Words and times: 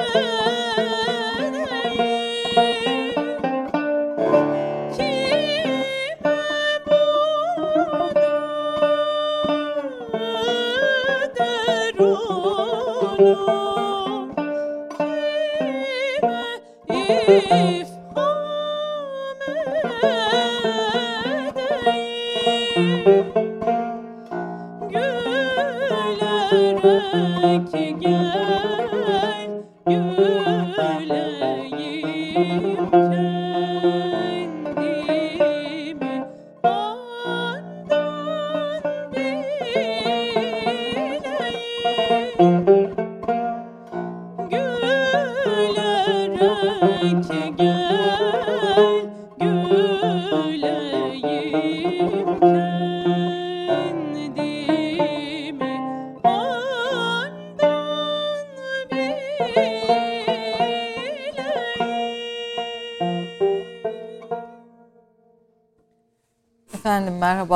Música 0.00 0.40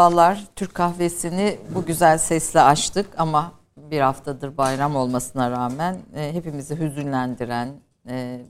merhabalar. 0.05 0.45
Türk 0.57 0.75
kahvesini 0.75 1.59
bu 1.75 1.85
güzel 1.85 2.19
sesle 2.19 2.61
açtık 2.61 3.07
ama 3.19 3.53
bir 3.77 4.01
haftadır 4.01 4.57
bayram 4.57 4.97
olmasına 4.97 5.51
rağmen 5.51 5.99
e, 6.17 6.33
hepimizi 6.33 6.79
hüzünlendiren 6.79 7.69
e, 8.09 8.41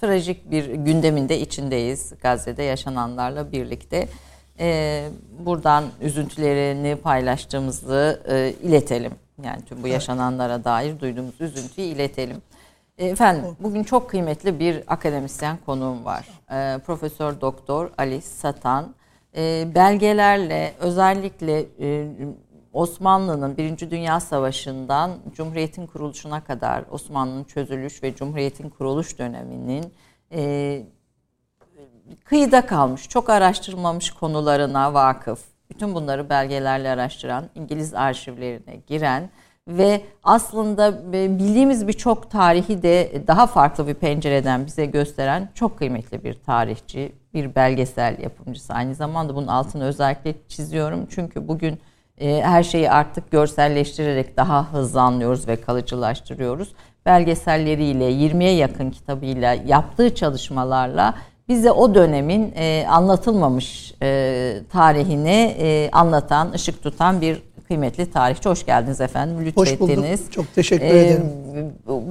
trajik 0.00 0.50
bir 0.50 0.64
gündeminde 0.74 1.40
içindeyiz 1.40 2.12
Gazze'de 2.22 2.62
yaşananlarla 2.62 3.52
birlikte. 3.52 4.08
E, 4.58 5.08
buradan 5.38 5.84
üzüntülerini 6.00 6.96
paylaştığımızı 6.96 8.22
e, 8.28 8.54
iletelim. 8.62 9.12
Yani 9.42 9.62
tüm 9.62 9.82
bu 9.82 9.88
yaşananlara 9.88 10.64
dair 10.64 11.00
duyduğumuz 11.00 11.40
üzüntüyü 11.40 11.86
iletelim. 11.86 12.42
E, 12.98 13.06
efendim 13.06 13.56
bugün 13.60 13.84
çok 13.84 14.10
kıymetli 14.10 14.58
bir 14.58 14.82
akademisyen 14.86 15.58
konuğum 15.66 16.04
var. 16.04 16.28
E, 16.50 16.78
Profesör 16.78 17.40
Doktor 17.40 17.90
Ali 17.98 18.22
Satan 18.22 18.94
e, 19.38 19.68
belgelerle 19.74 20.74
özellikle 20.80 21.66
e, 21.80 22.08
Osmanlı'nın 22.72 23.56
Birinci 23.56 23.90
Dünya 23.90 24.20
Savaşı'ndan 24.20 25.10
Cumhuriyet'in 25.32 25.86
kuruluşuna 25.86 26.44
kadar 26.44 26.84
Osmanlı'nın 26.90 27.44
çözülüş 27.44 28.02
ve 28.02 28.14
Cumhuriyet'in 28.14 28.70
kuruluş 28.70 29.18
döneminin 29.18 29.92
e, 30.32 30.82
kıyıda 32.24 32.66
kalmış, 32.66 33.08
çok 33.08 33.30
araştırılmamış 33.30 34.10
konularına 34.10 34.94
vakıf, 34.94 35.40
bütün 35.70 35.94
bunları 35.94 36.30
belgelerle 36.30 36.88
araştıran, 36.90 37.44
İngiliz 37.54 37.94
arşivlerine 37.94 38.76
giren 38.86 39.30
ve 39.68 40.02
aslında 40.24 41.12
bildiğimiz 41.12 41.88
birçok 41.88 42.30
tarihi 42.30 42.82
de 42.82 43.22
daha 43.26 43.46
farklı 43.46 43.86
bir 43.88 43.94
pencereden 43.94 44.66
bize 44.66 44.86
gösteren 44.86 45.48
çok 45.54 45.78
kıymetli 45.78 46.24
bir 46.24 46.34
tarihçi, 46.34 47.12
bir 47.38 47.54
belgesel 47.54 48.18
yapımcısı. 48.18 48.74
Aynı 48.74 48.94
zamanda 48.94 49.36
bunun 49.36 49.46
altını 49.46 49.84
özellikle 49.84 50.34
çiziyorum. 50.48 51.06
Çünkü 51.10 51.48
bugün 51.48 51.78
e, 52.18 52.42
her 52.42 52.62
şeyi 52.62 52.90
artık 52.90 53.30
görselleştirerek 53.30 54.36
daha 54.36 54.72
hızlı 54.72 55.00
anlıyoruz 55.00 55.48
ve 55.48 55.60
kalıcılaştırıyoruz. 55.60 56.72
Belgeselleriyle, 57.06 58.10
20'ye 58.12 58.54
yakın 58.54 58.90
kitabıyla, 58.90 59.54
yaptığı 59.66 60.14
çalışmalarla 60.14 61.14
bize 61.48 61.70
o 61.70 61.94
dönemin 61.94 62.52
e, 62.56 62.86
anlatılmamış 62.88 63.94
e, 64.02 64.60
tarihini 64.72 65.56
e, 65.58 65.90
anlatan, 65.92 66.52
ışık 66.52 66.82
tutan 66.82 67.20
bir 67.20 67.42
kıymetli 67.68 68.10
tarihçi. 68.10 68.48
Hoş 68.48 68.66
geldiniz 68.66 69.00
efendim. 69.00 69.46
Lütfettiniz. 69.46 69.80
Hoş 69.80 70.20
bulduk. 70.20 70.32
Çok 70.32 70.54
teşekkür 70.54 70.84
ee, 70.84 71.00
ederim. 71.00 71.32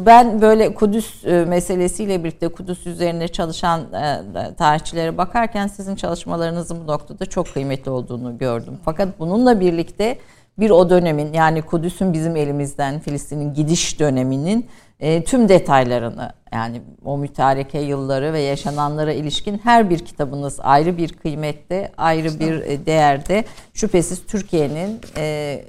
Ben 0.06 0.42
böyle 0.42 0.74
Kudüs 0.74 1.26
e, 1.26 1.46
meselesiyle 1.46 2.24
birlikte 2.24 2.48
Kudüs 2.48 2.88
üzerine 2.88 3.28
çalışan 3.28 3.82
e, 3.94 4.56
tarihçilere 4.56 5.18
bakarken 5.18 5.68
sizin 5.68 5.96
çalışmalarınızın 5.96 6.78
bu 6.84 6.92
noktada 6.92 7.26
çok 7.26 7.54
kıymetli 7.54 7.92
olduğunu 7.92 8.38
gördüm. 8.38 8.74
Fakat 8.86 9.20
bununla 9.20 9.60
birlikte 9.60 10.18
bir 10.60 10.70
o 10.70 10.90
dönemin 10.90 11.34
yani 11.34 11.62
Kudüs'ün 11.62 12.14
bizim 12.14 12.36
elimizden 12.36 13.00
Filistin'in 13.00 13.54
gidiş 13.54 14.00
döneminin 14.00 14.66
e, 15.00 15.24
tüm 15.24 15.50
detaylarını 15.50 16.34
yani 16.54 16.82
o 17.06 17.18
mütareke 17.18 17.80
yılları 17.80 18.34
ve 18.34 18.40
yaşananlara 18.40 19.14
ilişkin 19.14 19.58
her 19.64 19.90
bir 19.90 20.00
kitabınız 20.00 20.60
ayrı 20.60 20.98
bir 20.98 21.10
kıymette, 21.10 21.92
ayrı 21.98 22.40
bir 22.40 22.54
e, 22.54 22.86
değerde. 22.86 23.46
Şüphesiz 23.74 24.26
Türkiye'nin 24.26 25.02
e, 25.18 25.66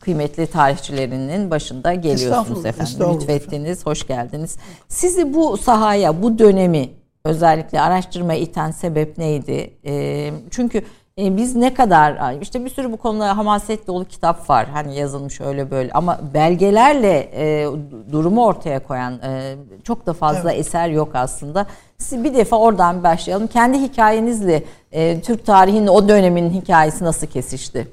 kıymetli 0.00 0.46
tarihçilerinin 0.46 1.50
başında 1.50 1.94
geliyorsunuz 1.94 2.66
efendim. 2.66 3.14
Lütfettiniz, 3.14 3.86
hoş 3.86 4.06
geldiniz. 4.06 4.56
Sizi 4.88 5.34
bu 5.34 5.56
sahaya, 5.56 6.22
bu 6.22 6.38
dönemi 6.38 6.88
özellikle 7.24 7.80
araştırmaya 7.80 8.40
iten 8.40 8.70
sebep 8.70 9.18
neydi? 9.18 9.70
E, 9.86 10.30
çünkü 10.50 10.82
e, 11.20 11.36
biz 11.36 11.56
ne 11.56 11.74
kadar 11.74 12.40
işte 12.42 12.64
bir 12.64 12.70
sürü 12.70 12.92
bu 12.92 12.96
konuda 12.96 13.36
hamaset 13.36 13.86
dolu 13.86 14.04
kitap 14.04 14.50
var 14.50 14.68
hani 14.72 14.96
yazılmış 14.96 15.40
öyle 15.40 15.70
böyle 15.70 15.92
ama 15.92 16.20
belgelerle 16.34 17.30
e, 17.34 17.66
durumu 18.12 18.44
ortaya 18.44 18.82
koyan 18.82 19.22
e, 19.22 19.56
çok 19.84 20.06
da 20.06 20.12
fazla 20.12 20.52
evet. 20.52 20.66
eser 20.66 20.88
yok 20.88 21.10
aslında. 21.14 21.66
Siz 21.98 22.24
bir 22.24 22.34
defa 22.34 22.56
oradan 22.56 23.02
başlayalım. 23.02 23.46
Kendi 23.46 23.78
hikayenizle 23.78 24.64
e, 24.92 25.20
Türk 25.20 25.46
tarihinin 25.46 25.86
o 25.86 26.08
dönemin 26.08 26.50
hikayesi 26.50 27.04
nasıl 27.04 27.26
kesişti? 27.26 27.88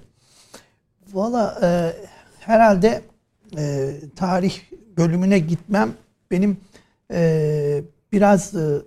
Valla 1.14 1.60
e, 1.64 1.94
herhalde 2.40 3.02
e, 3.58 3.94
tarih 4.16 4.60
bölümüne 4.98 5.40
gitmem 5.40 5.94
benim 6.32 6.58
e, 7.14 7.82
biraz 8.12 8.56
e, 8.56 8.82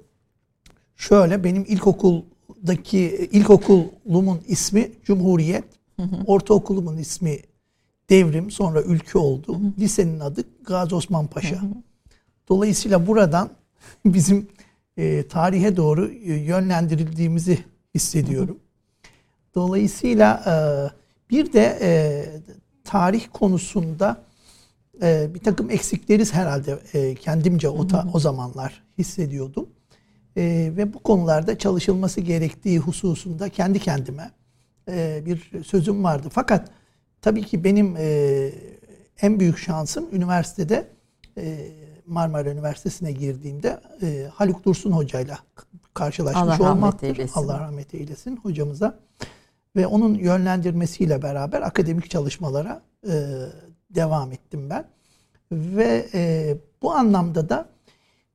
şöyle 0.97 1.45
benim 1.45 1.65
ilkokul 1.69 2.23
daki 2.67 3.29
ilkokulumun 3.33 4.41
ismi 4.49 4.91
Cumhuriyet. 5.05 5.65
Hı 5.97 6.03
hı. 6.03 6.25
Ortaokulumun 6.27 6.97
ismi 6.97 7.39
Devrim. 8.11 8.51
Sonra 8.51 8.83
Ülke 8.83 9.19
oldu. 9.19 9.61
Lisenin 9.79 10.21
adı 10.21 10.45
Gazi 10.65 10.95
Osman 10.95 11.27
Paşa. 11.27 11.61
Dolayısıyla 12.49 13.07
buradan 13.07 13.51
bizim 14.05 14.49
e, 14.97 15.29
tarihe 15.29 15.77
doğru 15.77 16.11
e, 16.11 16.35
yönlendirildiğimizi 16.35 17.59
hissediyorum. 17.95 18.59
Dolayısıyla 19.55 20.43
e, 20.47 20.55
bir 21.31 21.53
de 21.53 21.79
e, 21.81 21.91
tarih 22.85 23.27
konusunda 23.33 24.25
e, 25.03 25.35
bir 25.35 25.41
takım 25.41 25.71
eksikleri 25.71 26.33
herhalde 26.33 26.79
e, 26.93 27.15
kendimce 27.15 27.69
o, 27.69 27.87
ta, 27.87 28.07
o 28.13 28.19
zamanlar 28.19 28.83
hissediyordum 28.99 29.69
e, 30.37 30.73
ve 30.77 30.95
bu 30.95 30.99
konularda 30.99 31.59
çalışılması 31.59 32.21
gerektiği 32.21 32.79
hususunda 32.79 33.49
kendi 33.49 33.79
kendime 33.79 34.31
e, 34.89 35.23
bir 35.27 35.65
sözüm 35.65 36.05
vardı. 36.05 36.29
Fakat 36.33 36.71
tabii 37.23 37.43
ki 37.43 37.65
benim 37.65 37.97
e, 37.99 38.51
en 39.23 39.41
büyük 39.41 39.59
şansım 39.59 40.09
üniversitede 40.13 40.89
e, 41.39 41.71
Marmara 42.07 42.51
Üniversitesi'ne 42.51 43.13
girdiğimde 43.13 43.81
e, 44.03 44.27
Haluk 44.35 44.65
Dursun 44.65 44.93
hocayla 44.93 45.39
karşılaşmış 45.95 46.61
Allah 46.61 46.73
olmaktır. 46.73 47.07
Eylesin. 47.07 47.41
Allah 47.41 47.61
rahmet 47.61 47.95
eylesin 47.95 48.37
hocamıza. 48.37 48.99
Ve 49.77 49.87
onun 49.87 50.15
yönlendirmesiyle 50.15 51.23
beraber 51.23 51.63
akademik 51.63 52.11
çalışmalara 52.11 52.83
e, 53.09 53.13
devam 53.91 54.33
ettim 54.33 54.71
ben. 54.71 54.85
Ve 55.53 56.09
e, 56.15 56.57
bu 56.83 56.93
anlamda 56.93 57.49
da 57.49 57.69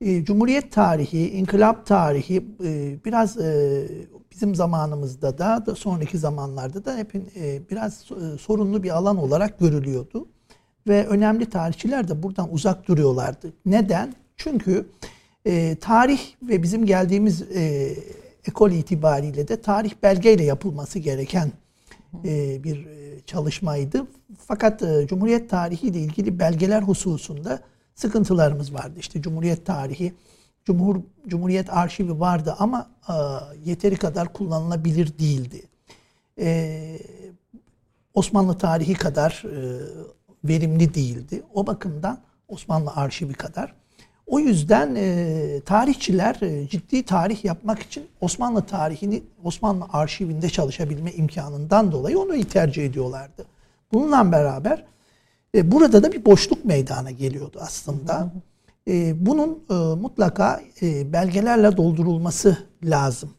e, 0.02 0.26
Cumhuriyet 0.26 0.72
tarihi, 0.72 1.30
inkılap 1.30 1.86
tarihi 1.86 2.46
e, 2.64 3.00
biraz 3.06 3.38
e, 3.38 3.88
bizim 4.32 4.56
zamanımızda 4.56 5.38
da, 5.38 5.76
sonraki 5.76 6.18
zamanlarda 6.18 6.86
da 6.86 6.98
hep 6.98 7.14
biraz 7.72 8.04
sorunlu 8.40 8.84
bir 8.84 8.90
alan 8.90 9.18
olarak 9.18 9.60
görülüyordu. 9.60 10.28
Ve 10.88 11.08
önemli 11.08 11.50
tarihçiler 11.50 12.08
de 12.08 12.24
buradan 12.24 12.54
uzak 12.54 12.88
duruyorlardı. 12.88 13.54
Neden? 13.66 14.14
Çünkü 14.38 14.86
tarih 15.82 16.20
ve 16.42 16.64
bizim 16.64 16.86
geldiğimiz 16.86 17.44
ekol 18.48 18.72
itibariyle 18.72 19.48
de 19.48 19.62
tarih 19.62 19.92
belgeyle 20.04 20.44
yapılması 20.44 21.00
gereken 21.00 21.52
bir 22.64 22.88
çalışmaydı. 23.26 24.08
Fakat 24.48 24.84
Cumhuriyet 25.08 25.50
tarihi 25.50 25.88
ile 25.88 26.00
ilgili 26.00 26.40
belgeler 26.40 26.82
hususunda 26.82 27.60
sıkıntılarımız 27.96 28.74
vardı. 28.74 28.94
İşte 29.00 29.22
Cumhuriyet 29.22 29.66
tarihi, 29.66 30.14
Cumhur 30.66 30.96
Cumhuriyet 31.28 31.74
arşivi 31.74 32.20
vardı 32.20 32.56
ama 32.60 32.90
e, 33.10 33.14
yeteri 33.70 33.96
kadar 33.96 34.34
kullanılabilir 34.34 35.20
değildi. 35.20 35.62
E, 36.40 37.00
Osmanlı 38.14 38.58
tarihi 38.58 38.94
kadar 38.94 39.44
e, 39.46 39.82
verimli 40.44 40.94
değildi. 40.94 41.44
O 41.54 41.68
bakımdan 41.68 42.20
Osmanlı 42.48 42.92
arşivi 42.92 43.34
kadar. 43.34 43.74
O 44.28 44.40
yüzden 44.40 44.96
e, 44.96 45.62
tarihçiler 45.66 46.42
e, 46.42 46.68
ciddi 46.68 47.04
tarih 47.04 47.46
yapmak 47.46 47.80
için 47.80 48.08
Osmanlı 48.22 48.62
tarihini 48.62 49.24
Osmanlı 49.44 49.86
arşivinde 49.94 50.50
çalışabilme 50.50 51.12
imkanından 51.12 51.92
dolayı 51.92 52.20
onu 52.20 52.44
tercih 52.44 52.86
ediyorlardı. 52.86 53.46
Bununla 53.94 54.32
beraber 54.32 54.86
e, 55.56 55.72
burada 55.72 56.04
da 56.04 56.12
bir 56.12 56.26
boşluk 56.26 56.66
meydana 56.66 57.12
geliyordu 57.12 57.58
aslında. 57.62 58.32
E, 58.88 59.26
bunun 59.26 59.64
e, 59.70 59.74
mutlaka 59.74 60.62
belgelerle 61.14 61.78
doldurulması 61.78 62.58
lazım. 62.84 63.30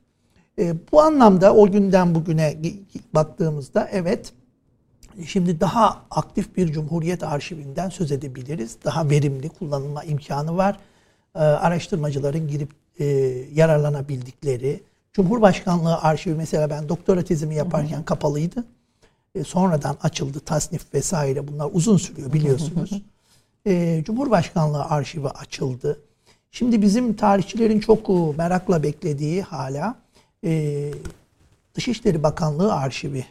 Bu 0.92 1.00
anlamda 1.00 1.54
o 1.54 1.70
günden 1.70 2.14
bugüne 2.14 2.56
baktığımızda 3.14 3.88
evet 3.92 4.32
şimdi 5.26 5.60
daha 5.60 6.02
aktif 6.10 6.56
bir 6.56 6.72
Cumhuriyet 6.72 7.22
arşivinden 7.22 7.88
söz 7.88 8.12
edebiliriz. 8.12 8.76
Daha 8.84 9.10
verimli 9.10 9.48
kullanılma 9.48 10.04
imkanı 10.04 10.56
var. 10.56 10.78
Araştırmacıların 11.34 12.48
girip 12.48 12.70
yararlanabildikleri. 13.54 14.82
Cumhurbaşkanlığı 15.12 16.02
arşivi 16.02 16.34
mesela 16.34 16.70
ben 16.70 16.88
doktora 16.88 17.22
tezimi 17.22 17.54
yaparken 17.54 18.02
kapalıydı. 18.02 18.64
E, 19.36 19.44
sonradan 19.44 19.96
açıldı 20.02 20.40
tasnif 20.40 20.94
vesaire 20.94 21.48
bunlar 21.48 21.70
uzun 21.72 21.96
sürüyor 21.96 22.32
biliyorsunuz. 22.32 23.02
e, 23.66 24.02
Cumhurbaşkanlığı 24.04 24.84
arşivi 24.84 25.28
açıldı. 25.28 26.00
Şimdi 26.50 26.82
bizim 26.82 27.16
tarihçilerin 27.16 27.81
çok 27.81 28.10
e, 28.10 28.12
merakla 28.38 28.82
beklediği 28.82 29.43
hala 29.43 29.96
e, 30.44 30.90
Dışişleri 31.74 32.22
Bakanlığı 32.22 32.74
arşivi 32.74 33.24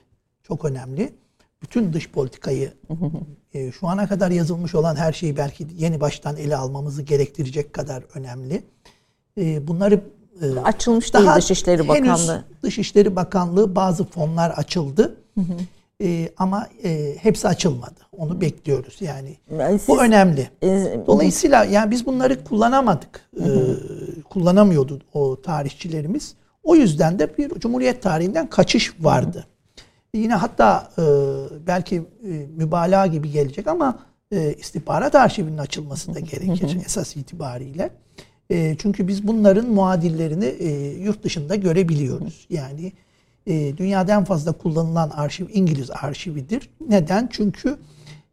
çok 0.43 0.65
önemli. 0.65 1.13
Bütün 1.61 1.93
dış 1.93 2.09
politikayı 2.09 2.73
e, 3.53 3.71
şu 3.71 3.87
ana 3.87 4.07
kadar 4.07 4.31
yazılmış 4.31 4.75
olan 4.75 4.95
her 4.95 5.13
şeyi 5.13 5.37
belki 5.37 5.67
yeni 5.77 6.01
baştan 6.01 6.37
ele 6.37 6.55
almamızı 6.55 7.01
gerektirecek 7.01 7.73
kadar 7.73 8.03
önemli. 8.13 8.63
E, 9.37 9.67
bunları 9.67 10.01
e, 10.41 10.59
açılmış 10.59 11.13
daha 11.13 11.23
değil 11.23 11.35
Dışişleri 11.37 11.87
Bakanlığı. 11.87 12.45
Dışişleri 12.63 13.15
Bakanlığı 13.15 13.75
bazı 13.75 14.03
fonlar 14.05 14.49
açıldı. 14.49 15.17
Hı 15.35 15.41
hı. 15.41 15.57
E, 16.03 16.29
ama 16.37 16.67
e, 16.83 17.15
hepsi 17.21 17.47
açılmadı. 17.47 17.99
Onu 18.11 18.41
bekliyoruz 18.41 18.97
yani. 19.01 19.37
yani 19.59 19.79
siz, 19.79 19.87
Bu 19.87 20.03
önemli. 20.03 20.49
E, 20.63 20.99
Dolayısıyla 21.07 21.65
yani 21.65 21.91
biz 21.91 22.05
bunları 22.05 22.43
kullanamadık. 22.43 23.29
E, 23.39 23.47
kullanamıyordu 24.29 25.01
o 25.13 25.41
tarihçilerimiz. 25.41 26.35
O 26.63 26.75
yüzden 26.75 27.19
de 27.19 27.37
bir 27.37 27.49
Cumhuriyet 27.49 28.01
tarihinden 28.01 28.49
kaçış 28.49 28.93
vardı. 28.99 29.37
Hı 29.37 29.55
Yine 30.15 30.33
hatta 30.33 30.91
e, 30.97 31.03
belki 31.67 31.95
e, 31.95 32.29
mübalağa 32.55 33.07
gibi 33.07 33.31
gelecek 33.31 33.67
ama 33.67 33.99
e, 34.31 34.53
istihbarat 34.53 35.15
arşivinin 35.15 35.57
açılması 35.57 36.15
da 36.15 36.19
gerekir 36.19 36.77
esas 36.85 37.15
itibariyle. 37.15 37.89
E, 38.49 38.75
çünkü 38.79 39.07
biz 39.07 39.27
bunların 39.27 39.69
muadillerini 39.69 40.45
e, 40.45 40.69
yurt 41.03 41.23
dışında 41.23 41.55
görebiliyoruz. 41.55 42.47
Yani 42.49 42.91
e, 43.47 43.77
dünyada 43.77 44.13
en 44.13 44.23
fazla 44.23 44.51
kullanılan 44.51 45.09
arşiv 45.09 45.45
İngiliz 45.53 45.91
arşividir. 45.91 46.69
Neden? 46.89 47.29
Çünkü 47.31 47.77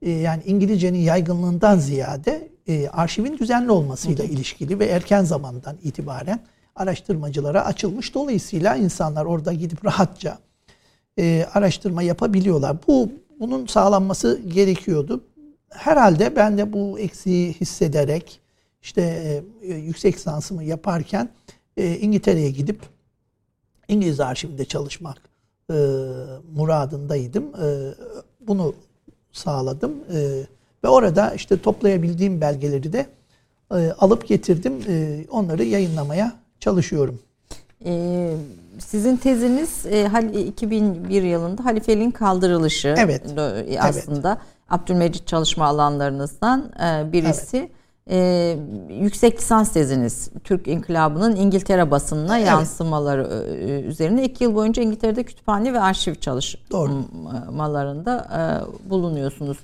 e, 0.03 0.11
yani 0.11 0.43
İngilizcenin 0.47 0.99
yaygınlığından 0.99 1.79
ziyade 1.79 2.49
e, 2.69 2.89
arşivin 2.89 3.39
düzenli 3.39 3.71
olmasıyla 3.71 4.25
ilişkili 4.25 4.79
ve 4.79 4.87
erken 4.87 5.25
zamandan 5.25 5.77
itibaren 5.83 6.41
araştırmacılara 6.77 7.65
açılmış. 7.65 8.15
Dolayısıyla 8.15 8.77
insanlar 8.77 9.25
orada 9.25 9.53
gidip 9.53 9.85
rahatça 9.85 10.39
e, 11.19 11.47
araştırma 11.55 12.03
yapabiliyorlar. 12.03 12.77
Bu 12.89 13.13
bunun 13.41 13.67
sağlanması 13.67 14.41
gerekiyordu. 14.49 15.25
Herhalde 15.69 16.37
ben 16.37 16.59
de 16.59 16.73
bu 16.73 16.99
eksiği 16.99 17.53
hissederek 17.53 18.41
işte 18.83 19.03
e, 19.63 19.75
yüksek 19.75 20.17
lisansımı 20.17 20.65
yaparken 20.65 21.29
e, 21.77 21.99
İngiltere'ye 21.99 22.51
gidip 22.51 22.81
İngiliz 23.93 24.21
arşivinde 24.21 24.65
çalışmak 24.65 25.17
e, 25.71 25.75
muradındaydım. 26.55 27.45
E, 27.45 27.95
bunu 28.41 28.75
sağladım. 29.33 29.95
E, 30.15 30.43
ve 30.85 30.89
orada 30.89 31.35
işte 31.35 31.61
toplayabildiğim 31.61 32.41
belgeleri 32.41 32.93
de 32.93 33.07
e, 33.75 33.93
alıp 33.99 34.29
getirdim. 34.29 34.73
E, 34.89 35.25
onları 35.31 35.65
yayınlamaya 35.65 36.33
çalışıyorum. 36.61 37.19
Ee, 37.85 38.35
sizin 38.79 39.17
teziniz 39.17 39.87
e, 39.87 40.11
2001 40.47 41.23
yılında 41.23 41.65
halifeliğin 41.65 42.11
kaldırılışı 42.11 42.95
evet. 42.99 43.23
aslında 43.81 44.29
evet. 44.29 44.53
Abdülmecit 44.71 45.27
çalışma 45.27 45.67
alanlarınızdan 45.67 46.73
e, 46.81 47.13
birisi. 47.13 47.57
Evet. 47.57 47.71
Ee, 48.11 48.59
yüksek 48.91 49.39
lisans 49.39 49.73
teziniz 49.73 50.31
Türk 50.45 50.69
İnkılabı'nın 50.69 51.37
İngiltere 51.37 51.91
basınına 51.91 52.39
evet. 52.39 52.49
yansımaları 52.49 53.47
e, 53.47 53.81
üzerine 53.81 54.25
iki 54.25 54.45
yıl 54.45 54.55
boyunca 54.55 54.83
İngiltere'de 54.83 55.23
kütüphane 55.23 55.73
ve 55.73 55.81
arşiv 55.81 56.15
çalışmalarında 56.15 58.29
e, 58.37 58.41
bulunuyorsunuz. 58.91 59.59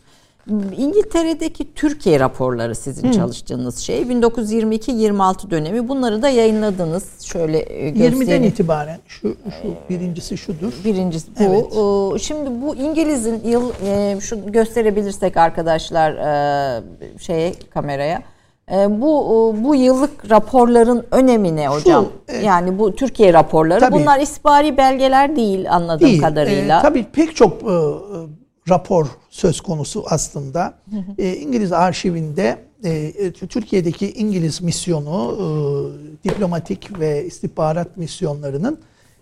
İngiltere'deki 0.77 1.75
Türkiye 1.75 2.21
raporları 2.21 2.75
sizin 2.75 3.09
Hı. 3.09 3.13
çalıştığınız 3.13 3.79
şey 3.79 4.03
1922-26 4.03 5.51
dönemi 5.51 5.89
bunları 5.89 6.23
da 6.23 6.29
yayınladınız. 6.29 7.21
Şöyle 7.23 7.59
e, 7.59 7.91
göstereyim. 7.91 8.23
20'den 8.23 8.43
itibaren 8.43 8.99
şu, 9.09 9.37
şu 9.63 9.75
birincisi 9.91 10.39
şudur. 10.39 10.73
Birincisi 10.85 11.31
bu. 11.39 11.43
Evet. 11.43 12.23
Şimdi 12.23 12.63
bu 12.63 12.77
İngiliz'in 12.77 13.43
yıl 13.49 13.73
e, 13.87 14.21
şu 14.21 14.53
gösterebilirsek 14.53 15.37
arkadaşlar 15.37 16.13
e, 16.13 16.83
şeye 17.21 17.53
kameraya. 17.75 18.23
Bu 18.89 19.55
bu 19.65 19.75
yıllık 19.75 20.31
raporların 20.31 21.05
önemi 21.11 21.57
ne 21.57 21.69
hocam? 21.69 22.07
Şu, 22.31 22.37
yani 22.47 22.79
bu 22.79 22.95
Türkiye 22.95 23.33
raporları 23.33 23.81
tabii, 23.81 23.95
bunlar 23.95 24.21
isbari 24.21 24.77
belgeler 24.77 25.37
değil 25.37 25.75
anladığım 25.75 26.09
değil, 26.09 26.23
kadarıyla. 26.23 26.79
E, 26.79 26.83
tabii 26.83 27.05
pek 27.13 27.37
çok 27.37 27.63
e, 27.63 27.75
rapor 28.69 29.07
söz 29.31 29.61
konusu 29.61 30.05
aslında. 30.09 30.75
E, 31.19 31.37
İngiliz 31.37 31.73
arşivinde 31.73 32.59
e, 32.85 33.33
Türkiye'deki 33.33 34.13
İngiliz 34.13 34.61
misyonu, 34.61 35.37
e, 36.25 36.29
diplomatik 36.29 37.01
ve 37.01 37.25
istihbarat 37.25 37.97
misyonlarının 37.97 38.79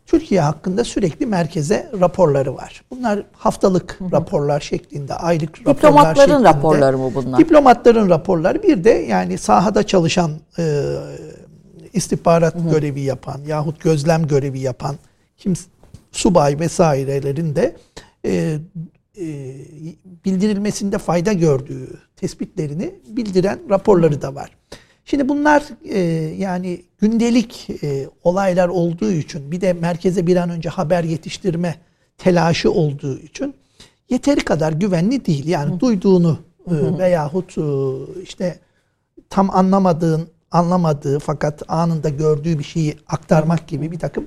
Türkiye 0.06 0.40
hakkında 0.40 0.84
sürekli 0.84 1.26
merkeze 1.26 1.90
raporları 2.00 2.54
var. 2.54 2.82
Bunlar 2.90 3.22
haftalık 3.32 3.96
hı 4.00 4.04
hı. 4.04 4.12
raporlar 4.12 4.60
şeklinde, 4.60 5.14
aylık 5.14 5.58
raporlar 5.60 5.76
Diplomatların 5.76 6.30
şeklinde. 6.30 6.48
raporları 6.48 6.98
mı 6.98 7.10
bunlar? 7.14 7.38
Diplomatların 7.38 8.10
raporları 8.10 8.62
bir 8.62 8.84
de 8.84 8.90
yani 8.90 9.38
sahada 9.38 9.82
çalışan 9.82 10.30
e, 10.58 10.82
istihbarat 11.92 12.54
hı 12.54 12.58
hı. 12.58 12.70
görevi 12.70 13.00
yapan 13.00 13.40
yahut 13.46 13.80
gözlem 13.80 14.26
görevi 14.26 14.58
yapan 14.58 14.96
kim 15.36 15.54
subay 16.12 16.60
vesairelerin 16.60 17.56
de 17.56 17.76
e, 18.24 18.32
e, 18.32 18.58
bildirilmesinde 20.24 20.98
fayda 20.98 21.32
gördüğü 21.32 21.88
tespitlerini 22.16 22.94
bildiren 23.08 23.58
raporları 23.70 24.22
da 24.22 24.34
var. 24.34 24.50
Şimdi 25.04 25.28
bunlar 25.28 25.64
e, 25.84 25.98
yani 26.38 26.82
gündelik 26.98 27.68
e, 27.82 28.08
olaylar 28.24 28.68
olduğu 28.68 29.12
için 29.12 29.52
bir 29.52 29.60
de 29.60 29.72
merkeze 29.72 30.26
bir 30.26 30.36
an 30.36 30.50
önce 30.50 30.68
haber 30.68 31.04
yetiştirme 31.04 31.74
telaşı 32.18 32.70
olduğu 32.72 33.18
için 33.18 33.54
yeteri 34.10 34.40
kadar 34.40 34.72
güvenli 34.72 35.26
değil. 35.26 35.46
Yani 35.46 35.74
Hı. 35.74 35.80
duyduğunu 35.80 36.38
e, 36.66 36.98
veyahut 36.98 37.58
e, 37.58 37.62
işte 38.22 38.58
tam 39.30 39.50
anlamadığın 39.50 40.28
anlamadığı 40.50 41.18
fakat 41.18 41.62
anında 41.68 42.08
gördüğü 42.08 42.58
bir 42.58 42.64
şeyi 42.64 42.96
aktarmak 43.06 43.68
gibi 43.68 43.92
bir 43.92 43.98
takım 43.98 44.26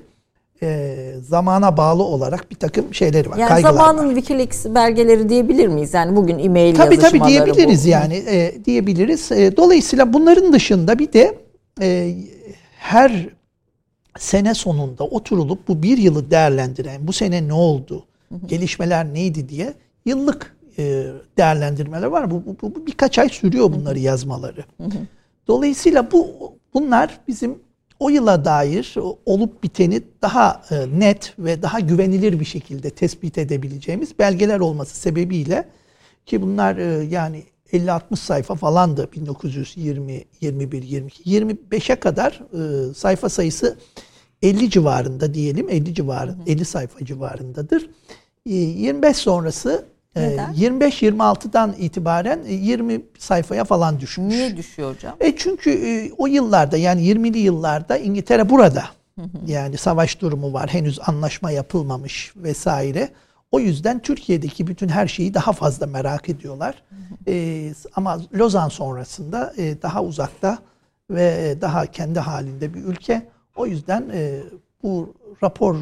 e, 0.62 0.96
zamana 1.22 1.76
bağlı 1.76 2.02
olarak 2.02 2.50
bir 2.50 2.56
takım 2.56 2.94
şeyleri 2.94 3.30
var. 3.30 3.36
Yani 3.36 3.60
zamanın 3.60 4.08
var. 4.08 4.14
Wikileaks 4.14 4.66
belgeleri 4.66 5.28
diyebilir 5.28 5.68
miyiz? 5.68 5.94
Yani 5.94 6.16
bugün 6.16 6.38
e-mail 6.38 6.74
tabii, 6.74 6.94
yazışmaları 6.94 7.20
Tabii 7.22 7.30
diyebiliriz 7.30 7.84
bu. 7.84 7.88
yani 7.88 8.14
e, 8.14 8.64
diyebiliriz. 8.64 9.32
E, 9.32 9.56
dolayısıyla 9.56 10.12
bunların 10.12 10.52
dışında 10.52 10.98
bir 10.98 11.12
de 11.12 11.38
e, 11.80 12.14
her 12.78 13.28
sene 14.18 14.54
sonunda 14.54 15.04
oturulup 15.04 15.68
bu 15.68 15.82
bir 15.82 15.98
yılı 15.98 16.30
değerlendiren 16.30 17.06
bu 17.06 17.12
sene 17.12 17.48
ne 17.48 17.52
oldu, 17.52 18.04
hı 18.28 18.34
hı. 18.34 18.46
gelişmeler 18.46 19.14
neydi 19.14 19.48
diye 19.48 19.74
yıllık 20.04 20.56
e, 20.78 21.06
değerlendirmeler 21.38 22.06
var. 22.06 22.30
Bu, 22.30 22.42
bu, 22.62 22.74
bu 22.74 22.86
birkaç 22.86 23.18
ay 23.18 23.28
sürüyor 23.28 23.72
bunları 23.72 23.98
yazmaları. 23.98 24.64
Hı 24.76 24.84
hı. 24.84 24.98
Dolayısıyla 25.48 26.12
bu 26.12 26.28
bunlar 26.74 27.20
bizim 27.28 27.58
o 28.00 28.08
yıla 28.08 28.44
dair 28.44 28.94
olup 29.26 29.62
biteni 29.62 30.02
daha 30.22 30.62
e, 30.70 31.00
net 31.00 31.34
ve 31.38 31.62
daha 31.62 31.80
güvenilir 31.80 32.40
bir 32.40 32.44
şekilde 32.44 32.90
tespit 32.90 33.38
edebileceğimiz 33.38 34.18
belgeler 34.18 34.60
olması 34.60 34.96
sebebiyle 34.96 35.68
ki 36.26 36.42
bunlar 36.42 36.76
e, 36.76 37.04
yani 37.04 37.44
50-60 37.72 38.16
sayfa 38.16 38.54
falandı 38.54 39.08
1920, 39.12 40.24
21, 40.40 40.82
22, 40.82 41.22
25'e 41.22 41.96
kadar 41.96 42.40
e, 42.90 42.94
sayfa 42.94 43.28
sayısı 43.28 43.78
50 44.42 44.70
civarında 44.70 45.34
diyelim 45.34 45.68
50 45.68 45.94
civarında 45.94 46.42
50 46.46 46.64
sayfa 46.64 47.04
civarındadır. 47.04 47.90
25 48.46 49.16
sonrası 49.16 49.84
neden? 50.16 50.52
25-26'dan 50.54 51.74
itibaren 51.78 52.42
20 52.48 53.02
sayfaya 53.18 53.64
falan 53.64 54.00
düşmüş. 54.00 54.34
Niye 54.34 54.56
düşüyor 54.56 54.94
hocam? 54.94 55.16
E 55.20 55.36
çünkü 55.36 55.70
e, 55.70 56.12
o 56.18 56.26
yıllarda 56.26 56.76
yani 56.76 57.02
20'li 57.02 57.38
yıllarda 57.38 57.96
İngiltere 57.96 58.48
burada. 58.50 58.84
yani 59.46 59.76
savaş 59.76 60.20
durumu 60.20 60.52
var. 60.52 60.68
Henüz 60.72 60.98
anlaşma 61.08 61.50
yapılmamış 61.50 62.32
vesaire. 62.36 63.08
O 63.52 63.60
yüzden 63.60 63.98
Türkiye'deki 63.98 64.66
bütün 64.66 64.88
her 64.88 65.06
şeyi 65.08 65.34
daha 65.34 65.52
fazla 65.52 65.86
merak 65.86 66.28
ediyorlar. 66.28 66.82
e, 67.28 67.72
ama 67.94 68.20
Lozan 68.34 68.68
sonrasında 68.68 69.52
e, 69.58 69.82
daha 69.82 70.02
uzakta 70.02 70.58
ve 71.10 71.56
daha 71.60 71.86
kendi 71.86 72.20
halinde 72.20 72.74
bir 72.74 72.84
ülke. 72.84 73.22
O 73.56 73.66
yüzden 73.66 74.04
e, 74.14 74.40
bu 74.82 75.14
rapor 75.42 75.74
e, 75.76 75.78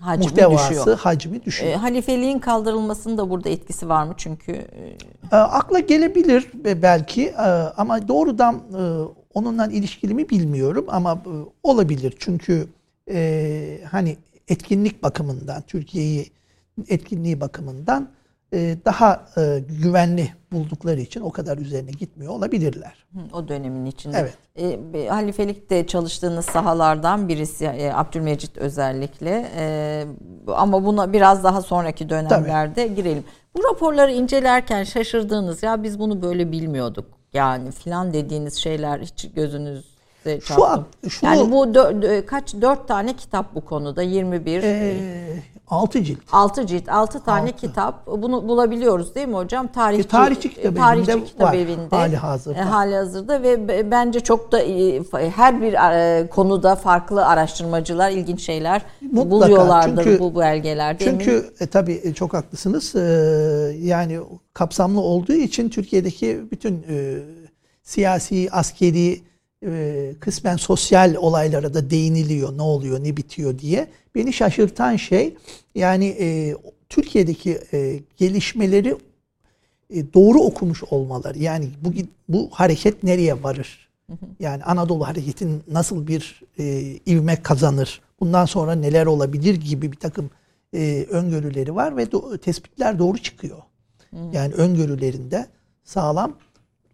hacmi 0.00 0.24
muhtevası, 0.24 0.70
düşüyor. 0.70 0.98
hacmi 0.98 1.44
düşüyor. 1.44 1.72
E, 1.72 1.76
halifeliğin 1.76 2.38
kaldırılmasının 2.38 3.18
da 3.18 3.30
burada 3.30 3.48
etkisi 3.48 3.88
var 3.88 4.04
mı 4.04 4.14
çünkü? 4.16 4.52
E... 4.52 4.96
e 5.32 5.36
akla 5.36 5.78
gelebilir 5.78 6.48
belki 6.64 7.26
e, 7.26 7.42
ama 7.76 8.08
doğrudan 8.08 8.54
e, 8.54 8.82
onunla 9.34 9.66
ilişkili 9.66 10.14
mi 10.14 10.28
bilmiyorum 10.28 10.84
ama 10.88 11.12
e, 11.12 11.32
olabilir. 11.62 12.14
Çünkü 12.18 12.68
e, 13.10 13.80
hani 13.90 14.16
etkinlik 14.48 15.02
bakımından, 15.02 15.62
Türkiye'yi 15.62 16.26
etkinliği 16.88 17.40
bakımından 17.40 18.08
e, 18.52 18.76
daha 18.84 19.26
e, 19.36 19.62
güvenli 19.82 20.32
buldukları 20.52 21.00
için 21.00 21.20
o 21.20 21.30
kadar 21.30 21.58
üzerine 21.58 21.90
gitmiyor 21.90 22.32
olabilirler. 22.32 23.06
O 23.32 23.48
dönemin 23.48 23.86
içinde. 23.86 24.16
Evet. 24.56 24.74
E, 24.94 25.08
halifelikte 25.08 25.86
çalıştığınız 25.86 26.44
sahalardan 26.44 27.28
birisi 27.28 27.64
e, 27.64 27.92
Abdülmecit 27.92 28.56
özellikle. 28.58 29.50
E, 29.56 30.04
ama 30.46 30.84
buna 30.84 31.12
biraz 31.12 31.44
daha 31.44 31.62
sonraki 31.62 32.08
dönemlerde 32.08 32.86
Tabii. 32.86 32.94
girelim. 32.94 33.24
Bu 33.56 33.64
raporları 33.64 34.12
incelerken 34.12 34.84
şaşırdığınız 34.84 35.62
ya 35.62 35.82
biz 35.82 35.98
bunu 35.98 36.22
böyle 36.22 36.52
bilmiyorduk 36.52 37.18
yani 37.32 37.70
filan 37.72 38.12
dediğiniz 38.12 38.54
şeyler 38.54 39.00
hiç 39.00 39.32
gözünüz 39.34 39.97
şu 40.42 40.64
an, 40.64 40.84
şu 41.08 41.26
yani 41.26 41.52
bu 41.52 41.74
dö, 41.74 42.26
kaç 42.26 42.54
dört 42.54 42.88
tane 42.88 43.16
kitap 43.16 43.54
bu 43.54 43.64
konuda 43.64 44.02
21 44.02 44.62
e, 44.62 44.96
6 45.70 46.04
cilt. 46.04 46.18
6 46.32 46.66
cilt, 46.66 46.88
6 46.88 47.24
tane 47.24 47.48
altı. 47.50 47.56
kitap. 47.56 48.06
Bunu 48.06 48.48
bulabiliyoruz 48.48 49.14
değil 49.14 49.28
mi 49.28 49.34
hocam? 49.34 49.68
Tarihçi, 49.68 50.02
e, 50.02 50.08
tarihçi 50.08 50.54
kitap 50.54 50.76
tarihçi 50.76 51.10
evinde 51.10 51.24
kitap 51.24 51.48
var. 51.48 51.54
Evinde, 51.54 51.96
hali 51.96 52.16
hazırda. 52.16 52.58
E, 52.58 52.62
hali 52.62 52.94
hazırda 52.94 53.42
ve 53.42 53.90
bence 53.90 54.20
çok 54.20 54.52
da 54.52 54.62
e, 54.62 55.02
her 55.36 55.60
bir 55.62 55.72
e, 55.72 56.26
konuda 56.28 56.76
farklı 56.76 57.26
araştırmacılar 57.26 58.10
ilginç 58.10 58.40
şeyler 58.42 58.82
Mutlaka. 59.00 59.30
buluyorlardır 59.30 60.04
çünkü, 60.04 60.20
bu 60.20 60.40
belgelerde. 60.40 61.04
Çünkü 61.04 61.50
e, 61.60 61.66
tabii 61.66 62.14
çok 62.14 62.34
haklısınız. 62.34 62.94
E, 62.96 63.00
yani 63.80 64.20
kapsamlı 64.54 65.00
olduğu 65.00 65.32
için 65.32 65.68
Türkiye'deki 65.68 66.40
bütün 66.50 66.74
e, 66.88 67.18
siyasi, 67.82 68.48
askeri 68.52 69.20
e, 69.66 70.14
kısmen 70.20 70.56
sosyal 70.56 71.14
olaylara 71.14 71.74
da 71.74 71.90
değiniliyor. 71.90 72.56
Ne 72.56 72.62
oluyor, 72.62 73.04
ne 73.04 73.16
bitiyor 73.16 73.58
diye. 73.58 73.88
Beni 74.14 74.32
şaşırtan 74.32 74.96
şey 74.96 75.36
yani 75.74 76.06
e, 76.20 76.56
Türkiye'deki 76.88 77.58
e, 77.72 78.00
gelişmeleri 78.16 78.96
e, 79.90 80.12
doğru 80.14 80.40
okumuş 80.40 80.84
olmaları. 80.84 81.38
Yani 81.38 81.68
bu 81.84 81.92
bu 82.28 82.48
hareket 82.52 83.02
nereye 83.02 83.42
varır? 83.42 83.88
Yani 84.40 84.64
Anadolu 84.64 85.06
hareketin 85.06 85.62
nasıl 85.70 86.06
bir 86.06 86.42
e, 86.58 86.80
ivme 87.06 87.42
kazanır? 87.42 88.00
Bundan 88.20 88.44
sonra 88.44 88.74
neler 88.74 89.06
olabilir 89.06 89.54
gibi 89.54 89.92
bir 89.92 89.96
takım 89.96 90.30
e, 90.74 91.06
öngörüleri 91.10 91.74
var 91.74 91.96
ve 91.96 92.02
do- 92.04 92.38
tespitler 92.38 92.98
doğru 92.98 93.18
çıkıyor. 93.18 93.58
Yani 94.32 94.54
öngörülerinde 94.54 95.46
sağlam 95.84 96.36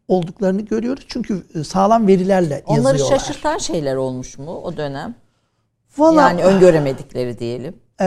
olduklarını 0.08 0.62
görüyoruz. 0.62 1.04
Çünkü 1.08 1.42
e, 1.54 1.64
sağlam 1.64 2.06
verilerle 2.06 2.62
Onları 2.66 2.78
yazıyorlar. 2.78 3.06
Onları 3.06 3.20
şaşırtan 3.20 3.58
şeyler 3.58 3.96
olmuş 3.96 4.38
mu 4.38 4.50
o 4.50 4.76
dönem? 4.76 5.14
Vallahi, 5.98 6.40
yani 6.40 6.44
öngöremedikleri 6.44 7.38
diyelim. 7.38 7.74
E, 8.00 8.06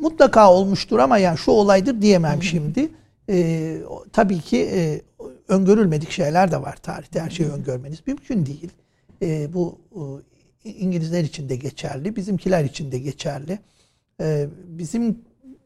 mutlaka 0.00 0.52
olmuştur 0.52 0.98
ama 0.98 1.18
yani 1.18 1.38
şu 1.38 1.50
olaydır 1.50 2.02
diyemem 2.02 2.42
şimdi. 2.42 2.88
E, 3.30 3.76
tabii 4.12 4.40
ki 4.40 4.70
e, 4.74 5.02
öngörülmedik 5.48 6.10
şeyler 6.10 6.52
de 6.52 6.62
var 6.62 6.76
tarihte. 6.76 7.20
Her 7.20 7.30
şeyi 7.30 7.48
öngörmeniz 7.48 7.98
mümkün 8.06 8.46
değil. 8.46 8.70
E, 9.22 9.54
bu 9.54 9.78
e, 10.64 10.70
İngilizler 10.70 11.24
için 11.24 11.48
de 11.48 11.56
geçerli, 11.56 12.16
bizimkiler 12.16 12.64
için 12.64 12.92
de 12.92 12.98
geçerli. 12.98 13.58
E, 14.20 14.48
bizim 14.64 15.18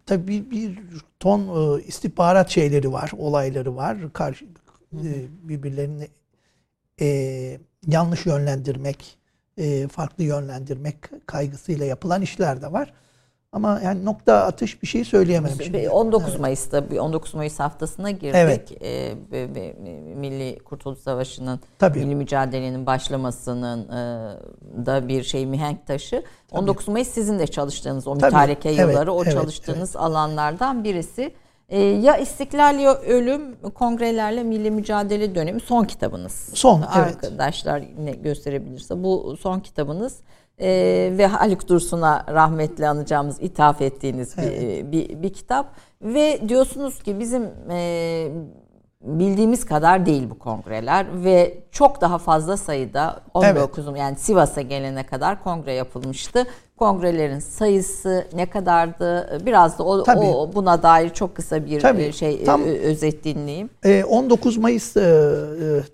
tabii 0.07 0.51
bir 0.51 0.79
ton 1.21 1.41
e, 1.41 1.83
istihbarat 1.83 2.51
şeyleri 2.51 2.93
var, 2.93 3.13
olayları 3.19 3.77
var. 3.77 4.13
Karşı 4.13 4.47
e, 4.99 5.49
birbirlerini 5.49 6.09
e, 7.01 7.07
yanlış 7.87 8.27
yönlendirmek, 8.27 9.19
e, 9.59 9.89
farklı 9.89 10.25
yönlendirmek 10.25 10.97
kaygısıyla 11.27 11.87
yapılan 11.87 12.23
işler 12.23 12.63
de 12.63 12.73
var. 12.73 12.93
Ama 13.55 13.81
yani 13.85 14.05
nokta 14.05 14.35
atış 14.45 14.83
bir 14.83 14.87
şey 14.87 15.05
söyleyemem. 15.05 15.53
Şimdi. 15.65 15.89
19 15.91 16.29
evet. 16.29 16.41
Mayıs'ta 16.41 16.85
19 17.01 17.35
Mayıs 17.35 17.61
haftasına 17.61 18.11
girdik. 18.11 18.35
Evet. 18.35 18.83
Ve, 19.33 19.55
ve, 19.55 19.77
Milli 20.17 20.59
Kurtuluş 20.59 20.99
Savaşı'nın 20.99 21.61
Tabii. 21.79 21.99
milli 21.99 22.15
mücadelenin 22.15 22.87
başlamasının 22.87 23.89
e, 23.89 24.87
da 24.87 25.09
bir 25.09 25.23
şey 25.23 25.47
mihenk 25.47 25.87
taşı. 25.87 26.23
Tabii. 26.49 26.61
19 26.61 26.89
Mayıs 26.89 27.09
sizin 27.09 27.39
de 27.39 27.47
çalıştığınız 27.47 28.07
o 28.07 28.15
mütareke 28.15 28.77
Tabii. 28.77 28.81
yılları, 28.81 29.11
evet. 29.11 29.21
o 29.21 29.23
evet. 29.23 29.33
çalıştığınız 29.33 29.91
evet. 29.91 30.05
alanlardan 30.05 30.85
birisi. 30.85 31.35
E, 31.75 31.81
ya 31.81 32.17
İstiklal 32.17 32.79
ya 32.79 32.95
Ölüm 32.95 33.57
Kongrelerle 33.75 34.43
Milli 34.43 34.71
Mücadele 34.71 35.35
Dönemi 35.35 35.61
son 35.61 35.85
kitabınız. 35.85 36.51
Son, 36.55 36.79
evet. 36.79 36.89
Arkadaşlar 36.97 37.83
yine 37.99 38.11
gösterebilirse 38.11 39.03
bu 39.03 39.37
son 39.41 39.61
kitabınız 39.61 40.21
e, 40.59 40.69
ve 41.19 41.27
Haluk 41.27 41.69
Dursun'a 41.69 42.25
rahmetli 42.29 42.89
anacağımız 42.89 43.43
ithaf 43.43 43.81
ettiğiniz 43.81 44.35
evet. 44.39 44.93
bir, 44.93 44.93
bir, 44.93 45.23
bir 45.23 45.33
kitap 45.33 45.67
ve 46.03 46.49
diyorsunuz 46.49 47.03
ki 47.03 47.21
bizim 47.21 47.51
e, 47.71 48.29
bildiğimiz 49.01 49.67
kadar 49.67 50.07
değil 50.07 50.31
bu 50.31 50.39
kongreler 50.39 51.25
ve 51.25 51.59
çok 51.71 52.01
daha 52.01 52.19
fazla 52.19 52.57
sayıda 52.57 53.21
19 53.35 53.89
evet. 53.89 53.99
yani 53.99 54.17
Sivas'a 54.17 54.61
gelene 54.61 55.07
kadar 55.07 55.43
kongre 55.43 55.73
yapılmıştı. 55.73 56.47
Kongrelerin 56.79 57.39
sayısı 57.39 58.27
ne 58.35 58.47
kadardı? 58.47 59.39
Biraz 59.47 59.79
da 59.79 59.85
o, 59.85 60.05
o 60.13 60.53
buna 60.55 60.83
dair 60.83 61.11
çok 61.11 61.35
kısa 61.35 61.67
bir 61.67 61.81
Tabii. 61.81 62.13
şey 62.13 62.45
Tam, 62.45 62.63
özet 62.63 63.25
dinleyeyim. 63.25 63.71
19 64.09 64.57
Mayıs 64.57 64.97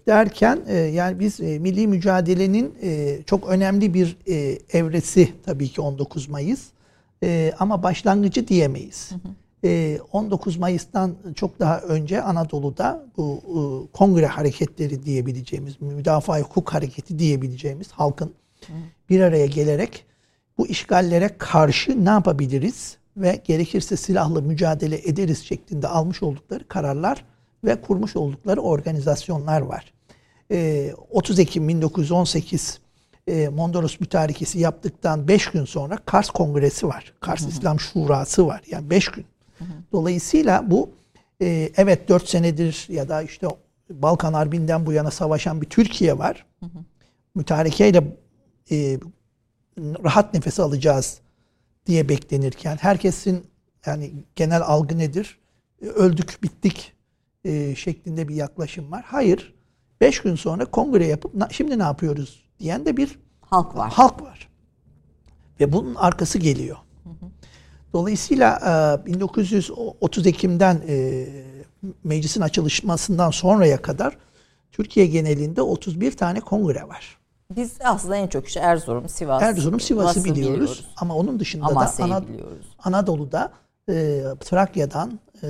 derken 0.07 0.59
yani 0.93 1.21
biz 1.21 1.41
milli 1.41 1.87
mücadelenin 1.87 2.75
çok 3.27 3.49
önemli 3.49 3.95
bir 3.95 4.17
evresi 4.73 5.29
tabii 5.47 5.69
ki 5.69 5.81
19 5.81 6.29
Mayıs. 6.29 6.61
Ama 7.59 7.83
başlangıcı 7.83 8.49
diyemeyiz. 8.49 9.11
Hı 9.11 9.15
hı. 9.15 9.33
19 9.63 10.57
ee, 10.57 10.59
Mayıs'tan 10.59 11.15
çok 11.35 11.61
daha 11.61 11.81
önce 11.81 12.23
Anadolu'da 12.23 13.05
bu 13.17 13.41
e, 13.47 13.93
kongre 13.93 14.27
hareketleri 14.27 15.03
diyebileceğimiz, 15.03 15.81
müdafaa 15.81 16.41
hukuk 16.41 16.75
hareketi 16.75 17.19
diyebileceğimiz 17.19 17.91
halkın 17.91 18.33
bir 19.11 19.21
araya 19.21 19.47
gelerek 19.47 20.05
bu 20.61 20.67
işgallere 20.67 21.31
karşı 21.39 22.05
ne 22.05 22.09
yapabiliriz 22.09 22.97
ve 23.17 23.43
gerekirse 23.45 23.97
silahlı 23.97 24.43
mücadele 24.43 25.09
ederiz 25.09 25.45
şeklinde 25.45 25.89
almış 25.89 26.23
oldukları 26.23 26.69
kararlar 26.69 27.25
ve 27.65 27.81
kurmuş 27.81 28.17
oldukları 28.17 28.61
organizasyonlar 28.61 29.61
var. 29.61 29.93
30 31.11 31.39
ee, 31.39 31.43
Ekim 31.43 31.69
1918 31.69 32.81
e, 33.27 33.49
Mondros 33.49 34.01
Mütarekesi 34.01 34.59
yaptıktan 34.59 35.29
5 35.29 35.51
gün 35.51 35.65
sonra 35.65 35.97
Kars 35.97 36.31
Kongresi 36.31 36.87
var. 36.87 37.13
Kars 37.21 37.47
İslam 37.47 37.81
Şurası 37.81 38.47
var. 38.47 38.63
Yani 38.71 38.91
5 38.91 39.09
gün 39.09 39.25
Dolayısıyla 39.93 40.71
bu 40.71 40.91
e, 41.43 41.71
evet 41.77 42.09
4 42.09 42.29
senedir 42.29 42.87
ya 42.89 43.09
da 43.09 43.23
işte 43.23 43.47
Balkan 43.91 44.33
Harbi'nden 44.33 44.87
bu 44.87 44.93
yana 44.93 45.11
savaşan 45.11 45.61
bir 45.61 45.67
Türkiye 45.67 46.19
var. 46.19 46.47
Hı 46.61 46.67
hı. 46.67 46.85
E, 48.71 48.99
rahat 50.05 50.35
nefes 50.35 50.61
alacağız 50.61 51.21
diye 51.87 52.09
beklenirken 52.09 52.77
herkesin 52.77 53.47
yani 53.87 54.13
genel 54.37 54.63
algı 54.63 54.99
nedir? 54.99 55.39
E, 55.83 55.87
öldük, 55.87 56.43
bittik 56.43 56.93
e, 57.45 57.75
şeklinde 57.75 58.29
bir 58.29 58.35
yaklaşım 58.35 58.93
var. 58.93 59.05
Hayır. 59.07 59.55
Beş 60.01 60.23
gün 60.23 60.35
sonra 60.35 60.65
kongre 60.65 61.07
yapıp 61.07 61.53
şimdi 61.53 61.79
ne 61.79 61.83
yapıyoruz 61.83 62.45
diyen 62.59 62.87
de 62.87 62.97
bir 62.97 63.19
halk 63.41 63.77
var. 63.77 63.93
Halk 63.93 64.23
var. 64.23 64.49
Ve 65.61 65.73
bunun 65.73 65.95
arkası 65.95 66.39
geliyor. 66.39 66.77
Dolayısıyla 67.93 69.03
1930 69.07 70.27
e, 70.27 70.29
Ekim'den 70.29 70.83
e, 70.89 71.27
meclisin 72.05 72.41
açılışmasından 72.41 73.31
sonraya 73.31 73.83
kadar 73.83 74.17
Türkiye 74.73 75.07
genelinde 75.07 75.63
31 75.63 76.13
tane 76.13 76.41
kongre 76.41 76.89
var. 76.89 77.20
Biz 77.57 77.73
aslında 77.85 78.17
en 78.17 78.27
çok 78.27 78.47
işte 78.47 78.61
Erzurum, 78.61 79.09
Sivas. 79.09 79.43
Erzurum, 79.43 79.81
Sivas'ı 79.81 80.25
biliyoruz. 80.25 80.55
biliyoruz. 80.55 80.87
Ama 80.97 81.17
onun 81.17 81.41
dışında 81.41 81.67
Amasya'yı 81.67 82.13
da 82.13 82.17
Anad- 82.17 82.29
biliyoruz. 82.29 82.67
Anadolu'da 82.79 83.53
e, 83.89 84.25
Trakya'dan 84.41 85.21
e, 85.43 85.49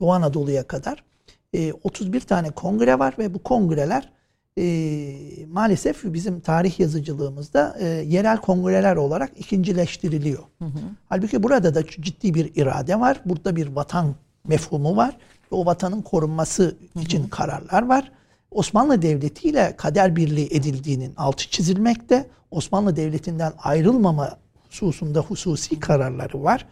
Doğu 0.00 0.12
Anadolu'ya 0.12 0.66
kadar 0.66 1.04
e, 1.52 1.72
31 1.72 2.20
tane 2.20 2.50
kongre 2.50 2.98
var 2.98 3.14
ve 3.18 3.34
bu 3.34 3.42
kongreler 3.42 4.12
e, 4.58 5.46
maalesef 5.46 6.04
bizim 6.04 6.40
tarih 6.40 6.80
yazıcılığımızda 6.80 7.76
e, 7.80 7.86
yerel 7.86 8.36
kongreler 8.36 8.96
olarak 8.96 9.30
ikincileştiriliyor. 9.40 10.42
Hı 10.58 10.64
hı. 10.64 10.78
Halbuki 11.08 11.42
burada 11.42 11.74
da 11.74 11.86
ciddi 11.86 12.34
bir 12.34 12.54
irade 12.54 13.00
var. 13.00 13.20
Burada 13.24 13.56
bir 13.56 13.66
vatan 13.66 14.14
mefhumu 14.48 14.96
var. 14.96 15.16
Ve 15.52 15.56
o 15.56 15.66
vatanın 15.66 16.02
korunması 16.02 16.76
için 17.00 17.20
hı 17.20 17.26
hı. 17.26 17.30
kararlar 17.30 17.86
var. 17.86 18.12
Osmanlı 18.50 19.02
Devleti 19.02 19.48
ile 19.48 19.74
kader 19.76 20.16
birliği 20.16 20.48
edildiğinin 20.50 21.14
altı 21.16 21.50
çizilmekte. 21.50 22.26
Osmanlı 22.50 22.96
Devleti'nden 22.96 23.52
ayrılmama 23.58 24.38
hususunda 24.68 25.20
hususi 25.20 25.80
kararları 25.80 26.42
var. 26.42 26.66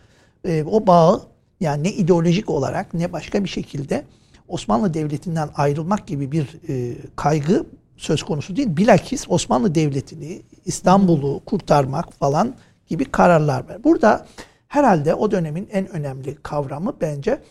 E, 0.45 0.65
o 0.65 0.87
bağı 0.87 1.23
yani 1.61 1.83
ne 1.83 1.93
ideolojik 1.93 2.51
olarak 2.51 2.95
ne 2.95 3.13
başka 3.13 3.45
bir 3.45 3.49
şekilde 3.49 4.05
Osmanlı 4.49 4.95
Devleti'nden 4.95 5.49
ayrılmak 5.55 6.07
gibi 6.07 6.33
bir 6.33 6.57
e, 6.69 6.97
kaygı 7.17 7.67
söz 7.97 8.23
konusu 8.23 8.57
değil. 8.57 8.77
Bilakis 8.77 9.25
Osmanlı 9.29 9.75
Devleti'ni, 9.75 10.43
İstanbul'u 10.65 11.41
kurtarmak 11.47 12.13
falan 12.13 12.55
gibi 12.87 13.05
kararlar 13.05 13.69
var. 13.69 13.85
Burada 13.85 14.27
herhalde 14.69 15.15
o 15.15 15.31
dönemin 15.31 15.69
en 15.73 15.89
önemli 15.89 16.35
kavramı 16.43 16.93
bence 17.01 17.43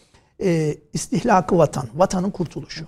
e, 0.44 0.76
istihlakı 0.94 1.58
vatan, 1.58 1.88
vatanın 1.96 2.32
kurtuluşu. 2.32 2.86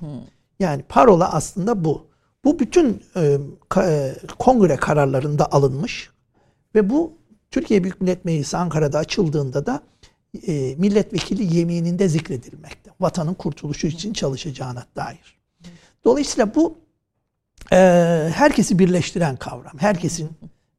Yani 0.59 0.83
parola 0.89 1.33
aslında 1.33 1.83
bu. 1.85 2.09
Bu 2.45 2.59
bütün 2.59 3.03
e, 3.15 3.37
e, 3.77 4.15
kongre 4.39 4.75
kararlarında 4.75 5.51
alınmış 5.51 6.09
ve 6.75 6.89
bu 6.89 7.13
Türkiye 7.51 7.83
Büyük 7.83 8.01
Millet 8.01 8.25
Meclisi 8.25 8.57
Ankara'da 8.57 8.97
açıldığında 8.99 9.65
da 9.65 9.81
e, 10.47 10.75
milletvekili 10.75 11.57
yemininde 11.57 12.09
zikredilmekte. 12.09 12.91
Vatanın 12.99 13.33
kurtuluşu 13.33 13.87
için 13.87 14.13
çalışacağına 14.13 14.85
dair. 14.95 15.39
Dolayısıyla 16.03 16.55
bu 16.55 16.77
e, 17.71 17.75
herkesi 18.33 18.79
birleştiren 18.79 19.35
kavram. 19.35 19.77
Herkesin 19.77 20.29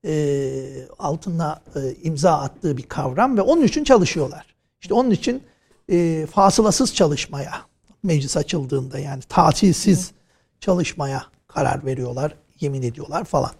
e, 0.06 0.62
altına 0.98 1.60
e, 1.76 1.94
imza 2.02 2.38
attığı 2.38 2.76
bir 2.76 2.82
kavram 2.82 3.36
ve 3.36 3.42
onun 3.42 3.62
için 3.62 3.84
çalışıyorlar. 3.84 4.54
İşte 4.80 4.94
onun 4.94 5.10
için 5.10 5.42
e, 5.90 6.26
fasılasız 6.26 6.94
çalışmaya 6.94 7.69
meclis 8.02 8.36
açıldığında 8.36 8.98
yani 8.98 9.22
tatilsiz 9.28 10.10
çalışmaya 10.60 11.24
karar 11.48 11.86
veriyorlar, 11.86 12.34
yemin 12.60 12.82
ediyorlar 12.82 13.24
falan. 13.24 13.50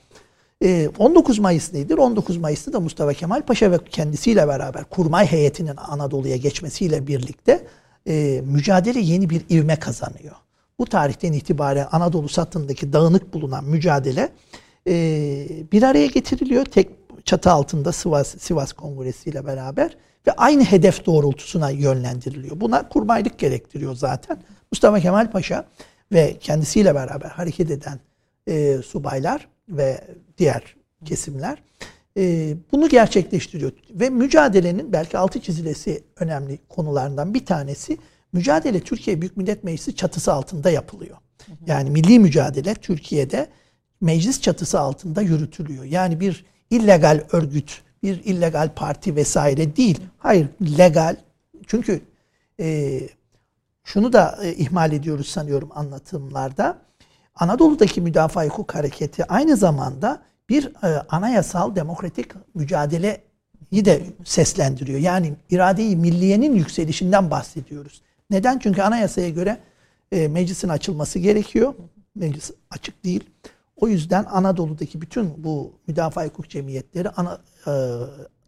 19 0.98 1.38
ee, 1.38 1.42
Mayıs 1.42 1.72
nedir? 1.72 1.98
19 1.98 2.36
Mayıs'ta 2.36 2.72
da 2.72 2.80
Mustafa 2.80 3.12
Kemal 3.12 3.42
Paşa 3.42 3.72
ve 3.72 3.78
kendisiyle 3.90 4.48
beraber 4.48 4.84
kurmay 4.84 5.26
heyetinin 5.26 5.76
Anadolu'ya 5.76 6.36
geçmesiyle 6.36 7.06
birlikte 7.06 7.66
e, 8.06 8.42
mücadele 8.44 9.00
yeni 9.00 9.30
bir 9.30 9.42
ivme 9.50 9.76
kazanıyor. 9.76 10.34
Bu 10.78 10.86
tarihten 10.86 11.32
itibaren 11.32 11.88
Anadolu 11.92 12.28
satındaki 12.28 12.92
dağınık 12.92 13.34
bulunan 13.34 13.64
mücadele 13.64 14.28
e, 14.86 14.92
bir 15.72 15.82
araya 15.82 16.06
getiriliyor. 16.06 16.64
Tek 16.64 16.90
çatı 17.24 17.50
altında 17.50 17.92
Sivas, 17.92 18.38
Sivas 18.38 18.72
Kongresi 18.72 19.30
ile 19.30 19.46
beraber 19.46 19.96
ve 20.26 20.32
aynı 20.32 20.64
hedef 20.64 21.06
doğrultusuna 21.06 21.70
yönlendiriliyor. 21.70 22.60
Buna 22.60 22.88
kurmaylık 22.88 23.38
gerektiriyor 23.38 23.94
zaten. 23.94 24.38
Mustafa 24.72 25.00
Kemal 25.00 25.30
Paşa 25.30 25.64
ve 26.12 26.36
kendisiyle 26.40 26.94
beraber 26.94 27.28
hareket 27.28 27.70
eden 27.70 28.00
e, 28.46 28.78
subaylar 28.82 29.48
ve 29.68 30.04
diğer 30.38 30.76
kesimler 31.04 31.62
e, 32.16 32.54
bunu 32.72 32.88
gerçekleştiriyor. 32.88 33.72
Ve 33.90 34.10
mücadelenin 34.10 34.92
belki 34.92 35.18
altı 35.18 35.40
çizilesi 35.40 36.04
önemli 36.16 36.58
konularından 36.68 37.34
bir 37.34 37.46
tanesi 37.46 37.98
mücadele 38.32 38.80
Türkiye 38.80 39.20
Büyük 39.20 39.36
Millet 39.36 39.64
Meclisi 39.64 39.96
çatısı 39.96 40.32
altında 40.32 40.70
yapılıyor. 40.70 41.16
Yani 41.66 41.90
milli 41.90 42.18
mücadele 42.18 42.74
Türkiye'de 42.74 43.48
meclis 44.00 44.40
çatısı 44.40 44.80
altında 44.80 45.22
yürütülüyor. 45.22 45.84
Yani 45.84 46.20
bir 46.20 46.44
illegal 46.70 47.24
örgüt, 47.32 47.82
bir 48.02 48.24
illegal 48.24 48.74
parti 48.74 49.16
vesaire 49.16 49.76
değil. 49.76 50.00
Hayır, 50.18 50.48
legal. 50.78 51.16
Çünkü 51.66 52.00
e, 52.60 53.00
şunu 53.84 54.12
da 54.12 54.38
e, 54.42 54.54
ihmal 54.54 54.92
ediyoruz 54.92 55.28
sanıyorum 55.28 55.70
anlatımlarda. 55.74 56.78
Anadolu'daki 57.34 58.00
müdafaa 58.00 58.44
hukuk 58.44 58.74
hareketi 58.74 59.24
aynı 59.24 59.56
zamanda 59.56 60.22
bir 60.48 60.72
e, 60.84 61.00
anayasal 61.08 61.76
demokratik 61.76 62.32
mücadeleyi 62.54 63.20
de 63.72 64.02
seslendiriyor. 64.24 64.98
Yani 64.98 65.34
iradeyi 65.50 65.96
milliyenin 65.96 66.54
yükselişinden 66.54 67.30
bahsediyoruz. 67.30 68.02
Neden? 68.30 68.58
Çünkü 68.58 68.82
anayasaya 68.82 69.28
göre 69.28 69.58
e, 70.12 70.28
meclisin 70.28 70.68
açılması 70.68 71.18
gerekiyor. 71.18 71.74
Meclis 72.14 72.50
açık 72.70 73.04
değil. 73.04 73.30
O 73.76 73.88
yüzden 73.88 74.24
Anadolu'daki 74.24 75.00
bütün 75.00 75.44
bu 75.44 75.72
müdafaa 75.86 76.24
hukuk 76.24 76.50
cemiyetleri 76.50 77.10
ana, 77.10 77.40
e, 77.66 77.72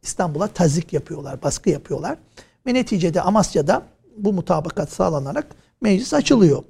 İstanbul'a 0.02 0.46
tazik 0.46 0.92
yapıyorlar, 0.92 1.42
baskı 1.42 1.70
yapıyorlar. 1.70 2.18
Ve 2.66 2.74
neticede 2.74 3.22
Amasya'da 3.22 3.82
bu 4.16 4.32
mutabakat 4.32 4.92
sağlanarak 4.92 5.46
meclis 5.80 6.14
açılıyor. 6.14 6.62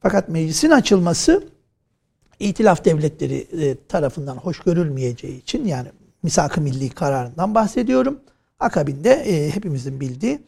Fakat 0.00 0.28
meclisin 0.28 0.70
açılması 0.70 1.52
İtilaf 2.42 2.84
devletleri 2.84 3.36
e, 3.36 3.76
tarafından 3.88 4.36
hoş 4.36 4.60
görülmeyeceği 4.60 5.42
için 5.42 5.64
yani 5.64 5.88
misak-ı 6.22 6.60
milli 6.60 6.90
kararından 6.90 7.54
bahsediyorum. 7.54 8.20
Akabinde 8.60 9.10
e, 9.10 9.50
hepimizin 9.50 10.00
bildiği 10.00 10.40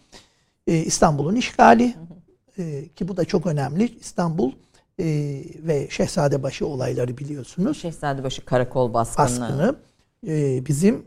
e, 0.67 0.77
İstanbul'un 0.77 1.37
işgali 1.37 1.95
e, 2.59 2.89
ki 2.89 3.09
bu 3.09 3.17
da 3.17 3.25
çok 3.25 3.47
önemli. 3.47 3.99
İstanbul 4.01 4.53
e, 4.99 5.05
ve 5.59 5.89
Şehzadebaşı 5.91 6.67
olayları 6.67 7.19
biliyorsunuz. 7.19 7.79
Şehzadebaşı 7.79 8.45
karakol 8.45 8.95
baskını. 8.95 9.25
Baskını 9.25 9.77
e, 10.27 10.67
bizim 10.67 11.05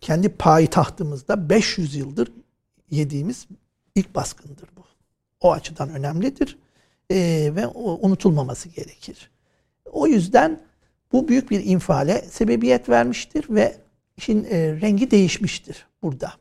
kendi 0.00 0.28
payitahtımızda 0.28 1.50
500 1.50 1.94
yıldır 1.94 2.32
yediğimiz 2.90 3.46
ilk 3.94 4.14
baskındır 4.14 4.68
bu. 4.76 4.80
O 5.40 5.52
açıdan 5.52 5.90
önemlidir 5.90 6.58
e, 7.10 7.16
ve 7.56 7.66
o, 7.66 7.98
unutulmaması 8.06 8.68
gerekir. 8.68 9.30
O 9.92 10.06
yüzden 10.06 10.60
bu 11.12 11.28
büyük 11.28 11.50
bir 11.50 11.64
infiale 11.64 12.22
sebebiyet 12.22 12.88
vermiştir 12.88 13.46
ve 13.50 13.76
işin 14.16 14.44
e, 14.44 14.80
rengi 14.80 15.10
değişmiştir 15.10 15.86
burada. 16.02 16.32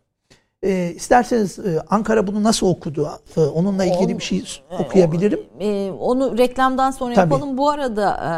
E, 0.64 0.94
isterseniz 0.96 1.60
e, 1.60 1.82
Ankara 1.90 2.28
bunu 2.28 2.44
nasıl 2.44 2.68
okudu? 2.68 3.10
E, 3.38 3.40
onunla 3.42 3.86
ilgili 3.86 4.18
bir 4.18 4.24
şey 4.24 4.44
okuyabilirim. 4.80 5.40
E, 5.60 5.92
onu 5.92 6.38
reklamdan 6.38 6.92
sonra 6.92 7.14
Tabii. 7.14 7.34
yapalım. 7.34 7.58
Bu 7.58 7.70
arada 7.70 8.12
e, 8.12 8.32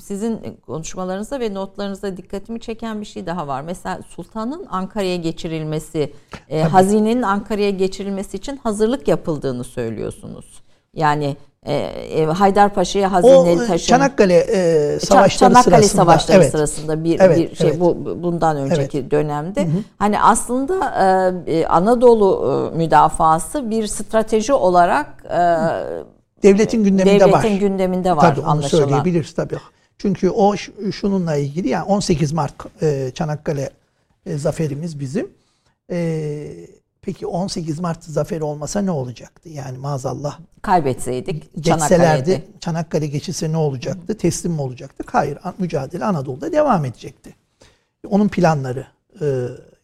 sizin 0.00 0.40
konuşmalarınızda 0.66 1.40
ve 1.40 1.54
notlarınızda 1.54 2.16
dikkatimi 2.16 2.60
çeken 2.60 3.00
bir 3.00 3.06
şey 3.06 3.26
daha 3.26 3.46
var. 3.46 3.62
Mesela 3.62 4.00
sultanın 4.08 4.66
Ankara'ya 4.70 5.16
geçirilmesi, 5.16 6.12
e, 6.48 6.62
hazinenin 6.62 7.22
Ankara'ya 7.22 7.70
geçirilmesi 7.70 8.36
için 8.36 8.56
hazırlık 8.56 9.08
yapıldığını 9.08 9.64
söylüyorsunuz. 9.64 10.62
Yani 10.94 11.36
e, 11.66 11.74
e, 11.74 12.24
Haydarpaşa'ya 12.24 13.12
hazineli 13.12 13.62
o, 13.62 13.66
taşın. 13.66 13.86
Çanakkale 13.86 14.34
e, 14.34 14.98
savaşları 15.00 15.52
Çanakkale 15.52 15.76
sırasında. 15.76 16.02
savaşları 16.02 16.42
evet. 16.42 16.50
sırasında 16.50 17.04
bir, 17.04 17.20
evet, 17.20 17.38
bir 17.38 17.56
şey 17.56 17.68
evet. 17.68 17.80
bu 17.80 18.22
bundan 18.22 18.56
önceki 18.56 18.98
evet. 18.98 19.10
dönemde. 19.10 19.60
Hı 19.60 19.68
hı. 19.68 19.82
Hani 19.98 20.20
aslında 20.20 20.74
e, 21.46 21.52
e 21.58 21.66
Anadolu 21.66 22.70
e, 22.74 22.76
müdafası 22.76 23.70
bir 23.70 23.86
strateji 23.86 24.52
olarak 24.52 25.24
e, 25.30 25.40
devletin 26.42 26.84
gündeminde 26.84 27.14
devletin 27.14 27.32
var. 27.32 27.42
Devletin 27.42 27.60
gündeminde 27.60 28.16
var 28.16 28.20
tabii, 28.20 28.40
onu 28.40 28.50
anlaşılan. 28.50 28.82
söyleyebiliriz 28.84 29.34
tabii. 29.34 29.56
Çünkü 29.98 30.30
o 30.30 30.56
şununla 30.92 31.36
ilgili 31.36 31.68
yani 31.68 31.84
18 31.84 32.32
Mart 32.32 32.54
e, 32.82 33.10
Çanakkale 33.14 33.70
e, 34.26 34.36
zaferimiz 34.36 35.00
bizim. 35.00 35.28
E, 35.90 36.68
Peki 37.06 37.26
18 37.26 37.80
Mart 37.80 38.04
zaferi 38.04 38.44
olmasa 38.44 38.80
ne 38.80 38.90
olacaktı? 38.90 39.48
Yani 39.48 39.78
maazallah. 39.78 40.38
Kaybetseydik 40.62 41.54
Geçselerdi 41.60 42.44
Çanakkale 42.60 43.06
geçilse 43.06 43.52
ne 43.52 43.56
olacaktı? 43.56 44.12
Hı. 44.12 44.18
Teslim 44.18 44.52
mi 44.52 44.60
olacaktık? 44.60 45.14
Hayır. 45.14 45.38
Mücadele 45.58 46.04
Anadolu'da 46.04 46.52
devam 46.52 46.84
edecekti. 46.84 47.34
Onun 48.08 48.28
planları 48.28 48.86
e, 49.20 49.26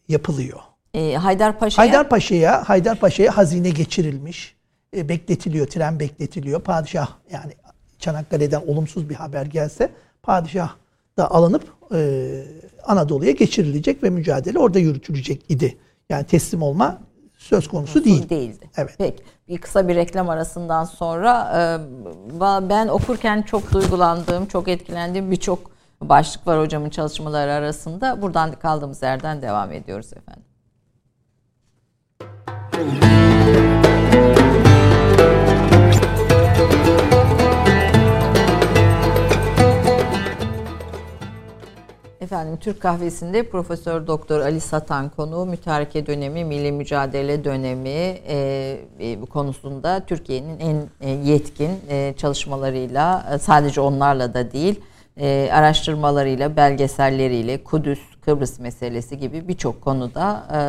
yapılıyor. 0.09 0.59
E, 0.93 1.15
Haydarpaşa'ya 1.15 1.87
Haydarpaşa'ya 1.87 2.69
Haydarpaşa'ya 2.69 3.37
hazine 3.37 3.69
geçirilmiş. 3.69 4.55
E, 4.95 5.09
bekletiliyor. 5.09 5.67
Tren 5.67 5.99
bekletiliyor. 5.99 6.61
Padişah 6.61 7.07
yani 7.31 7.53
Çanakkale'den 7.99 8.61
olumsuz 8.67 9.09
bir 9.09 9.15
haber 9.15 9.45
gelse 9.45 9.91
padişah 10.23 10.75
da 11.17 11.31
alınıp 11.31 11.63
e, 11.93 12.29
Anadolu'ya 12.83 13.31
geçirilecek 13.31 14.03
ve 14.03 14.09
mücadele 14.09 14.59
orada 14.59 14.79
yürütülecek 14.79 15.45
idi. 15.49 15.77
Yani 16.09 16.23
teslim 16.25 16.61
olma 16.61 17.01
söz 17.37 17.67
konusu 17.67 18.05
değil. 18.05 18.29
Değildi. 18.29 18.69
Evet. 18.77 18.95
Peki. 18.97 19.23
Bir 19.47 19.57
kısa 19.57 19.87
bir 19.87 19.95
reklam 19.95 20.29
arasından 20.29 20.83
sonra 20.83 21.51
e, 21.57 22.69
ben 22.69 22.87
okurken 22.87 23.41
çok 23.41 23.71
duygulandığım, 23.71 24.45
çok 24.45 24.67
etkilendiğim 24.67 25.31
birçok 25.31 25.71
başlık 26.01 26.47
var 26.47 26.59
hocamın 26.59 26.89
çalışmaları 26.89 27.51
arasında. 27.51 28.21
Buradan 28.21 28.51
kaldığımız 28.51 29.01
yerden 29.01 29.41
devam 29.41 29.71
ediyoruz 29.71 30.09
efendim. 30.13 30.43
Efendim 42.23 42.57
Türk 42.57 42.81
Kahvesi'nde 42.81 43.43
Profesör 43.43 44.07
Doktor 44.07 44.39
Ali 44.39 44.59
Satan 44.59 45.09
konu 45.09 45.45
mütareke 45.45 46.05
dönemi, 46.05 46.45
milli 46.45 46.71
mücadele 46.71 47.43
dönemi 47.43 47.89
e, 47.89 48.79
e, 48.99 49.25
konusunda 49.25 50.05
Türkiye'nin 50.05 50.59
en 50.59 50.89
e, 51.01 51.09
yetkin 51.09 51.71
e, 51.89 52.13
çalışmalarıyla 52.17 53.25
e, 53.33 53.37
sadece 53.37 53.81
onlarla 53.81 54.33
da 54.33 54.51
değil 54.51 54.81
e, 55.17 55.49
araştırmalarıyla, 55.53 56.55
belgeselleriyle 56.55 57.63
Kudüs, 57.63 57.99
Kıbrıs 58.21 58.59
meselesi 58.59 59.19
gibi 59.19 59.47
birçok 59.47 59.81
konuda 59.81 60.43
e, 60.53 60.59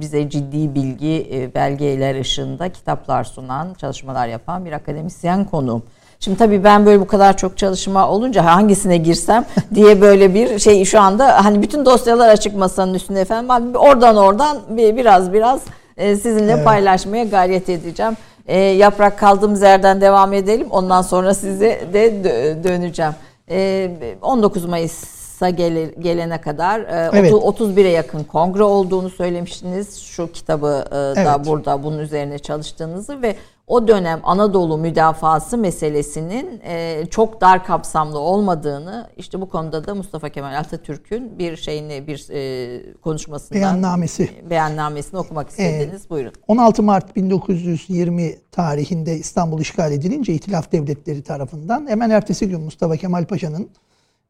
bize 0.00 0.30
ciddi 0.30 0.74
bilgi 0.74 1.28
e, 1.32 1.54
belgeler 1.54 2.20
ışığında 2.20 2.68
kitaplar 2.72 3.24
sunan, 3.24 3.74
çalışmalar 3.74 4.28
yapan 4.28 4.64
bir 4.64 4.72
akademisyen 4.72 5.44
konuğum. 5.44 5.82
Şimdi 6.24 6.38
tabii 6.38 6.64
ben 6.64 6.86
böyle 6.86 7.00
bu 7.00 7.06
kadar 7.06 7.36
çok 7.36 7.58
çalışma 7.58 8.08
olunca 8.08 8.44
hangisine 8.44 8.96
girsem 8.96 9.44
diye 9.74 10.00
böyle 10.00 10.34
bir 10.34 10.58
şey 10.58 10.84
şu 10.84 11.00
anda 11.00 11.44
hani 11.44 11.62
bütün 11.62 11.86
dosyalar 11.86 12.28
açık 12.28 12.56
masanın 12.56 12.94
üstünde 12.94 13.20
efendim. 13.20 13.74
Oradan 13.74 14.16
oradan 14.16 14.58
bir, 14.68 14.96
biraz 14.96 15.32
biraz 15.32 15.60
e, 15.96 16.16
sizinle 16.16 16.52
evet. 16.52 16.64
paylaşmaya 16.64 17.24
gayret 17.24 17.68
edeceğim. 17.68 18.16
E, 18.46 18.58
yaprak 18.58 19.18
kaldığımız 19.18 19.62
yerden 19.62 20.00
devam 20.00 20.32
edelim. 20.32 20.66
Ondan 20.70 21.02
sonra 21.02 21.34
size 21.34 21.80
de 21.92 22.24
döneceğim. 22.64 23.12
E, 23.50 23.90
19 24.22 24.64
Mayıs'a 24.64 25.50
gelene 25.50 26.40
kadar 26.40 26.80
evet. 27.12 27.32
31'e 27.32 27.88
yakın 27.88 28.24
kongre 28.24 28.62
olduğunu 28.62 29.10
söylemiştiniz. 29.10 30.00
Şu 30.00 30.32
kitabı 30.32 30.84
da 30.92 31.14
evet. 31.16 31.46
burada 31.46 31.82
bunun 31.82 31.98
üzerine 31.98 32.38
çalıştığınızı 32.38 33.22
ve 33.22 33.36
o 33.66 33.88
dönem 33.88 34.20
Anadolu 34.24 34.78
müdafası 34.78 35.58
meselesinin 35.58 36.60
e, 36.64 37.04
çok 37.10 37.40
dar 37.40 37.64
kapsamlı 37.64 38.18
olmadığını 38.18 39.08
işte 39.16 39.40
bu 39.40 39.48
konuda 39.48 39.86
da 39.86 39.94
Mustafa 39.94 40.28
Kemal 40.28 40.58
Atatürk'ün 40.58 41.38
bir 41.38 41.56
şeyini 41.56 42.06
bir 42.06 42.26
e, 42.30 42.92
konuşmasından 43.00 43.62
beyannamesi 43.62 44.30
beyannamesini 44.50 45.20
okumak 45.20 45.50
istediniz. 45.50 46.06
Ee, 46.06 46.10
Buyurun. 46.10 46.32
16 46.48 46.82
Mart 46.82 47.16
1920 47.16 48.34
tarihinde 48.50 49.16
İstanbul 49.16 49.60
işgal 49.60 49.92
edilince 49.92 50.34
İtilaf 50.34 50.72
Devletleri 50.72 51.22
tarafından 51.22 51.86
hemen 51.86 52.10
ertesi 52.10 52.48
gün 52.48 52.60
Mustafa 52.60 52.96
Kemal 52.96 53.24
Paşa'nın 53.24 53.68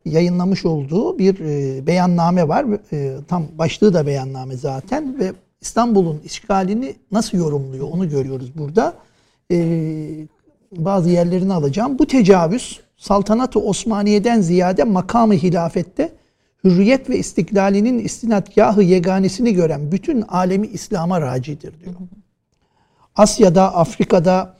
yayınlamış 0.04 0.64
olduğu 0.64 1.18
bir 1.18 1.40
e, 1.40 1.86
beyanname 1.86 2.48
var. 2.48 2.66
E, 2.92 3.16
tam 3.28 3.44
başlığı 3.58 3.94
da 3.94 4.06
beyanname 4.06 4.56
zaten 4.56 5.20
ve 5.20 5.32
İstanbul'un 5.60 6.20
işgalini 6.24 6.94
nasıl 7.12 7.38
yorumluyor 7.38 7.88
onu 7.92 8.08
görüyoruz 8.08 8.58
burada 8.58 8.94
e, 9.52 10.26
bazı 10.72 11.10
yerlerini 11.10 11.52
alacağım. 11.52 11.98
Bu 11.98 12.06
tecavüz 12.06 12.80
saltanat-ı 12.96 13.60
Osmaniye'den 13.60 14.40
ziyade 14.40 14.84
makamı 14.84 15.34
hilafette 15.34 16.12
hürriyet 16.64 17.10
ve 17.10 17.18
istiklalinin 17.18 17.98
istinadgahı 17.98 18.82
yeganesini 18.82 19.54
gören 19.54 19.92
bütün 19.92 20.22
alemi 20.22 20.66
İslam'a 20.66 21.20
racidir 21.20 21.80
diyor. 21.80 21.94
Asya'da, 23.16 23.74
Afrika'da 23.74 24.56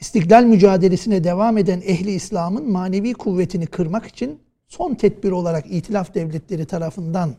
istiklal 0.00 0.44
mücadelesine 0.44 1.24
devam 1.24 1.58
eden 1.58 1.80
ehli 1.80 2.10
İslam'ın 2.10 2.70
manevi 2.72 3.12
kuvvetini 3.12 3.66
kırmak 3.66 4.06
için 4.06 4.40
son 4.68 4.94
tedbir 4.94 5.30
olarak 5.30 5.66
itilaf 5.66 6.14
devletleri 6.14 6.66
tarafından 6.66 7.34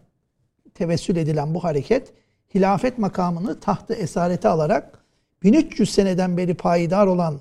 tevessül 0.76 1.16
edilen 1.16 1.54
bu 1.54 1.64
hareket 1.64 2.14
hilafet 2.56 2.98
makamını 2.98 3.60
tahtı 3.60 3.94
esarete 3.94 4.50
alarak 4.50 5.00
1300 5.44 5.90
seneden 5.90 6.38
beri 6.38 6.54
payidar 6.54 7.08
olan, 7.08 7.40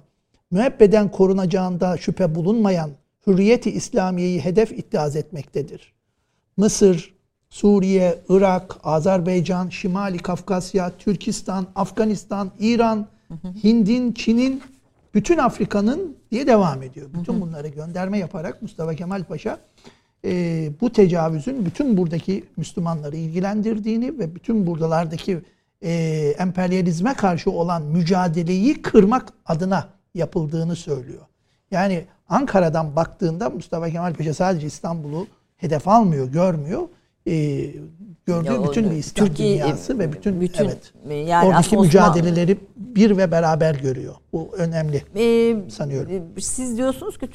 müebbeden 0.51 1.11
korunacağında 1.11 1.97
şüphe 1.97 2.35
bulunmayan 2.35 2.91
hürriyeti 3.27 3.71
İslamiye'yi 3.71 4.41
hedef 4.45 4.73
iddiaz 4.73 5.17
etmektedir. 5.17 5.93
Mısır, 6.57 7.15
Suriye, 7.51 8.19
Irak, 8.29 8.77
Azerbaycan, 8.85 9.69
Şimali 9.69 10.19
Kafkasya, 10.19 10.93
Türkistan, 10.99 11.67
Afganistan, 11.75 12.51
İran, 12.61 13.07
Hind'in, 13.65 14.13
Çin'in 14.13 14.63
bütün 15.15 15.39
Afrika'nın 15.39 16.17
diye 16.31 16.47
devam 16.47 16.83
ediyor. 16.83 17.09
Bütün 17.21 17.41
bunları 17.41 17.69
gönderme 17.69 18.19
yaparak 18.19 18.63
Mustafa 18.63 18.95
Kemal 18.95 19.25
Paşa 19.25 19.59
e, 20.25 20.71
bu 20.81 20.93
tecavüzün 20.93 21.67
bütün 21.67 21.97
buradaki 21.97 22.45
Müslümanları 22.57 23.17
ilgilendirdiğini 23.17 24.19
ve 24.19 24.35
bütün 24.35 24.67
buradalardaki 24.67 25.39
e, 25.83 25.93
emperyalizme 26.39 27.15
karşı 27.15 27.51
olan 27.51 27.83
mücadeleyi 27.83 28.83
kırmak 28.83 29.33
adına 29.47 29.89
yapıldığını 30.15 30.77
söylüyor. 30.77 31.23
Yani 31.71 32.05
Ankara'dan 32.29 32.97
baktığında 32.97 33.51
Mustafa 33.51 33.91
Kemal 33.91 34.15
Paşa 34.15 34.35
sadece 34.35 34.67
İstanbul'u 34.67 35.27
hedef 35.57 35.89
almıyor, 35.89 36.29
görmüyor. 36.29 36.89
E, 37.29 37.67
gördüğü 38.27 38.53
Ya 38.53 38.65
bütün 38.69 38.91
bir 38.91 38.97
İslam 38.97 39.27
Türkiye- 39.29 39.55
dünyası 39.65 39.99
ve 39.99 40.13
bütün, 40.13 40.41
bütün- 40.41 40.65
evet, 40.65 40.93
yani 41.29 41.49
oradaki 41.49 41.77
Osman- 41.77 41.85
mücadeleleri 41.85 42.57
bir 42.77 43.17
ve 43.17 43.31
beraber 43.31 43.75
görüyor. 43.75 44.15
Bu 44.33 44.51
önemli. 44.57 45.03
Ee, 45.17 45.57
Sanıyorum. 45.71 46.13
e, 46.37 46.41
Siz 46.41 46.77
diyorsunuz 46.77 47.19
ki 47.19 47.27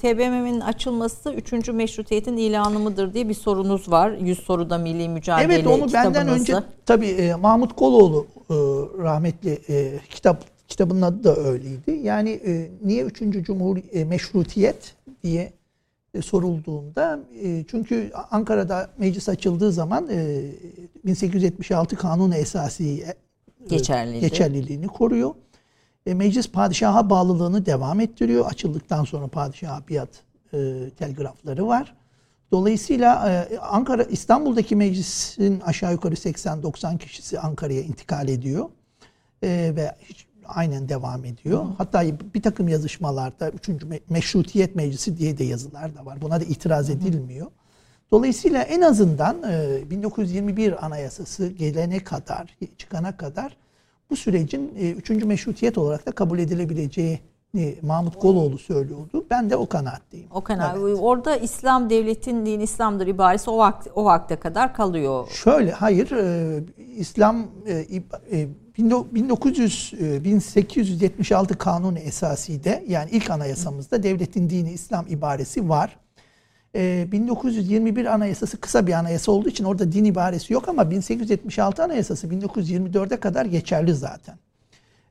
TBMM'nin 0.00 0.60
açılması 0.60 1.32
3. 1.32 1.72
meşrutiyetin 1.72 2.36
ilanı 2.36 2.78
mıdır 2.78 3.14
diye 3.14 3.28
bir 3.28 3.34
sorunuz 3.34 3.90
var. 3.90 4.10
100 4.20 4.38
soruda 4.38 4.78
milli 4.78 5.08
mücadele 5.08 5.54
Evet 5.54 5.66
onu 5.66 5.92
benden 5.92 6.28
önce 6.28 6.54
tabii 6.86 7.06
e, 7.08 7.34
Mahmut 7.34 7.76
Koloğlu 7.76 8.26
e, 8.50 8.54
rahmetli 9.02 9.58
e, 9.68 9.98
kitap 10.10 10.44
kitabının 10.68 11.02
adı 11.02 11.24
da 11.24 11.36
öyleydi. 11.36 12.00
Yani 12.02 12.30
e, 12.30 12.70
niye 12.84 13.04
3. 13.04 13.42
Cumhur 13.42 13.76
e, 13.92 14.04
meşrutiyet 14.04 14.94
diye 15.24 15.42
e, 15.42 15.52
sorulduğunda 16.22 17.20
e, 17.42 17.64
çünkü 17.68 18.12
Ankara'da 18.30 18.90
meclis 18.98 19.28
açıldığı 19.28 19.72
zaman 19.72 20.08
e, 20.10 20.42
1876 21.04 21.96
Kanunu 21.96 22.34
Esasi 22.34 22.84
e, 23.02 23.14
Geçerliydi. 23.68 24.20
geçerliliğini 24.20 24.86
koruyor. 24.86 25.34
E, 26.06 26.14
meclis 26.14 26.50
padişaha 26.50 27.10
bağlılığını 27.10 27.66
devam 27.66 28.00
ettiriyor. 28.00 28.46
Açıldıktan 28.46 29.04
sonra 29.04 29.26
padişaha 29.28 29.82
biat 29.88 30.08
e, 30.54 30.90
telgrafları 30.98 31.66
var. 31.66 31.96
Dolayısıyla 32.52 33.30
e, 33.30 33.58
Ankara 33.58 34.02
İstanbul'daki 34.02 34.76
meclisin 34.76 35.60
aşağı 35.60 35.92
yukarı 35.92 36.14
80-90 36.14 36.98
kişisi 36.98 37.40
Ankara'ya 37.40 37.80
intikal 37.82 38.28
ediyor. 38.28 38.68
E, 39.42 39.72
ve 39.76 39.96
hiç 40.00 40.26
aynen 40.46 40.88
devam 40.88 41.24
ediyor. 41.24 41.66
Hatta 41.78 42.04
bir 42.34 42.42
takım 42.42 42.68
yazışmalarda 42.68 43.50
3. 43.50 43.68
Meşrutiyet 44.08 44.76
Meclisi 44.76 45.18
diye 45.18 45.38
de 45.38 45.44
yazılar 45.44 45.96
da 45.96 46.06
var. 46.06 46.22
Buna 46.22 46.40
da 46.40 46.44
itiraz 46.44 46.90
edilmiyor. 46.90 47.46
Dolayısıyla 48.10 48.62
en 48.62 48.80
azından 48.80 49.42
e, 49.42 49.90
1921 49.90 50.86
Anayasası 50.86 51.48
gelene 51.48 52.04
kadar, 52.04 52.58
çıkana 52.78 53.16
kadar 53.16 53.56
bu 54.10 54.16
sürecin 54.16 54.74
3. 54.96 55.10
Meşrutiyet 55.10 55.78
olarak 55.78 56.06
da 56.06 56.12
kabul 56.12 56.38
edilebileceği 56.38 57.20
Mahmut 57.82 58.18
Koloğlu 58.18 58.58
söylüyordu. 58.58 59.26
Ben 59.30 59.50
de 59.50 59.56
o 59.56 59.66
kanaatteyim. 59.66 60.26
O 60.30 60.40
kanal. 60.40 60.82
Evet. 60.82 60.98
Orada 61.00 61.36
İslam 61.36 61.90
devletin 61.90 62.46
din 62.46 62.60
İslam'dır 62.60 63.06
ibaresi 63.06 63.50
o 63.50 63.58
vakti, 63.58 63.90
o 63.94 64.04
vakte 64.04 64.36
kadar 64.36 64.74
kalıyor. 64.74 65.28
Şöyle 65.28 65.72
hayır 65.72 66.10
e, 66.10 66.64
İslam 66.96 67.46
e, 67.66 67.72
e, 68.32 68.48
1900 68.88 69.92
e, 70.00 70.24
1876 70.24 71.58
Kanunu 71.58 71.98
Esasi'de 71.98 72.84
yani 72.88 73.10
ilk 73.10 73.30
anayasamızda 73.30 74.02
devletin 74.02 74.50
dini 74.50 74.72
İslam 74.72 75.06
ibaresi 75.08 75.68
var. 75.68 75.96
E, 76.74 77.08
1921 77.12 78.14
Anayasası 78.14 78.60
kısa 78.60 78.86
bir 78.86 78.92
anayasa 78.92 79.32
olduğu 79.32 79.48
için 79.48 79.64
orada 79.64 79.92
din 79.92 80.04
ibaresi 80.04 80.52
yok 80.52 80.68
ama 80.68 80.90
1876 80.90 81.84
Anayasası 81.84 82.26
1924'e 82.26 83.16
kadar 83.16 83.44
geçerli 83.44 83.94
zaten. 83.94 84.38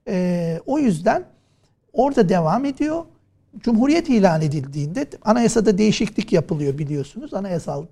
E, 0.08 0.60
o 0.66 0.80
yüzden 0.80 1.24
orada 1.94 2.30
devam 2.30 2.66
ediyor. 2.66 3.06
Cumhuriyet 3.60 4.10
ilan 4.10 4.42
edildiğinde 4.42 5.08
anayasada 5.22 5.78
değişiklik 5.78 6.34
yapılıyor 6.34 6.78
biliyorsunuz. 6.78 7.34
Anayasal 7.34 7.86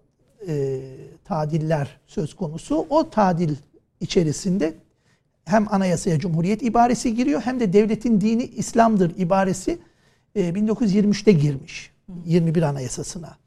e, 0.47 0.79
tadiller 1.25 1.99
söz 2.07 2.35
konusu. 2.35 2.85
O 2.89 3.09
tadil 3.09 3.55
içerisinde 3.99 4.73
hem 5.47 5.67
anayasaya 5.73 6.19
cumhuriyet 6.19 6.63
ibaresi 6.63 7.15
giriyor 7.15 7.41
hem 7.41 7.59
de 7.59 7.73
devletin 7.73 8.21
dini 8.21 8.43
İslam'dır 8.43 9.11
ibaresi 9.17 9.79
e, 10.35 10.49
1923'te 10.49 11.31
girmiş. 11.31 11.91
21 12.25 12.61
anayasasına. 12.61 13.37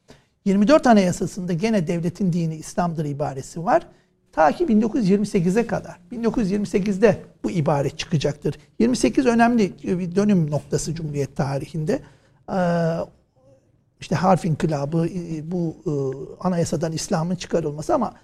24 0.45 0.87
anayasasında 0.87 1.53
gene 1.53 1.87
devletin 1.87 2.33
dini 2.33 2.57
İslam'dır 2.57 3.05
ibaresi 3.05 3.65
var. 3.65 3.87
Ta 4.33 4.53
ki 4.53 4.65
1928'e 4.65 5.67
kadar. 5.67 6.01
1928'de 6.13 7.23
bu 7.45 7.51
ibare 7.51 7.91
çıkacaktır. 7.91 8.55
28 8.79 9.27
önemli 9.27 9.73
bir 9.83 10.17
dönüm 10.17 10.51
noktası 10.51 10.95
Cumhuriyet 10.95 11.37
tarihinde. 11.37 12.03
Ee, 12.53 12.57
işte 14.01 14.17
harf 14.17 14.45
inkılabı, 14.45 15.07
e, 15.07 15.51
bu 15.51 15.77
e, 15.87 15.93
anayasadan 16.47 16.93
İslam'ın 16.93 17.35
çıkarılması 17.35 17.95
ama 17.95 18.15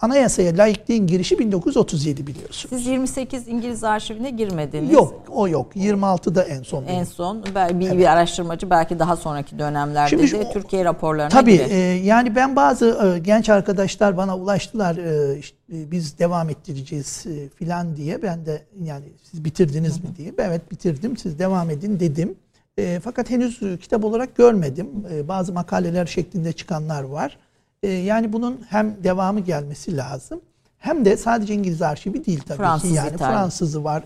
anayasaya 0.00 0.56
laikliğin 0.58 1.06
girişi 1.06 1.38
1937 1.38 2.26
biliyorsunuz. 2.26 2.74
Siz 2.74 2.86
28 2.86 3.48
İngiliz 3.48 3.84
arşivine 3.84 4.30
girmediniz. 4.30 4.92
Yok, 4.92 5.22
o 5.30 5.48
yok. 5.48 5.76
26'da 5.76 6.42
en 6.42 6.62
son. 6.62 6.84
En 6.84 7.04
son 7.04 7.44
bir, 7.44 7.98
bir 7.98 8.12
araştırmacı 8.12 8.70
belki 8.70 8.98
daha 8.98 9.16
sonraki 9.16 9.58
dönemlerde 9.58 10.10
Şimdi 10.10 10.32
de 10.32 10.52
Türkiye 10.52 10.84
raporlarına 10.84 11.28
Tabii 11.28 11.52
girer. 11.52 11.70
e, 11.70 11.76
yani 12.04 12.36
ben 12.36 12.56
bazı 12.56 13.14
e, 13.16 13.18
genç 13.18 13.48
arkadaşlar 13.48 14.16
bana 14.16 14.36
ulaştılar 14.38 14.96
e, 14.96 15.38
işte, 15.38 15.56
e, 15.72 15.90
biz 15.90 16.18
devam 16.18 16.50
ettireceğiz 16.50 17.24
e, 17.26 17.48
filan 17.48 17.96
diye 17.96 18.22
ben 18.22 18.46
de 18.46 18.62
yani 18.82 19.04
siz 19.30 19.44
bitirdiniz 19.44 20.04
mi 20.04 20.10
diye 20.16 20.38
Ben, 20.38 20.48
evet 20.48 20.70
bitirdim 20.70 21.16
siz 21.16 21.38
devam 21.38 21.70
edin 21.70 22.00
dedim. 22.00 22.34
E, 22.78 23.00
fakat 23.04 23.30
henüz 23.30 23.62
e, 23.62 23.76
kitap 23.76 24.04
olarak 24.04 24.36
görmedim. 24.36 24.88
E, 25.12 25.28
bazı 25.28 25.52
makaleler 25.52 26.06
şeklinde 26.06 26.52
çıkanlar 26.52 27.02
var. 27.02 27.38
E, 27.84 27.90
yani 27.90 28.32
bunun 28.32 28.60
hem 28.68 29.04
devamı 29.04 29.40
gelmesi 29.40 29.96
lazım 29.96 30.40
hem 30.78 31.04
de 31.04 31.16
sadece 31.16 31.54
İngiliz 31.54 31.82
arşivi 31.82 32.24
değil 32.24 32.40
tabii 32.46 32.58
Fransız, 32.58 32.90
ki. 32.90 32.96
Yani 32.96 33.14
İtalyan. 33.14 33.32
Fransızı 33.32 33.84
var, 33.84 34.04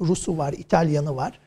Rusu 0.00 0.38
var, 0.38 0.52
İtalyanı 0.52 1.16
var. 1.16 1.38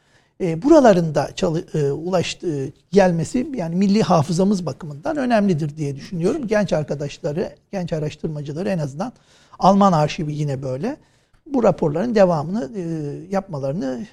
E, 0.41 0.61
buralarında 0.61 1.29
çalı, 1.35 1.63
e, 1.73 1.91
ulaştı, 1.91 2.73
gelmesi 2.91 3.51
yani 3.55 3.75
milli 3.75 4.03
hafızamız 4.03 4.65
bakımından 4.65 5.17
önemlidir 5.17 5.77
diye 5.77 5.95
düşünüyorum. 5.95 6.47
Genç 6.47 6.73
arkadaşları, 6.73 7.55
genç 7.71 7.93
araştırmacıları 7.93 8.69
en 8.69 8.79
azından 8.79 9.13
Alman 9.59 9.93
arşivi 9.93 10.33
yine 10.33 10.61
böyle. 10.61 10.97
Bu 11.45 11.63
raporların 11.63 12.15
devamını 12.15 12.71
e, 12.75 12.81
yapmalarını 13.29 14.05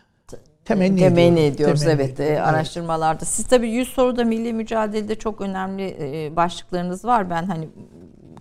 temenni, 0.69 0.99
Temenni 0.99 1.41
ediyorum. 1.41 1.55
ediyoruz 1.55 1.81
Temenni 1.81 2.03
evet, 2.03 2.21
e, 2.21 2.25
ediyorum. 2.25 2.45
araştırmalarda. 2.49 3.25
Siz 3.25 3.47
tabii 3.47 3.71
100 3.71 3.89
soruda 3.89 4.25
milli 4.25 4.53
mücadelede 4.53 5.15
çok 5.15 5.41
önemli 5.41 5.97
e, 6.01 6.37
başlıklarınız 6.37 7.05
var. 7.05 7.31
Ben 7.31 7.45
hani 7.47 7.69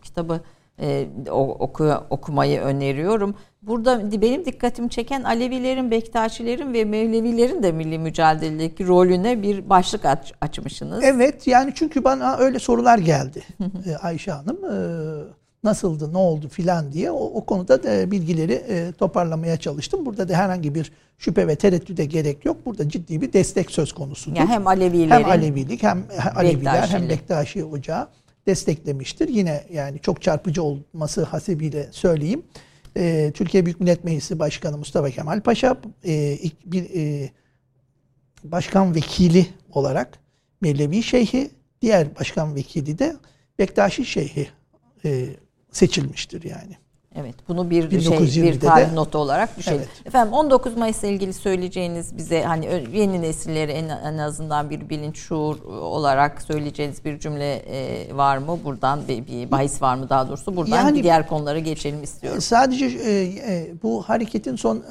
kitabı 0.02 0.42
e, 0.82 1.08
oku, 1.60 1.94
okumayı 2.10 2.62
öneriyorum. 2.62 3.36
Burada 3.62 4.22
benim 4.22 4.46
dikkatimi 4.46 4.90
çeken 4.90 5.24
Alevilerin, 5.24 5.92
Bektaşilerin 5.92 6.74
ve 6.74 6.86
Mevlevilerin 6.86 7.64
de 7.64 7.72
milli 7.72 8.00
mücadeledeki 8.00 8.88
rolüne 8.88 9.42
bir 9.42 9.70
başlık 9.70 10.06
aç, 10.06 10.34
açmışsınız. 10.42 11.04
Evet 11.04 11.48
yani 11.48 11.72
çünkü 11.76 12.04
bana 12.04 12.38
öyle 12.38 12.60
sorular 12.60 12.98
geldi 12.98 13.44
e, 13.90 13.96
Ayşe 13.96 14.32
Hanım. 14.32 14.58
e, 14.66 14.78
nasıldı, 15.68 16.14
ne 16.14 16.18
oldu 16.18 16.50
filan 16.50 16.92
diye 16.92 17.12
o, 17.12 17.26
o 17.26 17.46
konuda 17.46 17.84
da 17.84 18.12
bilgileri 18.12 18.54
e, 18.54 18.92
toparlamaya 18.92 19.58
çalıştım. 19.58 20.06
Burada 20.06 20.30
da 20.30 20.34
herhangi 20.34 20.76
bir 20.76 20.92
şüphe 21.18 21.48
ve 21.48 21.56
tereddüde 21.56 22.06
gerek 22.06 22.46
yok. 22.46 22.66
Burada 22.66 22.90
ciddi 22.90 23.22
bir 23.22 23.34
destek 23.34 23.72
söz 23.72 23.94
konusudur. 23.94 24.38
Yani 24.38 24.50
hem 24.50 24.68
Alevilerin 24.68 25.10
hem 25.10 25.26
Alevilik 25.26 25.84
hem 25.84 26.04
Aleviler 26.36 26.74
hem 26.74 26.82
Bektaşilik. 26.82 27.10
Bektaşi 27.10 27.66
Ocağı 27.66 28.08
desteklemiştir. 28.48 29.28
Yine 29.28 29.64
yani 29.74 30.00
çok 30.00 30.22
çarpıcı 30.22 30.64
olması 30.64 31.24
hasebiyle 31.24 31.88
söyleyeyim. 31.92 32.44
E, 32.98 33.32
Türkiye 33.34 33.66
Büyük 33.66 33.80
Millet 33.80 34.04
Meclisi 34.04 34.40
Başkanı 34.40 34.78
Mustafa 34.78 35.10
Kemal 35.10 35.42
Paşa 35.42 35.78
e, 36.04 36.14
ilk 36.14 36.66
bir 36.66 36.86
e, 36.96 37.30
başkan 38.44 38.96
vekili 38.96 39.46
olarak 39.72 40.20
Mevlevi 40.62 41.04
Şeyhi, 41.04 41.50
diğer 41.82 42.16
başkan 42.20 42.56
vekili 42.56 43.00
de 43.00 43.16
Bektaşi 43.60 44.06
Şeyhi 44.06 44.48
e, 45.06 45.26
seçilmiştir 45.72 46.44
yani. 46.44 46.78
Evet, 47.20 47.36
bunu 47.48 47.70
bir 47.70 47.90
şey 47.90 48.00
1920'de 48.00 48.52
bir 48.52 48.60
tarih 48.60 48.92
de- 48.92 48.96
notu 48.96 49.18
olarak 49.18 49.58
düşelim. 49.58 49.78
Evet. 49.78 49.90
Efendim 50.06 50.34
19 50.34 50.78
Mayıs'la 50.78 51.08
ilgili 51.08 51.34
söyleyeceğiniz 51.34 52.18
bize 52.18 52.44
hani 52.44 52.66
yeni 52.94 53.22
nesillere 53.22 53.72
en, 53.72 53.90
en 53.90 54.18
azından 54.18 54.70
bir 54.70 54.90
bilinç 54.90 55.18
şuur 55.18 55.62
olarak 55.70 56.42
söyleyeceğiniz 56.42 57.06
bir 57.06 57.20
cümle 57.20 57.56
e, 57.56 58.08
var 58.18 58.38
mı? 58.38 58.60
Buradan 58.64 59.00
bir, 59.08 59.28
bir 59.28 59.52
bahis 59.52 59.82
var 59.82 59.96
mı 59.96 60.10
daha 60.10 60.28
doğrusu? 60.30 60.56
Buradan 60.56 60.78
Yani- 60.86 61.04
diğer 61.04 61.28
konulara 61.28 61.60
geçelim 61.60 62.04
istiyorum. 62.04 62.42
Sadece 62.42 62.86
e, 62.86 63.12
e, 63.54 63.74
bu 63.84 64.02
hareketin 64.04 64.56
son 64.56 64.78
e, 64.78 64.82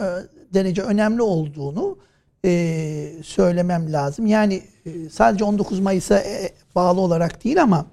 derece 0.55 0.83
önemli 0.83 1.23
olduğunu 1.23 1.99
e, 2.45 3.13
söylemem 3.25 3.93
lazım. 3.93 4.27
Yani 4.27 4.63
e, 4.87 5.11
sadece 5.11 5.45
19 5.45 5.81
Mayıs'a 5.81 6.19
e, 6.19 6.53
bağlı 6.75 7.01
olarak 7.01 7.45
değil 7.45 7.63
ama 7.63 7.87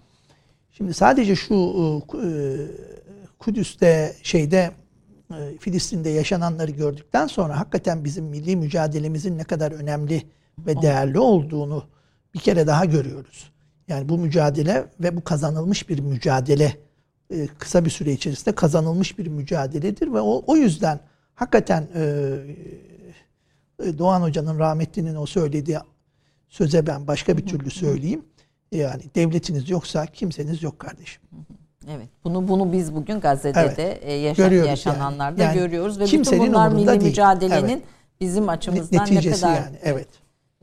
şimdi 0.73 0.93
sadece 0.93 1.35
şu 1.35 1.55
e, 1.55 2.27
Kudüs'te 3.39 4.13
şeyde 4.23 4.71
e, 5.31 5.57
Filistin'de 5.59 6.09
yaşananları 6.09 6.71
gördükten 6.71 7.27
sonra 7.27 7.59
hakikaten 7.59 8.03
bizim 8.03 8.25
milli 8.25 8.55
mücadelemizin 8.55 9.37
ne 9.37 9.43
kadar 9.43 9.71
önemli 9.71 10.23
ve 10.59 10.81
değerli 10.81 11.19
olduğunu 11.19 11.83
bir 12.33 12.39
kere 12.39 12.67
daha 12.67 12.85
görüyoruz. 12.85 13.51
Yani 13.87 14.09
bu 14.09 14.17
mücadele 14.17 14.85
ve 14.99 15.17
bu 15.17 15.23
kazanılmış 15.23 15.89
bir 15.89 15.99
mücadele 15.99 16.77
e, 17.29 17.47
kısa 17.47 17.85
bir 17.85 17.89
süre 17.89 18.11
içerisinde 18.11 18.55
kazanılmış 18.55 19.17
bir 19.17 19.27
mücadeledir 19.27 20.13
ve 20.13 20.21
o, 20.21 20.43
o 20.47 20.55
yüzden 20.55 20.99
hakikaten 21.35 21.87
e, 21.95 22.01
e, 23.83 23.97
Doğan 23.97 24.21
Hoca'nın 24.21 24.59
rahmetlinin 24.59 25.15
o 25.15 25.25
söylediği 25.25 25.77
söze 26.49 26.87
ben 26.87 27.07
başka 27.07 27.37
bir 27.37 27.45
türlü 27.45 27.69
söyleyeyim. 27.69 28.25
Yani 28.77 29.01
devletiniz 29.15 29.69
yoksa 29.69 30.05
kimseniz 30.05 30.63
yok 30.63 30.79
kardeşim. 30.79 31.21
Evet. 31.91 32.07
Bunu 32.23 32.47
bunu 32.47 32.73
biz 32.73 32.95
bugün 32.95 33.19
gazetede 33.19 33.99
evet. 34.03 34.39
yaşa, 34.39 34.53
yaşananlarda 34.53 35.43
yani. 35.43 35.57
Yani 35.57 35.65
görüyoruz 35.65 35.99
ve 35.99 36.05
bütün 36.05 36.39
bunlar 36.39 36.69
milli 36.69 36.87
değil. 36.87 37.03
mücadelenin 37.03 37.69
evet. 37.69 37.83
bizim 38.21 38.49
açımızdan 38.49 39.01
Neticesi 39.01 39.45
ne 39.45 39.49
kadar 39.49 39.55
yani. 39.55 39.77
Evet 39.83 40.07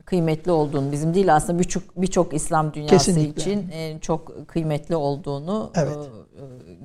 kıymetli 0.05 0.51
olduğunu 0.51 0.91
bizim 0.91 1.13
değil 1.13 1.35
aslında 1.35 1.59
birçok 1.59 1.83
birçok 1.97 2.33
İslam 2.33 2.73
dünyası 2.73 2.95
Kesinlikle. 2.97 3.41
için 3.41 3.69
e, 3.71 3.99
çok 3.99 4.47
kıymetli 4.47 4.95
olduğunu 4.95 5.71
evet. 5.75 5.97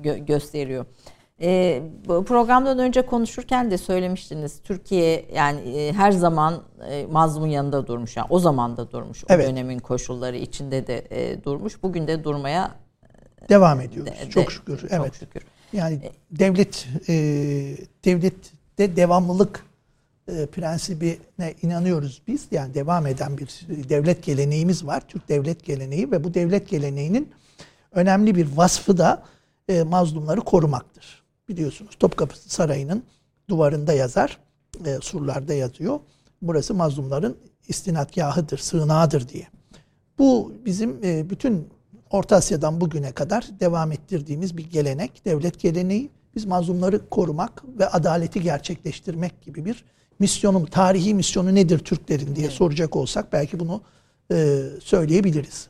E, 0.03 0.07
gö- 0.07 0.25
gösteriyor. 0.25 0.85
E, 1.41 1.83
programdan 2.07 2.79
önce 2.79 3.01
konuşurken 3.01 3.71
de 3.71 3.77
söylemiştiniz. 3.77 4.59
Türkiye 4.63 5.25
yani 5.33 5.59
e, 5.59 5.93
her 5.93 6.11
zaman 6.11 6.63
e, 6.89 7.05
mazlumun 7.05 7.47
yanında 7.47 7.87
durmuş. 7.87 8.17
Yani 8.17 8.27
o 8.29 8.39
zaman 8.39 8.77
da 8.77 8.91
durmuş. 8.91 9.23
O 9.23 9.27
evet. 9.29 9.47
dönemin 9.47 9.79
koşulları 9.79 10.37
içinde 10.37 10.87
de 10.87 11.07
e, 11.09 11.43
durmuş. 11.43 11.83
Bugün 11.83 12.07
de 12.07 12.23
durmaya 12.23 12.75
devam 13.49 13.81
ediyoruz. 13.81 14.13
De, 14.13 14.29
çok 14.29 14.51
şükür. 14.51 14.77
Çok 14.77 14.91
evet. 14.91 15.13
şükür. 15.13 15.41
Yani 15.73 16.11
devlet 16.31 16.87
e, 17.09 17.13
devlette 18.05 18.95
devamlılık 18.95 19.65
e, 20.27 20.45
prensibine 20.45 21.53
inanıyoruz 21.61 22.21
biz. 22.27 22.47
Yani 22.51 22.73
devam 22.73 23.07
eden 23.07 23.37
bir 23.37 23.49
devlet 23.89 24.23
geleneğimiz 24.23 24.85
var. 24.85 25.03
Türk 25.07 25.29
devlet 25.29 25.65
geleneği 25.65 26.11
ve 26.11 26.23
bu 26.23 26.33
devlet 26.33 26.69
geleneğinin 26.69 27.31
önemli 27.91 28.35
bir 28.35 28.57
vasfı 28.57 28.97
da 28.97 29.23
e, 29.69 29.83
mazlumları 29.83 30.41
korumaktır. 30.41 31.23
Biliyorsunuz 31.49 31.95
Topkapı 31.99 32.37
Sarayı'nın 32.37 33.03
duvarında 33.49 33.93
yazar, 33.93 34.37
e, 34.85 34.97
surlarda 35.01 35.53
yazıyor. 35.53 35.99
Burası 36.41 36.73
mazlumların 36.73 37.37
istinadgahıdır, 37.67 38.57
sığınağıdır 38.57 39.29
diye. 39.29 39.47
Bu 40.19 40.53
bizim 40.65 41.03
e, 41.03 41.29
bütün 41.29 41.67
Orta 42.11 42.35
Asya'dan 42.35 42.81
bugüne 42.81 43.11
kadar 43.11 43.47
devam 43.59 43.91
ettirdiğimiz 43.91 44.57
bir 44.57 44.65
gelenek, 44.69 45.25
devlet 45.25 45.59
geleneği. 45.59 46.09
Biz 46.35 46.45
mazlumları 46.45 47.09
korumak 47.09 47.63
ve 47.79 47.87
adaleti 47.87 48.41
gerçekleştirmek 48.41 49.41
gibi 49.41 49.65
bir 49.65 49.85
misyonum, 50.19 50.65
tarihi 50.65 51.13
misyonu 51.13 51.55
nedir 51.55 51.79
Türklerin 51.79 52.35
diye 52.35 52.45
evet. 52.45 52.55
soracak 52.55 52.95
olsak 52.95 53.33
belki 53.33 53.59
bunu 53.59 53.81
e, 54.31 54.63
söyleyebiliriz. 54.83 55.67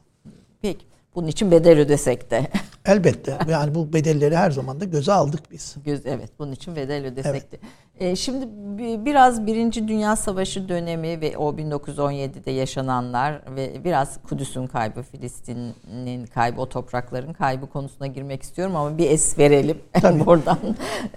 Peki. 0.61 0.85
Bunun 1.17 1.27
için 1.27 1.51
bedel 1.51 1.79
ödesek 1.79 2.31
de. 2.31 2.47
Elbette. 2.85 3.37
Yani 3.49 3.75
bu 3.75 3.93
bedelleri 3.93 4.37
her 4.37 4.51
zaman 4.51 4.79
da 4.79 4.85
göze 4.85 5.13
aldık 5.13 5.51
biz. 5.51 5.75
Göz, 5.85 6.05
evet. 6.05 6.29
Bunun 6.39 6.51
için 6.51 6.75
bedel 6.75 7.05
ödesek 7.05 7.31
evet. 7.31 7.51
de. 7.51 7.57
E, 7.99 8.15
şimdi 8.15 8.45
biraz 9.05 9.45
Birinci 9.45 9.87
Dünya 9.87 10.15
Savaşı 10.15 10.69
dönemi 10.69 11.21
ve 11.21 11.37
o 11.37 11.53
1917'de 11.53 12.51
yaşananlar 12.51 13.41
ve 13.55 13.83
biraz 13.83 14.21
Kudüs'ün 14.23 14.67
kaybı, 14.67 15.03
Filistin'in 15.03 16.25
kaybı, 16.25 16.61
o 16.61 16.69
toprakların 16.69 17.33
kaybı 17.33 17.67
konusuna 17.69 18.07
girmek 18.07 18.43
istiyorum 18.43 18.75
ama 18.75 18.97
bir 18.97 19.09
es 19.09 19.39
verelim 19.39 19.77
buradan. 20.25 20.59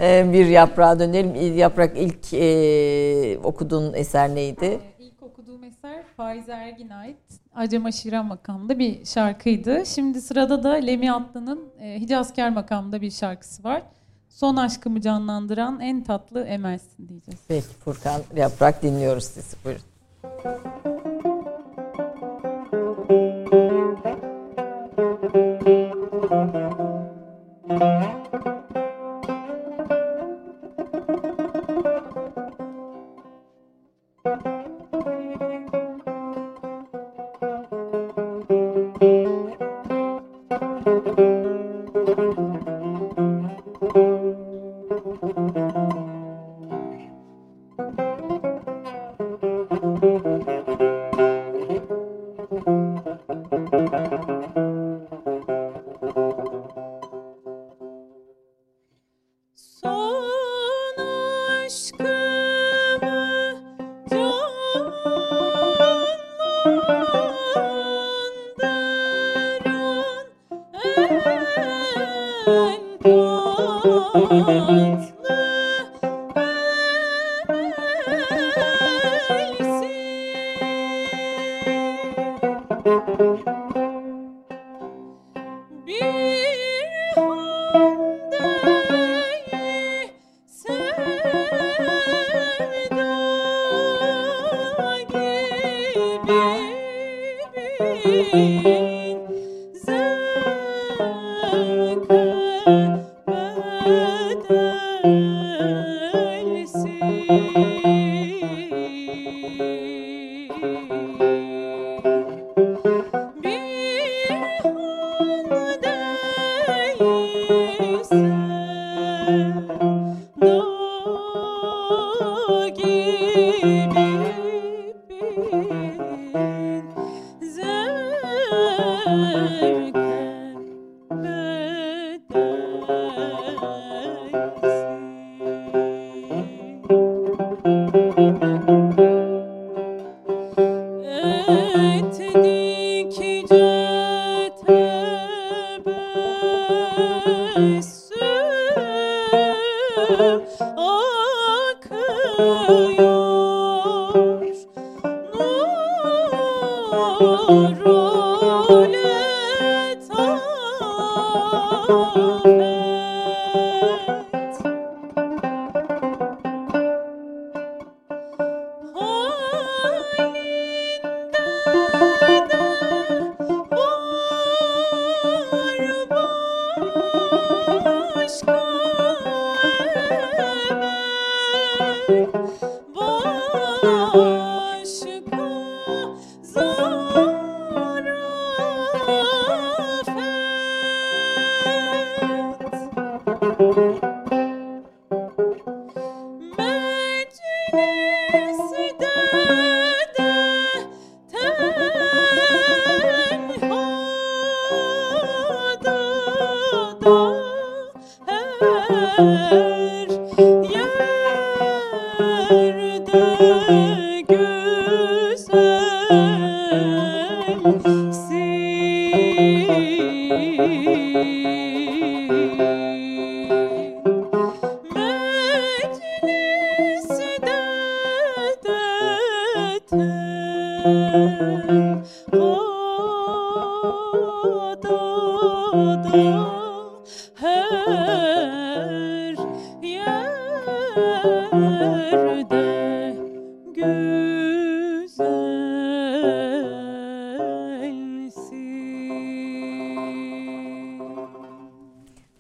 E, 0.00 0.32
bir 0.32 0.46
yaprağa 0.46 0.98
dönelim. 0.98 1.56
Yaprak 1.56 1.98
ilk 1.98 2.34
e, 2.34 3.38
okuduğun 3.44 3.92
eser 3.92 4.34
neydi? 4.34 4.80
İlk 4.98 5.22
okuduğum 5.22 5.64
eser 5.64 6.04
Faiz 6.16 6.48
Ergin 6.48 6.90
ait 6.90 7.39
Acem 7.54 7.86
Aşiren 7.86 8.26
makamında 8.26 8.78
bir 8.78 9.04
şarkıydı. 9.04 9.86
Şimdi 9.86 10.20
sırada 10.20 10.62
da 10.62 10.70
Lemi 10.70 11.12
Atlı'nın 11.12 11.68
e, 11.80 12.50
makamında 12.50 13.00
bir 13.00 13.10
şarkısı 13.10 13.64
var. 13.64 13.82
Son 14.28 14.56
aşkımı 14.56 15.00
canlandıran 15.00 15.80
en 15.80 16.04
tatlı 16.04 16.44
Emel'sin 16.44 17.08
diyeceğiz. 17.08 17.40
Peki 17.48 17.66
Furkan 17.66 18.22
Yaprak 18.36 18.82
dinliyoruz 18.82 19.24
sizi. 19.24 19.56
Buyurun. 19.64 19.82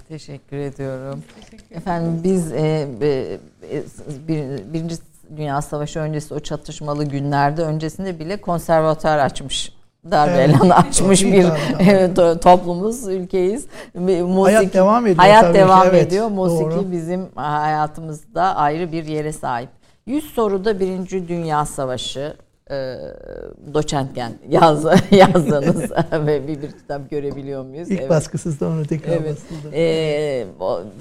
Teşekkür 0.08 0.56
ediyorum. 0.56 1.22
Teşekkür 1.50 1.76
Efendim 1.76 2.20
biz 2.24 2.52
e, 2.52 2.88
e, 3.00 3.06
e, 3.06 3.38
bir, 4.28 4.72
Birinci 4.72 4.94
Dünya 5.36 5.62
Savaşı 5.62 5.98
öncesi 5.98 6.34
o 6.34 6.40
çatışmalı 6.40 7.04
günlerde 7.04 7.62
öncesinde 7.62 8.18
bile 8.18 8.40
konservatuar 8.40 9.18
açmış. 9.18 9.79
darbe 10.12 10.32
evet. 10.62 10.72
açmış 10.72 11.24
bir 11.24 11.46
evet, 11.80 12.42
toplumuz, 12.42 13.08
ülkeyiz. 13.08 13.66
Musiki, 13.94 14.56
hayat 14.56 14.74
devam 14.74 15.06
ediyor. 15.06 15.18
Hayat 15.18 15.42
tabii 15.42 15.54
devam 15.54 15.86
evet, 15.88 16.06
ediyor. 16.06 16.28
Musiki 16.28 16.70
doğru. 16.70 16.92
bizim 16.92 17.28
hayatımızda 17.34 18.56
ayrı 18.56 18.92
bir 18.92 19.04
yere 19.04 19.32
sahip. 19.32 19.68
100 20.06 20.24
soruda 20.24 20.80
Birinci 20.80 21.28
Dünya 21.28 21.66
Savaşı 21.66 22.36
e, 22.70 22.96
doçentken 23.74 24.32
yaz, 24.48 24.84
yazdığınız 25.10 25.90
ve 26.12 26.48
bir, 26.48 26.62
bir 26.62 26.72
kitap 26.72 27.10
görebiliyor 27.10 27.64
muyuz? 27.64 27.90
İlk 27.90 28.00
evet. 28.00 28.10
baskısızda 28.10 28.68
onu 28.68 28.86
tekrar 28.86 29.12
evet. 29.12 29.36
basıldı. 29.36 29.74
E, 29.74 30.46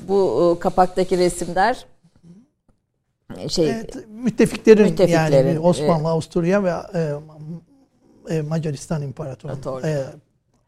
bu 0.07 0.57
kapaktaki 0.59 1.17
resimler 1.17 1.85
şey 3.47 3.69
evet, 3.69 3.95
müttefiklerin, 4.23 4.83
müttefiklerin 4.83 5.47
yani 5.47 5.59
Osmanlı, 5.59 6.07
e, 6.07 6.11
Avusturya 6.11 6.63
ve 6.63 6.69
e, 6.69 7.13
e, 8.29 8.41
Macaristan 8.41 9.01
İmparatoru. 9.01 9.87
E, 9.87 10.05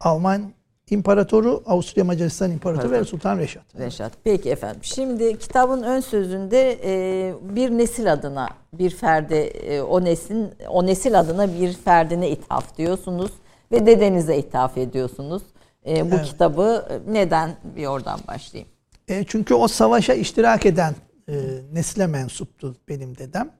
Alman 0.00 0.52
İmparatoru, 0.90 1.62
Avusturya 1.66 2.04
Macaristan 2.04 2.50
İmparatoru 2.50 2.88
evet. 2.88 3.00
ve 3.00 3.04
Sultan 3.04 3.38
Reşat. 3.38 3.78
Reşat. 3.78 4.12
Peki 4.24 4.50
efendim. 4.50 4.80
Şimdi 4.82 5.38
kitabın 5.38 5.82
ön 5.82 6.00
sözünde 6.00 6.78
e, 6.84 7.34
bir 7.42 7.70
nesil 7.70 8.12
adına 8.12 8.48
bir 8.72 8.90
ferde 8.90 9.46
e, 9.46 9.82
o 9.82 10.04
neslin 10.04 10.50
o 10.68 10.86
nesil 10.86 11.20
adına 11.20 11.60
bir 11.60 11.72
ferdine 11.72 12.30
ithaf 12.30 12.76
diyorsunuz 12.78 13.30
ve 13.72 13.86
dedenize 13.86 14.36
ithaf 14.36 14.78
ediyorsunuz. 14.78 15.42
E, 15.86 16.10
bu 16.10 16.14
evet. 16.14 16.24
kitabı 16.24 17.00
neden 17.08 17.56
bir 17.76 17.86
oradan 17.86 18.20
başlayayım. 18.28 18.68
E, 19.08 19.24
çünkü 19.24 19.54
o 19.54 19.68
savaşa 19.68 20.14
iştirak 20.14 20.66
eden 20.66 20.94
e, 21.28 21.34
nesle 21.72 22.06
mensuptu 22.06 22.76
benim 22.88 23.18
dedem. 23.18 23.50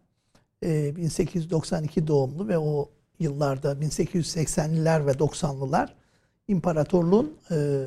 E, 0.64 0.96
1892 0.96 2.06
doğumlu 2.06 2.48
ve 2.48 2.58
o 2.58 2.88
yıllarda 3.22 3.72
1880'liler 3.72 5.06
ve 5.06 5.10
90'lılar 5.10 5.88
imparatorluğun 6.48 7.36
e, 7.50 7.84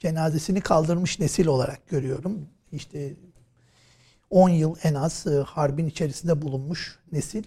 cenazesini 0.00 0.60
kaldırmış 0.60 1.20
nesil 1.20 1.46
olarak 1.46 1.88
görüyorum. 1.88 2.48
İşte 2.72 3.14
10 4.30 4.48
yıl 4.48 4.76
en 4.82 4.94
az 4.94 5.26
e, 5.26 5.30
harbin 5.30 5.86
içerisinde 5.86 6.42
bulunmuş 6.42 6.98
nesil. 7.12 7.44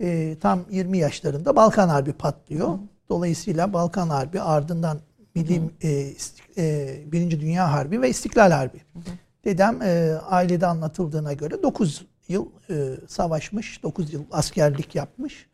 E, 0.00 0.36
tam 0.40 0.64
20 0.70 0.98
yaşlarında 0.98 1.56
Balkan 1.56 1.88
Harbi 1.88 2.12
patlıyor. 2.12 2.78
Dolayısıyla 3.08 3.72
Balkan 3.72 4.08
Harbi 4.08 4.40
ardından 4.40 4.98
Milli 5.34 5.70
e, 5.82 6.12
e, 6.56 6.96
Birinci 7.12 7.40
Dünya 7.40 7.72
Harbi 7.72 8.02
ve 8.02 8.10
İstiklal 8.10 8.50
Harbi. 8.50 8.78
Hı 8.78 8.98
hı. 8.98 9.02
Dedem 9.44 9.82
e, 9.82 10.14
ailede 10.14 10.66
anlatıldığına 10.66 11.32
göre 11.32 11.62
9 11.62 12.06
yıl 12.28 12.46
e, 12.70 12.94
savaşmış, 13.08 13.82
9 13.82 14.12
yıl 14.12 14.24
askerlik 14.32 14.94
yapmış. 14.94 15.46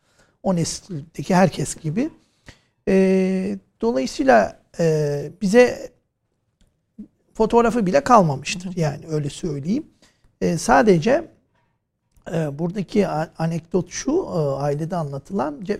O 0.43 0.57
nesildeki 0.57 1.35
herkes 1.35 1.75
gibi. 1.75 2.11
E, 2.89 3.59
dolayısıyla 3.81 4.61
e, 4.79 5.31
bize 5.43 5.93
fotoğrafı 7.35 7.87
bile 7.87 8.01
kalmamıştır. 8.01 8.77
Yani 8.77 9.07
öyle 9.09 9.31
söyleyeyim. 9.31 9.87
E, 10.41 10.59
sadece 10.59 11.25
e, 12.33 12.59
buradaki 12.59 13.09
anekdot 13.39 13.91
şu, 13.91 14.13
e, 14.13 14.39
ailede 14.39 14.97
anlatılan 14.97 15.65
e, 15.69 15.79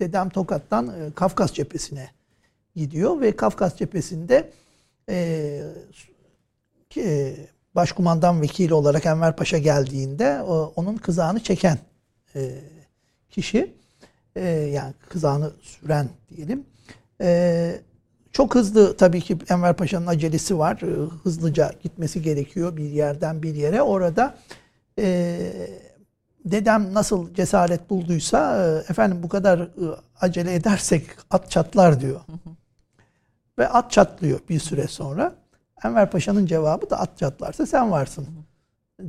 dedem 0.00 0.28
Tokat'tan 0.28 0.86
e, 0.86 1.12
Kafkas 1.14 1.52
cephesine 1.52 2.10
gidiyor 2.76 3.20
ve 3.20 3.36
Kafkas 3.36 3.76
cephesinde 3.76 4.50
e, 5.08 5.62
e, 6.96 7.36
başkumandan 7.74 8.42
vekili 8.42 8.74
olarak 8.74 9.06
Enver 9.06 9.36
Paşa 9.36 9.58
geldiğinde 9.58 10.42
o, 10.42 10.72
onun 10.76 10.96
kızağını 10.96 11.40
çeken 11.40 11.78
e, 12.34 12.60
kişi 13.36 13.74
e, 14.36 14.48
yani 14.48 14.94
kızağını 15.08 15.50
süren 15.60 16.08
diyelim. 16.30 16.64
E, 17.20 17.80
çok 18.32 18.54
hızlı 18.54 18.96
tabii 18.96 19.20
ki 19.20 19.38
Enver 19.48 19.76
Paşa'nın 19.76 20.06
acelesi 20.06 20.58
var. 20.58 20.82
E, 20.82 21.10
hızlıca 21.22 21.72
gitmesi 21.82 22.22
gerekiyor 22.22 22.76
bir 22.76 22.90
yerden 22.90 23.42
bir 23.42 23.54
yere. 23.54 23.82
Orada 23.82 24.38
e, 24.98 25.38
dedem 26.44 26.94
nasıl 26.94 27.34
cesaret 27.34 27.90
bulduysa 27.90 28.66
e, 28.66 28.90
efendim 28.90 29.22
bu 29.22 29.28
kadar 29.28 29.58
e, 29.58 29.68
acele 30.20 30.54
edersek 30.54 31.06
at 31.30 31.50
çatlar 31.50 32.00
diyor. 32.00 32.20
Ve 33.58 33.68
at 33.68 33.90
çatlıyor 33.90 34.40
bir 34.48 34.60
süre 34.60 34.88
sonra. 34.88 35.34
Enver 35.84 36.10
Paşa'nın 36.10 36.46
cevabı 36.46 36.90
da 36.90 37.00
at 37.00 37.18
çatlarsa 37.18 37.66
sen 37.66 37.90
varsın 37.90 38.26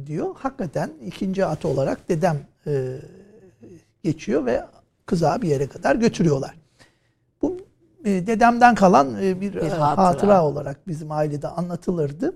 diyor. 0.05 0.36
Hakikaten 0.39 0.91
ikinci 1.05 1.45
at 1.45 1.65
olarak 1.65 2.09
dedem 2.09 2.39
e, 2.67 2.97
geçiyor 4.11 4.45
ve 4.45 4.65
kıza 5.05 5.41
bir 5.41 5.47
yere 5.47 5.67
kadar 5.67 5.95
götürüyorlar. 5.95 6.55
Bu 7.41 7.57
e, 8.05 8.27
dedemden 8.27 8.75
kalan 8.75 9.23
e, 9.23 9.41
bir, 9.41 9.53
bir 9.53 9.61
e, 9.61 9.69
hatıra. 9.69 9.97
hatıra 9.97 10.45
olarak 10.45 10.87
bizim 10.87 11.11
ailede 11.11 11.47
anlatılırdı. 11.47 12.33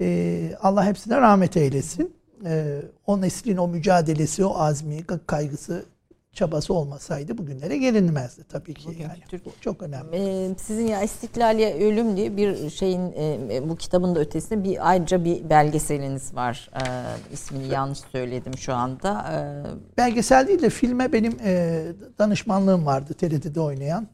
E, 0.00 0.56
Allah 0.62 0.84
hepsine 0.84 1.16
rahmet 1.20 1.56
eylesin. 1.56 2.14
E, 2.44 2.82
o 3.06 3.20
neslin 3.20 3.56
o 3.56 3.68
mücadelesi, 3.68 4.44
o 4.44 4.58
azmi, 4.58 5.04
kaygısı 5.26 5.84
çabası 6.36 6.74
olmasaydı 6.74 7.38
bugünlere 7.38 7.76
gelinmezdi 7.76 8.44
tabii 8.48 8.74
ki 8.74 8.88
Bugün 8.88 9.00
yani. 9.00 9.18
Türk, 9.28 9.62
çok 9.62 9.82
önemli. 9.82 10.16
Ee, 10.16 10.54
sizin 10.58 10.86
ya 10.86 11.02
İstiklal 11.02 11.56
Ölüm 11.80 12.16
diye 12.16 12.36
bir 12.36 12.70
şeyin 12.70 13.12
e, 13.12 13.68
bu 13.68 13.76
kitabın 13.76 14.14
da 14.14 14.20
ötesinde 14.20 14.64
bir 14.64 14.90
ayrıca 14.90 15.24
bir 15.24 15.50
belgeseliniz 15.50 16.34
var. 16.34 16.70
Ee, 16.74 17.32
ismini 17.32 17.68
yanlış 17.68 17.98
söyledim 17.98 18.58
şu 18.58 18.74
anda. 18.74 19.26
Ee, 19.32 19.96
Belgesel 19.96 20.48
değil 20.48 20.62
de 20.62 20.70
filme 20.70 21.12
benim 21.12 21.36
e, 21.44 21.82
danışmanlığım 22.18 22.86
vardı 22.86 23.14
TRT'de 23.14 23.60
oynayan. 23.60 24.08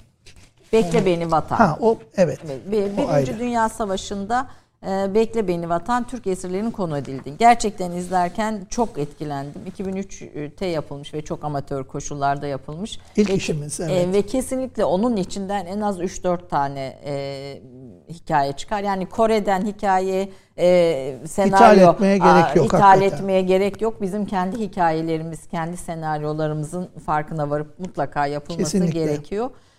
Bekle 0.72 1.06
Beni 1.06 1.30
Vatan. 1.30 1.56
Ha 1.56 1.78
o 1.80 1.98
evet. 2.16 2.38
evet 2.46 2.60
bir, 2.70 2.96
Birinci 2.96 3.38
Dünya 3.38 3.68
Savaşı'nda 3.68 4.40
e, 4.40 4.61
Bekle 4.86 5.48
Beni 5.48 5.68
Vatan 5.68 6.06
Türk 6.06 6.26
esirlerinin 6.26 6.70
konu 6.70 6.98
edildi. 6.98 7.34
Gerçekten 7.38 7.90
izlerken 7.90 8.66
çok 8.70 8.98
etkilendim. 8.98 9.62
2003'te 9.78 10.66
yapılmış 10.66 11.14
ve 11.14 11.22
çok 11.22 11.44
amatör 11.44 11.84
koşullarda 11.84 12.46
yapılmış. 12.46 12.98
İlk 13.16 13.30
ve, 13.30 13.34
işimiz 13.34 13.80
e, 13.80 13.84
evet. 13.84 14.08
E, 14.08 14.12
ve 14.12 14.22
kesinlikle 14.22 14.84
onun 14.84 15.16
içinden 15.16 15.66
en 15.66 15.80
az 15.80 16.00
3-4 16.00 16.48
tane 16.48 16.98
e, 17.04 17.62
hikaye 18.08 18.52
çıkar. 18.52 18.82
Yani 18.82 19.06
Kore'den 19.06 19.66
hikaye, 19.66 20.28
e, 20.58 21.18
senaryo 21.26 21.56
ithal 21.56 21.94
etmeye 21.94 22.18
gerek 22.18 22.56
yok. 22.56 22.66
Ithal 22.66 23.02
etmeye 23.02 23.42
gerek 23.42 23.82
yok. 23.82 24.02
Bizim 24.02 24.26
kendi 24.26 24.58
hikayelerimiz, 24.58 25.46
kendi 25.46 25.76
senaryolarımızın 25.76 26.90
farkına 27.06 27.50
varıp 27.50 27.78
mutlaka 27.78 28.26
yapılması 28.26 28.72
Kesinlikle. 28.72 29.04
gerekiyor. 29.04 29.50
Ee, 29.50 29.71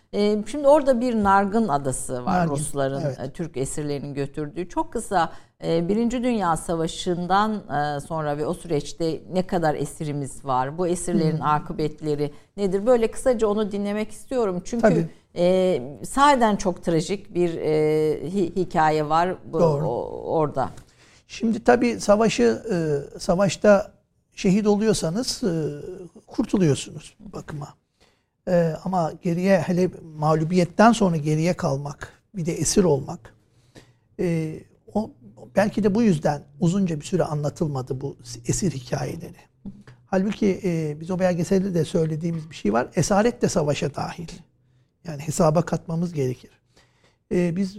şimdi 0.47 0.67
orada 0.67 1.01
bir 1.01 1.23
Nargın 1.23 1.67
adası 1.67 2.25
var 2.25 2.39
Nargın, 2.39 2.55
Rusların, 2.55 3.01
evet. 3.01 3.19
E, 3.19 3.31
Türk 3.31 3.57
esirlerinin 3.57 4.13
götürdüğü. 4.13 4.69
Çok 4.69 4.93
kısa 4.93 5.31
e, 5.63 5.87
Birinci 5.89 6.23
Dünya 6.23 6.57
Savaşı'ndan 6.57 7.53
e, 7.53 7.99
sonra 7.99 8.37
ve 8.37 8.45
o 8.45 8.53
süreçte 8.53 9.21
ne 9.33 9.47
kadar 9.47 9.75
esirimiz 9.75 10.45
var? 10.45 10.77
Bu 10.77 10.87
esirlerin 10.87 11.37
hmm. 11.37 11.45
akıbetleri 11.45 12.33
nedir? 12.57 12.85
Böyle 12.85 13.11
kısaca 13.11 13.47
onu 13.47 13.71
dinlemek 13.71 14.11
istiyorum. 14.11 14.61
Çünkü 14.65 15.09
e, 15.35 15.81
sahiden 16.03 16.55
çok 16.55 16.83
trajik 16.83 17.35
bir 17.35 17.57
e, 17.57 18.29
hikaye 18.31 19.09
var 19.09 19.35
bu, 19.45 19.59
Doğru. 19.59 19.87
O, 19.87 20.23
orada. 20.25 20.69
Şimdi 21.27 21.63
tabii 21.63 21.99
savaşı 21.99 22.63
e, 22.71 22.75
savaşta 23.19 23.91
şehit 24.35 24.67
oluyorsanız 24.67 25.43
e, 25.43 25.53
kurtuluyorsunuz 26.27 27.15
bakıma. 27.19 27.82
Ee, 28.47 28.75
ama 28.83 29.13
geriye 29.21 29.59
hele 29.59 29.89
mağlubiyetten 30.17 30.91
sonra 30.91 31.17
geriye 31.17 31.53
kalmak, 31.53 32.21
bir 32.35 32.45
de 32.45 32.53
esir 32.53 32.83
olmak. 32.83 33.35
E, 34.19 34.59
o 34.93 35.11
belki 35.55 35.83
de 35.83 35.95
bu 35.95 36.03
yüzden 36.03 36.43
uzunca 36.59 36.99
bir 36.99 37.05
süre 37.05 37.23
anlatılmadı 37.23 38.01
bu 38.01 38.17
esir 38.47 38.71
hikayeleri. 38.71 39.37
Halbuki 40.05 40.61
e, 40.63 40.97
biz 40.99 41.11
o 41.11 41.19
belgeselde 41.19 41.73
de 41.73 41.85
söylediğimiz 41.85 42.49
bir 42.49 42.55
şey 42.55 42.73
var. 42.73 42.87
Esaret 42.95 43.41
de 43.41 43.49
savaşa 43.49 43.95
dahil. 43.95 44.27
Yani 45.07 45.21
hesaba 45.21 45.61
katmamız 45.61 46.13
gerekir. 46.13 46.51
E, 47.31 47.55
biz 47.55 47.77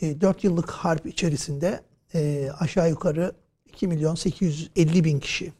e, 0.00 0.20
4 0.20 0.44
yıllık 0.44 0.70
harp 0.70 1.06
içerisinde 1.06 1.80
e, 2.14 2.50
aşağı 2.58 2.90
yukarı 2.90 3.32
2 3.66 3.86
milyon 3.86 4.14
850 4.14 5.04
bin 5.04 5.20
kişi, 5.20 5.52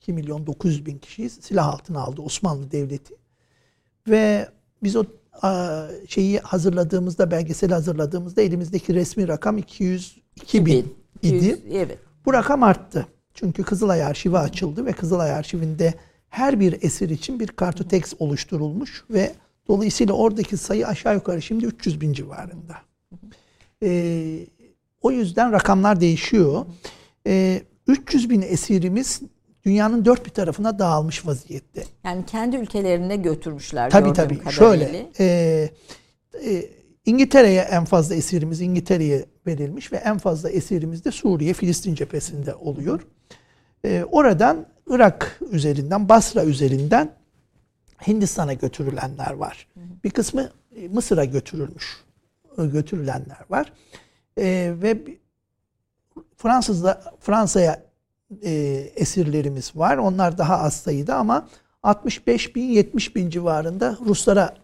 2 0.00 0.12
milyon 0.12 0.46
900 0.46 0.86
bin 0.86 0.98
kişiyi 0.98 1.30
silah 1.30 1.68
altına 1.68 2.00
aldı 2.00 2.22
Osmanlı 2.22 2.70
Devleti. 2.70 3.19
Ve 4.08 4.48
biz 4.82 4.96
o 4.96 5.04
şeyi 6.08 6.38
hazırladığımızda, 6.38 7.30
belgeseli 7.30 7.74
hazırladığımızda 7.74 8.42
elimizdeki 8.42 8.94
resmi 8.94 9.28
rakam 9.28 9.58
202 9.58 10.66
bin 10.66 10.94
idi. 11.22 11.60
evet. 11.72 11.98
Bu 12.26 12.32
rakam 12.32 12.62
arttı. 12.62 13.06
Çünkü 13.34 13.62
Kızılay 13.62 14.04
Arşivi 14.04 14.38
açıldı 14.38 14.86
ve 14.86 14.92
Kızılay 14.92 15.32
Arşivinde 15.32 15.94
her 16.28 16.60
bir 16.60 16.82
esir 16.82 17.08
için 17.10 17.40
bir 17.40 17.46
kartoteks 17.46 18.12
oluşturulmuş 18.18 19.04
ve 19.10 19.32
dolayısıyla 19.68 20.14
oradaki 20.14 20.56
sayı 20.56 20.86
aşağı 20.86 21.14
yukarı 21.14 21.42
şimdi 21.42 21.66
300 21.66 22.00
bin 22.00 22.12
civarında. 22.12 22.76
Ee, 23.82 24.46
O 25.02 25.10
yüzden 25.10 25.52
rakamlar 25.52 26.00
değişiyor. 26.00 26.66
E, 27.26 27.62
300 27.86 28.30
bin 28.30 28.42
esirimiz 28.42 29.20
dünyanın 29.64 30.04
dört 30.04 30.26
bir 30.26 30.30
tarafına 30.30 30.78
dağılmış 30.78 31.26
vaziyette. 31.26 31.84
Yani 32.04 32.26
kendi 32.26 32.56
ülkelerine 32.56 33.16
götürmüşler. 33.16 33.90
Tabii 33.90 34.12
tabii. 34.12 34.38
Kadarıyla. 34.38 34.88
Şöyle. 34.88 35.10
E, 35.18 35.24
e, 36.44 36.64
İngiltere'ye 37.06 37.60
en 37.60 37.84
fazla 37.84 38.14
esirimiz 38.14 38.60
İngiltere'ye 38.60 39.26
verilmiş 39.46 39.92
ve 39.92 39.96
en 39.96 40.18
fazla 40.18 40.50
esirimiz 40.50 41.04
de 41.04 41.10
Suriye, 41.10 41.52
Filistin 41.52 41.94
cephesinde 41.94 42.54
oluyor. 42.54 43.06
E, 43.84 44.04
oradan 44.10 44.66
Irak 44.86 45.40
üzerinden, 45.50 46.08
Basra 46.08 46.44
üzerinden 46.44 47.12
Hindistan'a 48.06 48.52
götürülenler 48.52 49.32
var. 49.32 49.68
Bir 50.04 50.10
kısmı 50.10 50.50
e, 50.76 50.88
Mısır'a 50.88 51.24
götürülmüş, 51.24 51.96
e, 52.58 52.66
götürülenler 52.66 53.44
var. 53.50 53.72
E, 54.38 54.74
ve 54.82 54.98
Fransız'da 56.36 57.14
Fransa'ya 57.20 57.89
e, 58.44 58.50
esirlerimiz 58.96 59.76
var. 59.76 59.96
Onlar 59.96 60.38
daha 60.38 60.58
az 60.58 60.76
sayıda 60.76 61.16
ama 61.16 61.48
65 61.82 62.56
bin 62.56 62.64
70 62.64 63.16
bin 63.16 63.30
civarında 63.30 63.96
Ruslara 64.06 64.54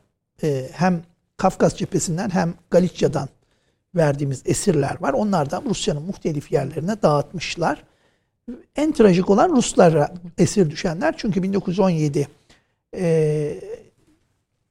e, 0.42 0.68
hem 0.72 1.02
Kafkas 1.36 1.76
cephesinden 1.76 2.30
hem 2.30 2.54
Galicia'dan 2.70 3.28
verdiğimiz 3.94 4.42
esirler 4.44 4.96
var. 5.00 5.12
Onlardan 5.12 5.64
Rusya'nın 5.64 6.02
muhtelif 6.02 6.52
yerlerine 6.52 7.02
dağıtmışlar. 7.02 7.84
En 8.76 8.92
trajik 8.92 9.30
olan 9.30 9.56
Ruslara 9.56 10.14
esir 10.38 10.70
düşenler. 10.70 11.14
Çünkü 11.16 11.42
1917 11.42 12.28
e, 12.96 13.60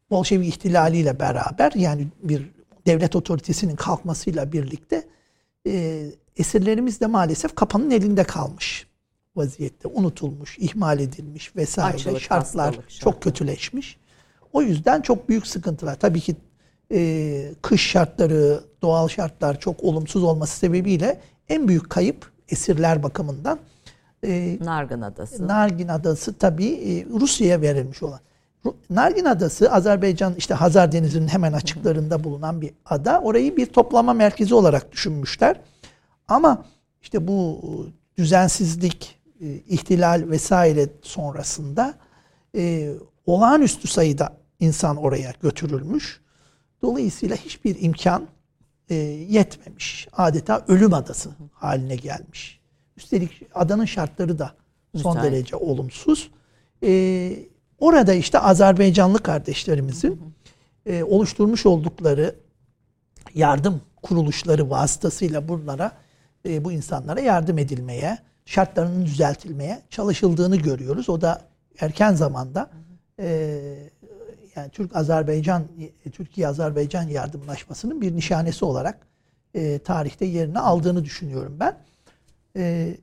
Bolşevik 0.09 0.47
ihtilaliyle 0.47 1.19
beraber 1.19 1.71
yani 1.75 2.07
bir 2.23 2.49
devlet 2.87 3.15
otoritesinin 3.15 3.75
kalkmasıyla 3.75 4.51
birlikte 4.51 5.03
e, 5.67 6.05
esirlerimiz 6.37 7.01
de 7.01 7.07
maalesef 7.07 7.55
kapanın 7.55 7.91
elinde 7.91 8.23
kalmış 8.23 8.87
vaziyette. 9.35 9.87
Unutulmuş, 9.87 10.57
ihmal 10.59 10.99
edilmiş 10.99 11.55
vesaire. 11.55 11.95
Açlık, 11.95 12.21
Şartlar 12.21 12.79
çok 12.99 13.21
kötüleşmiş. 13.21 13.97
O 14.53 14.61
yüzden 14.61 15.01
çok 15.01 15.29
büyük 15.29 15.47
sıkıntılar. 15.47 15.95
Tabii 15.95 16.19
ki 16.19 16.35
e, 16.91 17.51
kış 17.61 17.81
şartları, 17.81 18.63
doğal 18.81 19.07
şartlar 19.07 19.59
çok 19.59 19.83
olumsuz 19.83 20.23
olması 20.23 20.57
sebebiyle 20.57 21.21
en 21.49 21.67
büyük 21.67 21.89
kayıp 21.89 22.31
esirler 22.49 23.03
bakımından 23.03 23.59
e, 24.23 24.57
Nargın 24.61 25.01
Adası. 25.01 25.47
Nargin 25.47 25.87
Adası 25.87 26.33
tabii 26.33 26.67
e, 26.67 27.05
Rusya'ya 27.19 27.61
verilmiş 27.61 28.03
olan. 28.03 28.19
Nargin 28.89 29.25
Adası 29.25 29.71
Azerbaycan 29.71 30.33
işte 30.37 30.53
Hazar 30.53 30.91
Denizi'nin 30.91 31.27
hemen 31.27 31.53
açıklarında 31.53 32.23
bulunan 32.23 32.61
bir 32.61 32.71
ada. 32.85 33.21
Orayı 33.21 33.57
bir 33.57 33.65
toplama 33.65 34.13
merkezi 34.13 34.55
olarak 34.55 34.91
düşünmüşler. 34.91 35.61
Ama 36.27 36.65
işte 37.01 37.27
bu 37.27 37.61
düzensizlik, 38.17 39.19
e, 39.41 39.53
ihtilal 39.53 40.23
vesaire 40.29 40.89
sonrasında 41.01 41.93
e, 42.55 42.93
olağanüstü 43.25 43.87
sayıda 43.87 44.37
insan 44.59 44.97
oraya 44.97 45.33
götürülmüş. 45.41 46.21
Dolayısıyla 46.81 47.35
hiçbir 47.35 47.81
imkan 47.81 48.27
e, 48.89 48.95
yetmemiş. 49.29 50.07
Adeta 50.13 50.65
ölüm 50.67 50.93
adası 50.93 51.29
haline 51.53 51.95
gelmiş. 51.95 52.59
Üstelik 52.97 53.41
adanın 53.53 53.85
şartları 53.85 54.39
da 54.39 54.55
son 54.95 55.15
Müsait. 55.15 55.33
derece 55.33 55.55
olumsuz. 55.55 56.31
E, 56.83 57.31
orada 57.79 58.13
işte 58.13 58.39
Azerbaycanlı 58.39 59.19
kardeşlerimizin 59.19 60.21
e, 60.85 61.03
oluşturmuş 61.03 61.65
oldukları 61.65 62.35
yardım 63.33 63.81
kuruluşları 64.01 64.69
vasıtasıyla 64.69 65.47
bunlara 65.47 65.91
e, 66.45 66.65
bu 66.65 66.71
insanlara 66.71 67.19
yardım 67.19 67.57
edilmeye, 67.57 68.17
şartlarının 68.45 69.05
düzeltilmeye 69.05 69.81
çalışıldığını 69.89 70.55
görüyoruz. 70.55 71.09
O 71.09 71.21
da 71.21 71.41
erken 71.79 72.13
zamanda 72.13 72.69
e, 73.19 73.29
yani 74.55 74.69
Türk 74.69 74.95
Azerbaycan 74.95 75.63
Türkiye 76.11 76.47
Azerbaycan 76.47 77.03
yardımlaşmasının 77.03 78.01
bir 78.01 78.15
nişanesi 78.15 78.65
olarak 78.65 78.97
e, 79.53 79.79
tarihte 79.79 80.25
yerini 80.25 80.59
aldığını 80.59 81.03
düşünüyorum 81.03 81.57
ben. 81.59 81.77
E, 82.57 82.95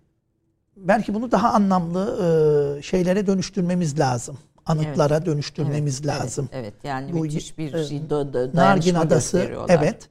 belki 0.76 1.14
bunu 1.14 1.32
daha 1.32 1.52
anlamlı 1.52 2.78
e, 2.78 2.82
şeylere 2.82 3.26
dönüştürmemiz 3.26 3.98
lazım. 3.98 4.38
Anıtlara 4.66 5.16
evet. 5.16 5.26
dönüştürmemiz 5.26 6.00
evet, 6.00 6.06
lazım. 6.06 6.48
Evet, 6.52 6.64
evet. 6.64 6.84
yani 6.84 7.12
Bu, 7.12 7.20
müthiş 7.20 7.58
bir 7.58 7.74
e, 7.74 7.84
şey, 7.84 8.10
do, 8.10 8.32
Nargin 8.54 8.94
Adası, 8.94 9.50
evet. 9.68 10.08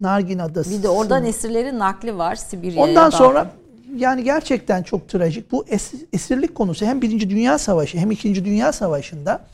Nargin 0.00 0.38
Adası. 0.38 0.70
Bir 0.70 0.82
de 0.82 0.88
oradan 0.88 1.24
esirlerin 1.24 1.78
nakli 1.78 2.18
var 2.18 2.34
Sibirya'ya. 2.34 2.90
Ondan 2.90 3.10
sonra 3.10 3.50
yani 3.96 4.24
gerçekten 4.24 4.82
çok 4.82 5.08
trajik. 5.08 5.52
Bu 5.52 5.64
esirlik 6.12 6.54
konusu 6.54 6.86
hem 6.86 7.02
Birinci 7.02 7.30
Dünya 7.30 7.58
Savaşı 7.58 7.98
hem 7.98 8.10
İkinci 8.10 8.44
Dünya 8.44 8.72
Savaşı'nda 8.72 9.44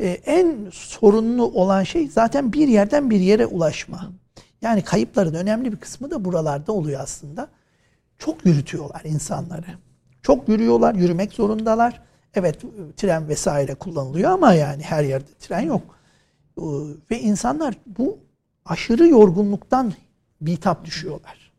e, 0.00 0.08
en 0.08 0.56
sorunlu 0.72 1.44
olan 1.44 1.82
şey 1.82 2.08
zaten 2.08 2.52
bir 2.52 2.68
yerden 2.68 3.10
bir 3.10 3.20
yere 3.20 3.46
ulaşma. 3.46 4.10
Yani 4.62 4.82
kayıpların 4.82 5.34
önemli 5.34 5.72
bir 5.72 5.76
kısmı 5.76 6.10
da 6.10 6.24
buralarda 6.24 6.72
oluyor 6.72 7.00
aslında. 7.00 7.48
Çok 8.18 8.46
yürütüyorlar 8.46 9.02
insanları. 9.04 9.66
Çok 10.22 10.48
yürüyorlar, 10.48 10.94
yürümek 10.94 11.32
zorundalar. 11.32 12.02
Evet 12.34 12.58
tren 12.96 13.28
vesaire 13.28 13.74
kullanılıyor 13.74 14.30
ama 14.30 14.52
yani 14.52 14.82
her 14.82 15.04
yerde 15.04 15.30
tren 15.40 15.60
yok. 15.60 15.82
Ee, 16.58 16.62
ve 17.10 17.20
insanlar 17.20 17.74
bu 17.86 18.18
aşırı 18.66 19.08
yorgunluktan 19.08 19.92
bitap 20.40 20.84
düşüyorlar. 20.84 21.52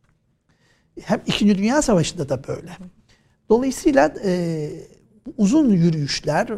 Hem 1.01 1.21
İkinci 1.25 1.57
Dünya 1.57 1.81
Savaşı'nda 1.81 2.29
da 2.29 2.47
böyle. 2.47 2.77
Dolayısıyla 3.49 4.13
e, 4.23 4.69
uzun 5.37 5.69
yürüyüşler, 5.69 6.49
e, 6.49 6.57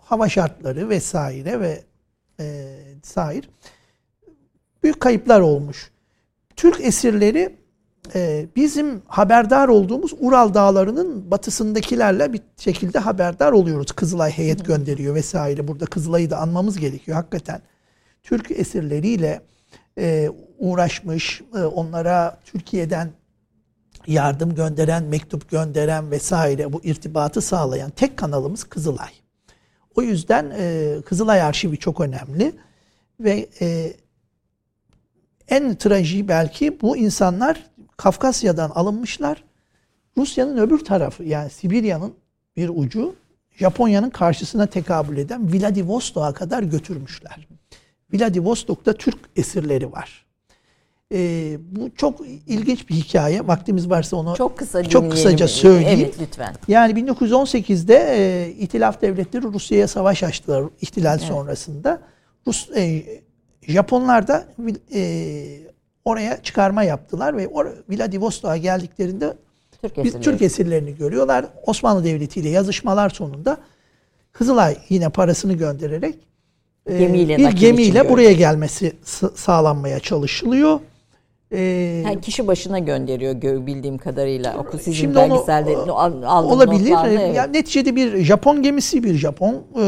hava 0.00 0.28
şartları 0.28 0.88
vesaire 0.88 1.60
ve 1.60 1.82
e, 2.40 2.76
sair 3.02 3.50
büyük 4.82 5.00
kayıplar 5.00 5.40
olmuş. 5.40 5.90
Türk 6.56 6.80
esirleri 6.80 7.56
e, 8.14 8.46
bizim 8.56 9.02
haberdar 9.06 9.68
olduğumuz 9.68 10.14
Ural 10.20 10.54
Dağları'nın 10.54 11.30
batısındakilerle 11.30 12.32
bir 12.32 12.40
şekilde 12.56 12.98
haberdar 12.98 13.52
oluyoruz. 13.52 13.92
Kızılay 13.92 14.30
heyet 14.30 14.64
gönderiyor 14.64 15.14
vesaire. 15.14 15.68
Burada 15.68 15.86
Kızılay'ı 15.86 16.30
da 16.30 16.38
anmamız 16.38 16.78
gerekiyor 16.78 17.16
hakikaten. 17.16 17.62
Türk 18.22 18.50
esirleriyle 18.50 19.40
e, 19.98 20.30
uğraşmış, 20.58 21.42
e, 21.54 21.58
onlara 21.58 22.38
Türkiye'den 22.44 23.10
yardım 24.06 24.54
gönderen, 24.54 25.04
mektup 25.04 25.50
gönderen 25.50 26.10
vesaire 26.10 26.72
bu 26.72 26.84
irtibatı 26.84 27.40
sağlayan 27.40 27.90
tek 27.90 28.16
kanalımız 28.16 28.64
Kızılay. 28.64 29.10
O 29.94 30.02
yüzden 30.02 30.52
e, 30.58 30.94
Kızılay 31.06 31.42
Arşivi 31.42 31.76
çok 31.76 32.00
önemli 32.00 32.52
ve 33.20 33.48
e, 33.60 33.92
en 35.48 35.74
trajiği 35.74 36.28
belki 36.28 36.80
bu 36.80 36.96
insanlar 36.96 37.70
Kafkasya'dan 37.96 38.70
alınmışlar. 38.70 39.44
Rusya'nın 40.16 40.58
öbür 40.58 40.84
tarafı 40.84 41.24
yani 41.24 41.50
Sibirya'nın 41.50 42.14
bir 42.56 42.68
ucu 42.74 43.14
Japonya'nın 43.50 44.10
karşısına 44.10 44.66
tekabül 44.66 45.16
eden 45.16 45.52
Vladivostok'a 45.52 46.32
kadar 46.32 46.62
götürmüşler. 46.62 47.48
Vladivostok'ta 48.12 48.92
Türk 48.92 49.18
esirleri 49.36 49.92
var. 49.92 50.24
Ee, 51.12 51.58
bu 51.60 51.90
çok 51.96 52.20
ilginç 52.46 52.88
bir 52.88 52.94
hikaye. 52.94 53.46
Vaktimiz 53.46 53.90
varsa 53.90 54.16
onu 54.16 54.36
çok 54.36 54.58
kısa 54.58 54.84
çok 54.84 55.12
kısaca 55.12 55.48
söyleyeyim. 55.48 56.00
Evet 56.04 56.16
lütfen. 56.20 56.54
Yani 56.68 56.92
1918'de 56.92 57.94
e, 57.94 58.50
İtilaf 58.50 59.02
devletleri 59.02 59.42
Rusya'ya 59.42 59.88
savaş 59.88 60.22
açtılar 60.22 60.64
ihtilal 60.80 61.18
evet. 61.18 61.28
sonrasında. 61.28 62.02
Rus 62.46 62.70
e, 62.76 63.02
Japonlar 63.62 64.28
da 64.28 64.46
e, 64.94 65.60
oraya 66.04 66.42
çıkarma 66.42 66.82
yaptılar 66.82 67.36
ve 67.36 67.48
Vladivostok'a 67.88 68.56
geldiklerinde 68.56 69.36
Türk, 69.82 69.98
esirleri. 69.98 70.22
Türk 70.22 70.42
esirlerini 70.42 70.96
görüyorlar. 70.96 71.46
Osmanlı 71.66 72.04
Devleti 72.04 72.40
ile 72.40 72.48
yazışmalar 72.48 73.10
sonunda 73.10 73.58
Kızılay 74.34 74.76
yine 74.88 75.08
parasını 75.08 75.52
göndererek 75.52 76.18
gemiyle, 76.88 77.38
bir 77.38 77.48
gemiyle 77.48 78.10
buraya 78.10 78.32
gelmesi 78.32 78.92
sağlanmaya 79.34 80.00
çalışılıyor. 80.00 80.80
Ee, 81.50 81.60
yani 82.06 82.20
kişi 82.20 82.46
başına 82.46 82.78
gönderiyor 82.78 83.66
bildiğim 83.66 83.98
kadarıyla. 83.98 84.58
Oku 84.58 84.78
sizin 84.78 84.92
şimdi 84.92 85.16
belgeselde 85.16 85.76
onu, 85.76 85.92
olabilir. 86.52 86.90
Notlarla, 86.90 87.20
evet. 87.20 87.36
yani 87.36 87.52
neticede 87.52 87.96
bir 87.96 88.24
Japon 88.24 88.62
gemisi, 88.62 89.02
bir 89.02 89.14
Japon 89.14 89.54
e, 89.54 89.84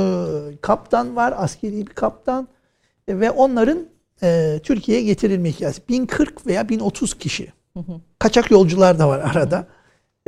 kaptan 0.60 1.16
var, 1.16 1.34
askeri 1.36 1.76
bir 1.86 1.86
kaptan 1.86 2.48
e, 3.08 3.20
ve 3.20 3.30
onların 3.30 3.78
e, 4.22 4.60
Türkiye'ye 4.62 5.04
getirilme 5.04 5.50
hikayesi. 5.50 5.88
1040 5.88 6.46
veya 6.46 6.68
1030 6.68 7.14
kişi. 7.14 7.52
Kaçak 8.18 8.50
yolcular 8.50 8.98
da 8.98 9.08
var 9.08 9.18
arada. 9.18 9.66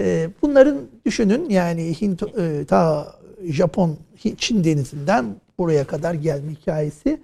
E, 0.00 0.28
bunların 0.42 0.78
düşünün 1.06 1.50
yani 1.50 2.00
Hint 2.00 2.22
e, 2.22 2.64
ta 2.64 3.12
Japon 3.44 3.96
Çin 4.36 4.64
denizinden 4.64 5.24
buraya 5.58 5.84
kadar 5.84 6.14
gelme 6.14 6.52
hikayesi. 6.52 7.20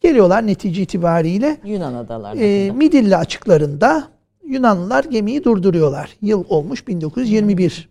Geliyorlar 0.00 0.46
netice 0.46 0.82
itibariyle 0.82 1.56
Yunan 1.64 1.94
adalarına. 1.94 2.42
E, 2.42 2.70
Midilli 2.70 3.16
açıklarında 3.16 4.08
Yunanlılar 4.46 5.04
gemiyi 5.04 5.44
durduruyorlar. 5.44 6.16
Yıl 6.22 6.44
olmuş 6.48 6.88
1921. 6.88 7.88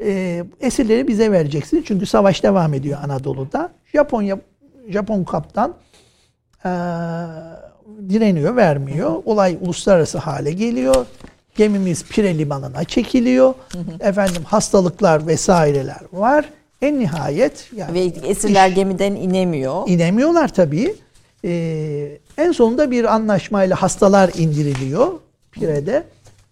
E, 0.00 0.44
esirleri 0.60 1.08
bize 1.08 1.32
vereceksin 1.32 1.82
çünkü 1.86 2.06
savaş 2.06 2.42
devam 2.42 2.74
ediyor 2.74 2.98
Anadolu'da. 3.04 3.72
Japonya 3.92 4.38
Japon 4.88 5.24
kaptan 5.24 5.74
e, 6.64 6.70
direniyor, 8.08 8.56
vermiyor. 8.56 9.22
Olay 9.24 9.58
uluslararası 9.60 10.18
hale 10.18 10.52
geliyor. 10.52 11.06
Gemimiz 11.54 12.04
Pire 12.04 12.38
limanına 12.38 12.84
çekiliyor. 12.84 13.54
Efendim 14.00 14.42
hastalıklar 14.44 15.26
vesaireler 15.26 16.00
var. 16.12 16.44
En 16.84 17.00
nihayet 17.00 17.70
yani 17.76 17.94
ve 17.94 18.28
esirler 18.28 18.68
iş, 18.68 18.74
gemiden 18.74 19.14
inemiyor. 19.14 19.88
İnemiyorlar 19.88 20.54
tabii. 20.54 20.96
Ee, 21.44 22.18
en 22.38 22.52
sonunda 22.52 22.90
bir 22.90 23.14
anlaşmayla 23.14 23.82
hastalar 23.82 24.30
indiriliyor 24.34 25.12
Pire'de. 25.50 26.04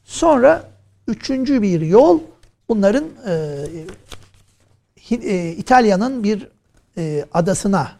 Sonra 0.05 0.64
üçüncü 1.09 1.62
bir 1.62 1.80
yol 1.80 2.20
bunların 2.68 3.05
e, 3.26 3.64
e, 5.11 5.51
İtalya'nın 5.51 6.24
bir 6.24 6.49
e, 6.99 7.24
adasına 7.33 7.93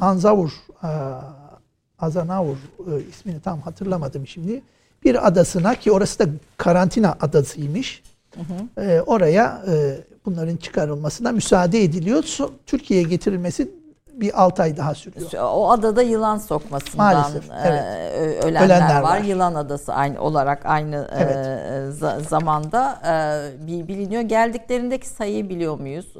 Anzavur 0.00 0.50
e, 0.82 0.90
Azanavur 1.98 2.56
e, 2.56 3.08
ismini 3.10 3.40
tam 3.40 3.60
hatırlamadım 3.60 4.26
şimdi. 4.26 4.62
Bir 5.04 5.26
adasına 5.26 5.74
ki 5.74 5.92
orası 5.92 6.18
da 6.18 6.26
karantina 6.56 7.16
adasıymış. 7.20 8.02
Hı 8.34 8.40
hı. 8.40 8.82
E, 8.82 9.00
oraya 9.02 9.64
e, 9.68 9.98
bunların 10.26 10.56
çıkarılmasına 10.56 11.32
müsaade 11.32 11.84
ediliyor. 11.84 12.24
Türkiye'ye 12.66 13.08
getirilmesi 13.08 13.70
bir 14.20 14.42
6 14.42 14.62
ay 14.62 14.76
daha 14.76 14.94
sürüyor. 14.94 15.30
O 15.42 15.70
adada 15.70 16.02
yılan 16.02 16.38
sokmasından 16.38 17.14
Maalesef, 17.14 17.50
evet. 17.64 17.82
e, 17.84 18.46
ölenler, 18.46 18.66
ölenler 18.66 19.00
var. 19.00 19.02
var. 19.02 19.20
Yılan 19.20 19.54
adası 19.54 19.94
aynı 19.94 20.20
olarak 20.20 20.66
aynı 20.66 21.08
evet. 21.16 21.36
e, 21.36 22.28
zamanda 22.28 23.00
e, 23.68 23.88
biliniyor. 23.88 24.22
Geldiklerindeki 24.22 25.08
sayıyı 25.08 25.48
biliyor 25.48 25.78
muyuz? 25.80 26.14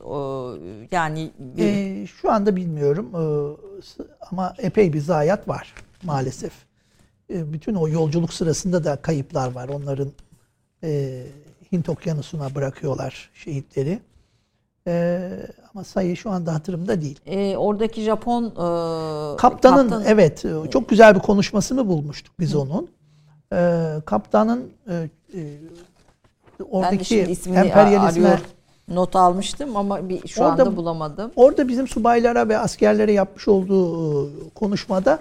Yani 0.90 1.30
e, 1.58 2.06
şu 2.06 2.32
anda 2.32 2.56
bilmiyorum 2.56 3.10
ama 4.30 4.54
epey 4.58 4.92
bir 4.92 5.00
zayiat 5.00 5.48
var 5.48 5.74
maalesef. 6.02 6.52
Bütün 7.30 7.74
o 7.74 7.88
yolculuk 7.88 8.32
sırasında 8.32 8.84
da 8.84 8.96
kayıplar 8.96 9.52
var. 9.52 9.68
Onların 9.68 10.12
e, 10.82 11.22
Hint 11.74 11.88
Okyanusu'na 11.88 12.54
bırakıyorlar 12.54 13.30
şehitleri. 13.34 13.98
Ee, 14.86 15.30
ama 15.74 15.84
sayı 15.84 16.16
şu 16.16 16.30
anda 16.30 16.54
hatırımda 16.54 17.00
değil. 17.00 17.20
E, 17.26 17.56
oradaki 17.56 18.02
Japon 18.02 18.44
e, 18.44 19.36
kaptanın 19.36 19.90
kaptan... 19.90 20.04
evet 20.06 20.44
e, 20.44 20.70
çok 20.70 20.88
güzel 20.88 21.14
bir 21.14 21.20
konuşmasını 21.20 21.88
bulmuştuk 21.88 22.34
biz 22.40 22.54
Hı. 22.54 22.58
onun. 22.58 22.88
E, 23.52 23.90
kaptanın 24.04 24.72
e, 24.88 25.08
e, 25.34 25.40
oradaki 26.70 27.20
emperyalizme 27.46 28.40
not 28.88 29.16
almıştım 29.16 29.76
ama 29.76 30.08
bir 30.08 30.28
şu 30.28 30.42
orada, 30.42 30.52
anda 30.52 30.76
bulamadım. 30.76 31.30
Orada 31.36 31.68
bizim 31.68 31.88
subaylara 31.88 32.48
ve 32.48 32.58
askerlere 32.58 33.12
yapmış 33.12 33.48
olduğu 33.48 34.26
e, 34.28 34.30
konuşmada 34.54 35.18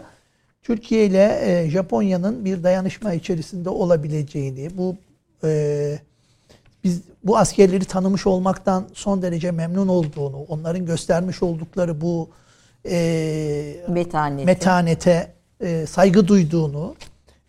Türkiye 0.61 1.05
ile 1.05 1.39
e, 1.41 1.69
Japonya'nın 1.69 2.45
bir 2.45 2.63
dayanışma 2.63 3.13
içerisinde 3.13 3.69
olabileceğini, 3.69 4.77
bu 4.77 4.95
e, 5.43 5.99
biz 6.84 7.01
bu 7.23 7.38
askerleri 7.38 7.86
tanımış 7.86 8.27
olmaktan 8.27 8.88
son 8.93 9.21
derece 9.21 9.51
memnun 9.51 9.88
olduğunu, 9.88 10.38
onların 10.38 10.86
göstermiş 10.86 11.43
oldukları 11.43 12.01
bu 12.01 12.29
e, 12.89 13.75
Metaneti. 13.88 14.45
metanete 14.45 15.34
e, 15.61 15.86
saygı 15.86 16.27
duyduğunu 16.27 16.95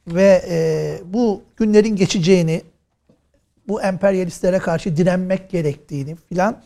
ve 0.07 0.43
e, 0.49 0.99
bu 1.05 1.43
günlerin 1.57 1.97
geçeceğini, 1.97 2.63
bu 3.69 3.83
emperyalistlere 3.83 4.59
karşı 4.59 4.97
direnmek 4.97 5.51
gerektiğini 5.51 6.17
filan 6.17 6.63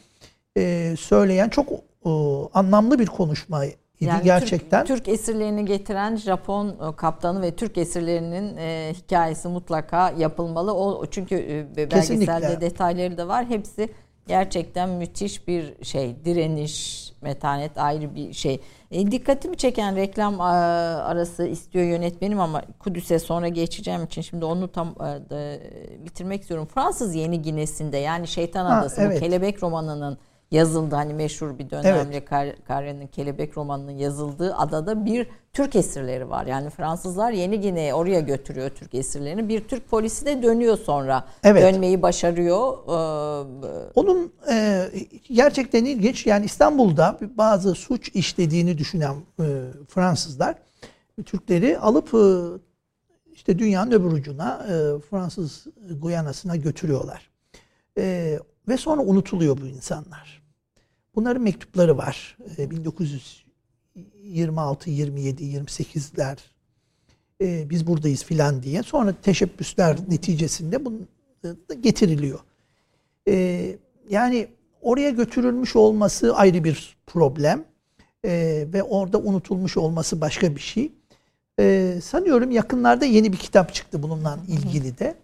e, 0.57 0.95
söyleyen 1.01 1.49
çok 1.49 1.69
e, 2.05 2.11
anlamlı 2.55 2.99
bir 2.99 3.07
konuşma 3.07 3.65
yani 4.01 4.25
gerçekten. 4.25 4.85
Türk, 4.85 5.05
Türk 5.05 5.09
esirlerini 5.09 5.65
getiren 5.65 6.17
Japon 6.17 6.69
e, 6.69 6.97
kaptanı 6.97 7.43
ve 7.43 7.57
Türk 7.57 7.79
esirlerinin 7.79 8.57
e, 8.57 8.95
hikayesi 8.95 9.49
mutlaka 9.49 10.11
yapılmalı. 10.11 10.75
O 10.75 11.07
çünkü 11.07 11.35
e, 11.35 11.77
belgeselde 11.77 12.01
Kesinlikle. 12.01 12.61
detayları 12.61 13.19
da 13.19 13.29
var. 13.29 13.47
Hepsi 13.47 13.89
gerçekten 14.27 14.89
müthiş 14.89 15.49
bir 15.49 15.85
şey. 15.85 16.25
Direniş, 16.25 17.09
metanet 17.23 17.79
ayrı 17.79 18.15
bir 18.15 18.33
şey. 18.33 18.61
E, 18.91 19.11
dikkatimi 19.11 19.57
çeken 19.57 19.97
reklam 19.97 20.41
a, 20.41 20.51
arası 21.05 21.47
istiyor 21.47 21.85
yönetmenim 21.85 22.41
ama 22.41 22.63
Kudüs'e 22.79 23.19
sonra 23.19 23.49
geçeceğim 23.49 24.05
için 24.05 24.23
şimdi 24.23 24.45
onu 24.45 24.73
tam 24.73 24.95
a, 24.99 25.07
da, 25.07 25.59
bitirmek 26.05 26.41
istiyorum. 26.41 26.69
Fransız 26.75 27.15
Yeni 27.15 27.43
Gine'sinde 27.43 27.97
yani 27.97 28.29
Şeytan 28.29 28.67
Adası 28.67 29.01
ha, 29.01 29.07
evet. 29.07 29.21
kelebek 29.21 29.63
romanının 29.63 30.19
yazıldı. 30.51 30.95
Hani 30.95 31.15
meşhur 31.15 31.59
bir 31.59 31.71
dönemde 31.71 32.17
evet. 32.17 32.25
Kar, 32.25 32.49
Karya'nın 32.69 33.07
Kelebek 33.07 33.57
romanının 33.57 33.93
yazıldığı 33.93 34.55
adada 34.55 35.05
bir 35.05 35.27
Türk 35.53 35.77
esirleri 35.77 36.31
var. 36.31 36.47
Yani 36.47 36.71
Fransızlar 36.71 37.33
Yeni 37.33 37.61
Gine'ye 37.61 37.95
oraya 37.95 38.21
götürüyor 38.21 38.71
Türk 38.71 38.95
esirlerini. 38.95 39.49
Bir 39.49 39.69
Türk 39.69 39.89
polisi 39.89 40.27
de 40.27 40.43
dönüyor 40.43 40.79
sonra. 40.79 41.25
Evet. 41.45 41.63
Dönmeyi 41.63 42.03
başarıyor. 42.03 42.79
Ee, 42.89 43.91
Onun 43.95 44.33
e, 44.51 44.85
gerçekten 45.31 45.85
ilginç. 45.85 46.27
Yani 46.27 46.45
İstanbul'da 46.45 47.19
bazı 47.37 47.75
suç 47.75 48.09
işlediğini 48.09 48.79
düşünen 48.79 49.15
e, 49.41 49.45
Fransızlar 49.89 50.55
Türkleri 51.27 51.79
alıp 51.79 52.15
e, 52.15 52.23
işte 53.33 53.59
dünyanın 53.59 53.91
öbür 53.91 54.13
ucuna 54.13 54.67
e, 54.67 55.01
Fransız 55.11 55.67
Guyana'sına 56.01 56.57
götürüyorlar. 56.57 57.31
E, 57.99 58.39
ve 58.69 58.77
sonra 58.77 59.03
unutuluyor 59.03 59.61
bu 59.61 59.67
insanlar. 59.67 60.43
Bunların 61.15 61.43
mektupları 61.43 61.99
var. 61.99 62.37
1926, 62.59 64.91
27, 64.91 65.45
28'ler 65.45 66.39
biz 67.41 67.87
buradayız 67.87 68.25
filan 68.25 68.63
diye. 68.63 68.83
Sonra 68.83 69.15
teşebbüsler 69.23 69.97
neticesinde 70.09 70.85
bunu 70.85 70.99
getiriliyor. 71.81 72.41
E, 73.29 73.77
yani 74.11 74.49
oraya 74.83 75.11
götürülmüş 75.11 75.77
olması 75.77 76.37
ayrı 76.37 76.65
bir 76.65 76.97
problem. 77.07 77.65
E, 78.25 78.65
ve 78.73 78.83
orada 78.83 79.19
unutulmuş 79.19 79.77
olması 79.77 80.21
başka 80.21 80.57
bir 80.57 80.61
şey. 80.61 80.93
E, 81.61 81.95
sanıyorum 82.03 82.51
yakınlarda 82.51 83.05
yeni 83.05 83.33
bir 83.33 83.39
kitap 83.39 83.75
çıktı 83.75 84.03
bununla 84.03 84.39
ilgili 84.49 84.99
de. 84.99 85.15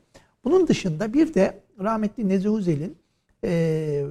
Bunun 0.45 0.69
dışında 0.69 1.15
bir 1.15 1.35
de 1.35 1.61
rahmetli 1.81 2.29
Nezi 2.29 2.49
Uzel'in 2.49 2.97
e, 3.45 4.05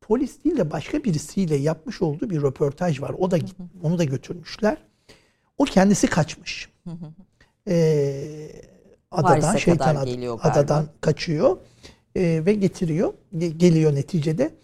polis 0.00 0.44
değil 0.44 0.56
de 0.56 0.70
başka 0.70 1.04
birisiyle 1.04 1.56
yapmış 1.56 2.02
olduğu 2.02 2.30
bir 2.30 2.42
röportaj 2.42 3.00
var. 3.00 3.14
O 3.18 3.30
da 3.30 3.38
onu 3.82 3.98
da 3.98 4.04
götürmüşler. 4.04 4.76
O 5.58 5.64
kendisi 5.64 6.06
kaçmış. 6.06 6.68
Ee, 7.68 8.50
adadan 9.10 9.40
Paris'e 9.40 9.58
şeytan 9.58 9.96
ad, 9.96 10.08
adadan 10.42 10.86
kaçıyor 11.00 11.56
e, 12.16 12.42
ve 12.46 12.54
getiriyor. 12.54 13.14
Geliyor 13.38 13.94
neticede. 13.94 14.54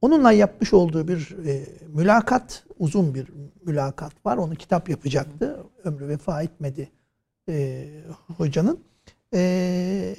Onunla 0.00 0.32
yapmış 0.32 0.72
olduğu 0.72 1.08
bir 1.08 1.36
e, 1.46 1.66
mülakat, 1.88 2.64
uzun 2.78 3.14
bir 3.14 3.28
mülakat 3.64 4.26
var. 4.26 4.36
Onu 4.36 4.54
kitap 4.54 4.88
yapacaktı. 4.88 5.64
Ömrü 5.84 6.08
vefa 6.08 6.42
etmedi 6.42 6.90
e, 7.48 7.88
hocanın. 8.36 8.80
E, 9.34 10.16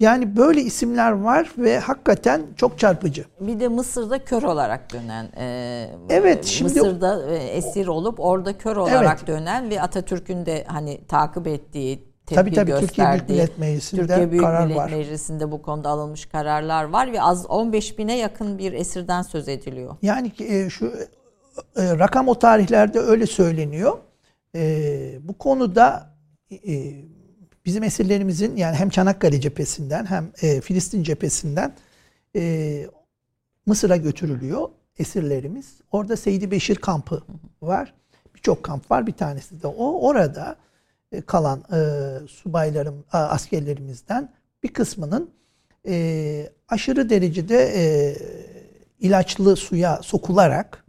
yani 0.00 0.36
böyle 0.36 0.60
isimler 0.60 1.12
var 1.12 1.52
ve 1.58 1.78
hakikaten 1.78 2.42
çok 2.56 2.78
çarpıcı. 2.78 3.24
Bir 3.40 3.60
de 3.60 3.68
Mısır'da 3.68 4.24
kör 4.24 4.42
olarak 4.42 4.92
dönen, 4.92 5.24
e, 5.36 5.90
evet, 6.08 6.44
şimdi 6.44 6.80
Mısır'da 6.80 7.32
e, 7.32 7.36
esir 7.36 7.86
olup 7.86 8.20
orada 8.20 8.58
kör 8.58 8.76
olarak 8.76 9.18
evet. 9.18 9.26
dönen 9.26 9.70
ve 9.70 9.82
Atatürk'ün 9.82 10.46
de 10.46 10.64
hani 10.68 11.06
takip 11.06 11.46
ettiği, 11.46 11.96
tepki 12.26 12.34
tabii, 12.34 12.54
tabii, 12.54 12.70
gösterdiği, 12.70 12.86
Türkiye 12.88 13.12
Büyük 13.12 13.28
Millet 13.28 13.58
Meclisi'nde 13.58 14.00
Türkiye 14.00 14.30
Büyük 14.30 14.44
karar 14.44 14.64
Millet 14.64 14.76
var. 14.76 14.90
Meclisi'nde 14.90 15.50
bu 15.50 15.62
konuda 15.62 15.88
alınmış 15.88 16.26
kararlar 16.26 16.84
var 16.84 17.12
ve 17.12 17.22
az 17.22 17.46
15 17.46 17.98
bine 17.98 18.18
yakın 18.18 18.58
bir 18.58 18.72
esirden 18.72 19.22
söz 19.22 19.48
ediliyor. 19.48 19.96
Yani 20.02 20.32
e, 20.38 20.70
şu 20.70 20.86
e, 21.76 21.98
rakam 21.98 22.28
o 22.28 22.34
tarihlerde 22.34 22.98
öyle 22.98 23.26
söyleniyor. 23.26 23.98
E, 24.56 25.18
bu 25.22 25.38
konuda 25.38 26.16
e, 26.50 26.94
bizim 27.64 27.82
esirlerimizin 27.82 28.56
yani 28.56 28.76
hem 28.76 28.90
Çanakkale 28.90 29.40
cephesinden 29.40 30.06
hem 30.06 30.32
e, 30.42 30.60
Filistin 30.60 31.02
cephesinden 31.02 31.74
e, 32.36 32.86
Mısır'a 33.66 33.96
götürülüyor 33.96 34.68
esirlerimiz. 34.98 35.74
Orada 35.92 36.16
Seydi 36.16 36.50
Beşir 36.50 36.76
kampı 36.76 37.22
var. 37.62 37.94
Birçok 38.34 38.62
kamp 38.62 38.90
var. 38.90 39.06
Bir 39.06 39.12
tanesi 39.12 39.62
de 39.62 39.66
o. 39.66 40.08
Orada 40.08 40.56
e, 41.12 41.20
kalan 41.20 41.64
e, 41.72 41.78
subaylarım, 42.26 43.04
askerlerimizden 43.12 44.32
bir 44.62 44.68
kısmının 44.68 45.30
e, 45.88 46.52
aşırı 46.68 47.10
derecede 47.10 47.72
e, 47.76 48.14
ilaçlı 49.00 49.56
suya 49.56 50.02
sokularak 50.02 50.84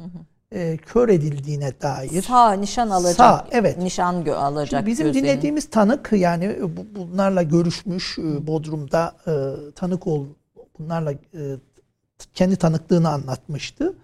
e, 0.53 0.77
kör 0.77 1.09
edildiğine 1.09 1.81
dair. 1.81 2.21
Sağ 2.21 2.53
nişan 2.53 2.89
alacak. 2.89 3.15
Sağ, 3.15 3.47
evet. 3.51 3.77
Nişan 3.77 4.23
gö- 4.23 4.33
alacak. 4.33 4.69
Şimdi 4.69 4.85
bizim 4.91 5.05
gözlerin. 5.05 5.23
dinlediğimiz 5.25 5.69
tanık 5.69 6.09
yani 6.11 6.57
bu- 6.61 6.99
bunlarla 6.99 7.43
görüşmüş 7.43 8.17
e, 8.19 8.47
Bodrum'da 8.47 9.15
e, 9.27 9.33
tanık 9.75 10.07
ol 10.07 10.25
bunlarla 10.79 11.11
e, 11.11 11.41
kendi 12.33 12.55
tanıklığını 12.55 13.09
anlatmıştı. 13.09 13.95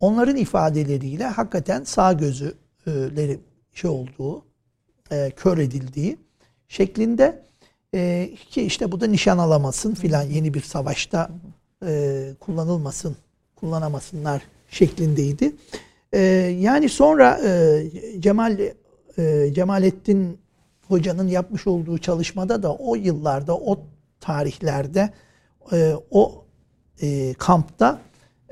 Onların 0.00 0.36
ifadeleriyle 0.36 1.24
hakikaten 1.26 1.84
sağ 1.84 2.12
gözüleri 2.12 3.40
şey 3.72 3.90
olduğu, 3.90 4.44
e, 5.10 5.30
kör 5.30 5.58
edildiği 5.58 6.16
şeklinde 6.68 7.42
e, 7.94 8.30
ki 8.50 8.62
işte 8.62 8.92
bu 8.92 9.00
da 9.00 9.06
nişan 9.06 9.38
alamasın 9.38 9.94
filan 9.94 10.22
yeni 10.22 10.54
bir 10.54 10.60
savaşta 10.62 11.30
e, 11.86 12.30
kullanılmasın, 12.40 13.16
kullanamasınlar 13.56 14.42
şeklindeydi. 14.72 15.52
E, 16.12 16.20
yani 16.58 16.88
sonra 16.88 17.40
e, 17.44 17.82
Cemal 18.20 18.58
e, 19.18 19.54
Cemalettin 19.54 20.38
Hoca'nın 20.88 21.28
yapmış 21.28 21.66
olduğu 21.66 21.98
çalışmada 21.98 22.62
da 22.62 22.74
o 22.74 22.94
yıllarda, 22.94 23.56
o 23.56 23.80
tarihlerde, 24.20 25.10
e, 25.72 25.92
o 26.10 26.44
e, 27.02 27.34
kampta 27.34 27.98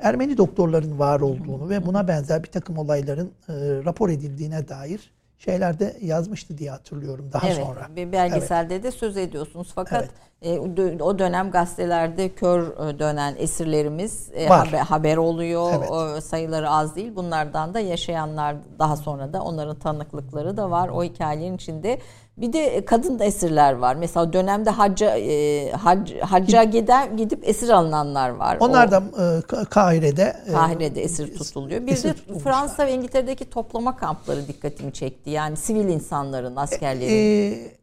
Ermeni 0.01 0.37
doktorların 0.37 0.99
var 0.99 1.21
olduğunu 1.21 1.69
ve 1.69 1.85
buna 1.85 2.07
benzer 2.07 2.43
bir 2.43 2.47
takım 2.47 2.77
olayların 2.77 3.31
e, 3.49 3.53
rapor 3.85 4.09
edildiğine 4.09 4.67
dair 4.67 5.11
şeyler 5.37 5.79
de 5.79 5.97
yazmıştı 6.01 6.57
diye 6.57 6.71
hatırlıyorum 6.71 7.29
daha 7.33 7.47
evet, 7.47 7.65
sonra. 7.65 7.87
Bir 7.95 8.11
belgeselde 8.11 8.83
de 8.83 8.91
söz 8.91 9.17
ediyorsunuz. 9.17 9.71
Fakat 9.75 10.01
Evet. 10.03 10.11
E, 10.41 10.59
o 10.59 10.65
dö- 10.65 11.01
o 11.01 11.19
dönem 11.19 11.51
gazetelerde 11.51 12.29
kör 12.29 12.87
e, 12.89 12.99
dönen 12.99 13.35
esirlerimiz 13.37 14.29
e, 14.33 14.47
haber, 14.47 14.77
haber 14.79 15.17
oluyor. 15.17 15.71
Evet. 16.13 16.23
Sayıları 16.23 16.69
az 16.69 16.95
değil. 16.95 17.15
Bunlardan 17.15 17.73
da 17.73 17.79
yaşayanlar 17.79 18.55
daha 18.79 18.95
sonra 18.97 19.33
da 19.33 19.41
onların 19.43 19.75
tanıklıkları 19.75 20.57
da 20.57 20.71
var 20.71 20.89
o 20.89 21.03
hikayelerin 21.03 21.55
içinde. 21.55 21.99
Bir 22.37 22.53
de 22.53 22.85
kadın 22.85 23.19
da 23.19 23.23
esirler 23.23 23.73
var. 23.73 23.95
Mesela 23.95 24.33
dönemde 24.33 24.69
hacca 24.69 25.17
e, 25.17 25.71
hac, 25.71 26.11
hacca 26.21 26.63
gider 26.63 27.07
gidip 27.07 27.49
esir 27.49 27.69
alınanlar 27.69 28.29
var. 28.29 28.57
Onlar 28.59 28.91
da 28.91 28.97
e, 28.97 29.21
Ka- 29.39 29.65
Kahire'de 29.65 30.35
e, 30.47 30.51
Kahire'de 30.51 31.01
esir 31.03 31.37
tutuluyor. 31.37 31.87
Bir 31.87 31.91
esir 31.91 32.09
de 32.09 32.13
tutulmuşlar. 32.13 32.53
Fransa 32.53 32.87
ve 32.87 32.93
İngiltere'deki 32.93 33.49
toplama 33.49 33.97
kampları 33.97 34.47
dikkatimi 34.47 34.93
çekti. 34.93 35.29
Yani 35.29 35.57
sivil 35.57 35.87
insanların, 35.89 36.55
askerlerin. 36.55 37.11
Ee, 37.11 37.47
e, 37.47 37.80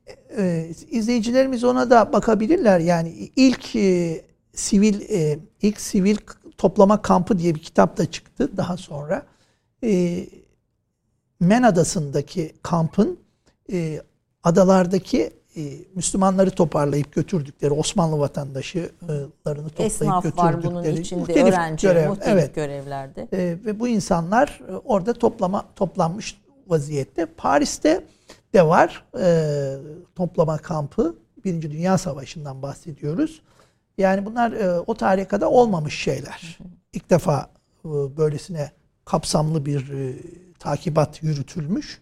izleyicilerimiz 0.91 1.65
ona 1.65 1.91
da 1.91 2.13
bakabilirler. 2.13 2.81
Yani 2.81 3.31
ilk 3.37 3.77
e, 3.77 4.21
sivil 4.55 5.01
e, 5.01 5.39
ilk 5.63 5.81
sivil 5.81 6.17
toplama 6.59 7.03
kampı 7.03 7.39
diye 7.39 7.55
bir 7.55 7.63
kitap 7.63 7.97
da 7.97 8.11
çıktı 8.11 8.57
daha 8.57 8.77
sonra. 8.77 9.23
E, 9.85 10.25
Men 11.41 11.63
Adası'ndaki 11.63 12.53
kampın 12.63 13.19
e, 13.73 14.01
adalardaki 14.43 15.31
e, 15.57 15.63
Müslümanları 15.95 16.51
toparlayıp 16.51 17.13
götürdükleri 17.13 17.73
Osmanlı 17.73 18.19
vatandaşlarını 18.19 18.91
toplayıp 19.45 19.81
Esnaf 19.81 20.39
var 20.39 20.63
bunun 20.63 20.83
götürdükleri 20.83 21.01
içinde, 21.01 21.21
muhtelif 21.21 21.55
öğrenci, 21.55 21.87
görev- 21.87 22.09
muhtelif 22.09 22.33
evet. 22.33 22.55
görevlerde. 22.55 23.29
E, 23.33 23.39
ve 23.65 23.81
bu 23.81 23.89
insanlar 23.89 24.61
e, 24.69 24.73
orada 24.73 25.13
toplama 25.13 25.65
toplanmış 25.77 26.41
vaziyette. 26.67 27.27
Paris'te 27.27 28.05
de 28.55 28.67
var 28.67 29.05
e, 29.21 29.75
toplama 30.15 30.59
kampı. 30.59 31.17
Birinci 31.45 31.71
Dünya 31.71 31.99
Savaşı'ndan 31.99 32.63
bahsediyoruz. 32.63 33.43
Yani 33.99 34.27
bunlar 34.27 34.53
e, 34.53 34.81
o 34.81 34.95
tarihe 34.95 35.29
kadar 35.29 35.47
olmamış 35.47 35.99
şeyler. 35.99 36.59
İlk 36.93 37.11
defa 37.11 37.51
e, 37.85 37.89
böylesine 37.89 38.71
kapsamlı 39.05 39.67
bir 39.67 39.93
e, 39.93 40.17
takibat 40.59 41.23
yürütülmüş. 41.23 42.01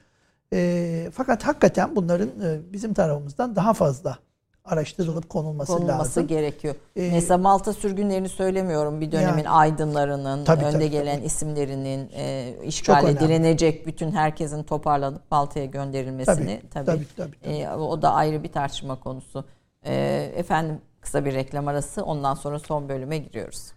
E, 0.53 1.11
fakat 1.15 1.47
hakikaten 1.47 1.97
bunların 1.97 2.29
e, 2.29 2.73
bizim 2.73 2.95
tarafımızdan 2.95 3.57
daha 3.57 3.75
fazla 3.75 4.19
araştırılıp 4.67 5.29
konulması, 5.29 5.73
konulması 5.73 5.99
lazım. 5.99 6.27
gerekiyor. 6.27 6.75
Ee, 6.97 7.11
Mesela 7.13 7.39
Malta 7.39 7.73
sürgünlerini 7.73 8.29
söylemiyorum. 8.29 9.01
Bir 9.01 9.13
dönemin 9.13 9.29
Yani- 9.39 9.49
aydınlarının, 9.49 10.45
Tabii, 10.45 10.65
önde 10.65 10.73
tabii, 10.73 10.91
gelen 10.91 11.17
tabii. 11.17 11.27
isimlerinin 11.27 12.11
e, 12.17 12.55
işgale 12.65 13.21
direnecek 13.21 13.87
bütün 13.87 14.11
herkesin 14.13 14.63
toparlanıp 14.63 15.23
Malta'ya 15.31 15.67
gönderilmesini 15.67 16.35
Tabii, 16.35 16.71
tabii. 16.71 16.87
tabii, 16.87 17.07
tabii, 17.17 17.41
tabii. 17.43 17.53
E, 17.55 17.69
o 17.71 18.03
da 18.03 18.13
ayrı 18.13 18.43
bir 18.43 18.53
tartışma 18.53 19.01
konusu. 19.01 19.45
E, 19.87 19.95
efendim 20.37 20.81
kısa 21.01 21.25
bir 21.25 21.35
reklam 21.35 21.69
arası. 21.69 22.05
Ondan 22.05 22.35
sonra 22.35 22.59
son 22.59 22.89
bölüme 22.89 23.19
giriyoruz. 23.19 23.73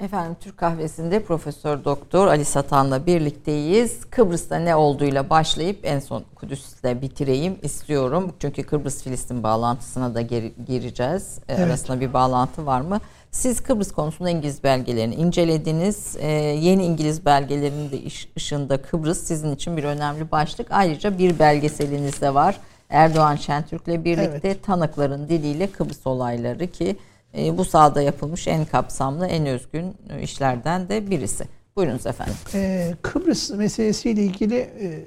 Efendim 0.00 0.36
Türk 0.40 0.56
Kahvesi'nde 0.56 1.22
Profesör 1.22 1.84
Doktor 1.84 2.26
Ali 2.26 2.44
Satan'la 2.44 3.06
birlikteyiz. 3.06 4.00
Kıbrıs'ta 4.10 4.56
ne 4.56 4.76
olduğuyla 4.76 5.30
başlayıp 5.30 5.78
en 5.82 5.98
son 5.98 6.24
Kudüs'le 6.34 6.84
bitireyim 7.02 7.56
istiyorum. 7.62 8.32
Çünkü 8.40 8.62
Kıbrıs-Filistin 8.62 9.42
bağlantısına 9.42 10.14
da 10.14 10.20
gireceğiz. 10.66 11.38
E, 11.48 11.54
Evet. 11.54 11.60
Arasında 11.60 12.00
bir 12.00 12.12
bağlantı 12.12 12.66
var 12.66 12.80
mı? 12.80 13.00
Siz 13.30 13.62
Kıbrıs 13.62 13.92
konusunda 13.92 14.30
İngiliz 14.30 14.64
belgelerini 14.64 15.14
incelediniz. 15.14 16.16
E, 16.20 16.28
yeni 16.36 16.84
İngiliz 16.84 17.24
belgelerinin 17.24 17.90
de 17.90 17.98
ışığında 18.36 18.82
Kıbrıs 18.82 19.18
sizin 19.18 19.54
için 19.54 19.76
bir 19.76 19.84
önemli 19.84 20.30
başlık. 20.30 20.66
Ayrıca 20.70 21.18
bir 21.18 21.38
belgeseliniz 21.38 22.20
de 22.20 22.34
var. 22.34 22.56
Erdoğan 22.90 23.36
Şentürk'le 23.36 24.04
birlikte 24.04 24.40
Evet. 24.48 24.64
tanıkların 24.64 25.28
diliyle 25.28 25.66
Kıbrıs 25.66 26.06
olayları 26.06 26.66
ki 26.66 26.96
bu 27.34 27.64
sahada 27.64 28.02
yapılmış 28.02 28.48
en 28.48 28.64
kapsamlı, 28.64 29.26
en 29.26 29.46
özgün 29.46 29.94
e, 30.10 30.22
işlerden 30.22 30.88
de 30.88 31.10
birisi. 31.10 31.44
Buyurunuz 31.76 32.06
efendim. 32.06 32.34
Ee, 32.54 32.94
Kıbrıs 33.02 33.50
meselesiyle 33.50 34.22
ilgili 34.22 34.56
e, 34.56 35.06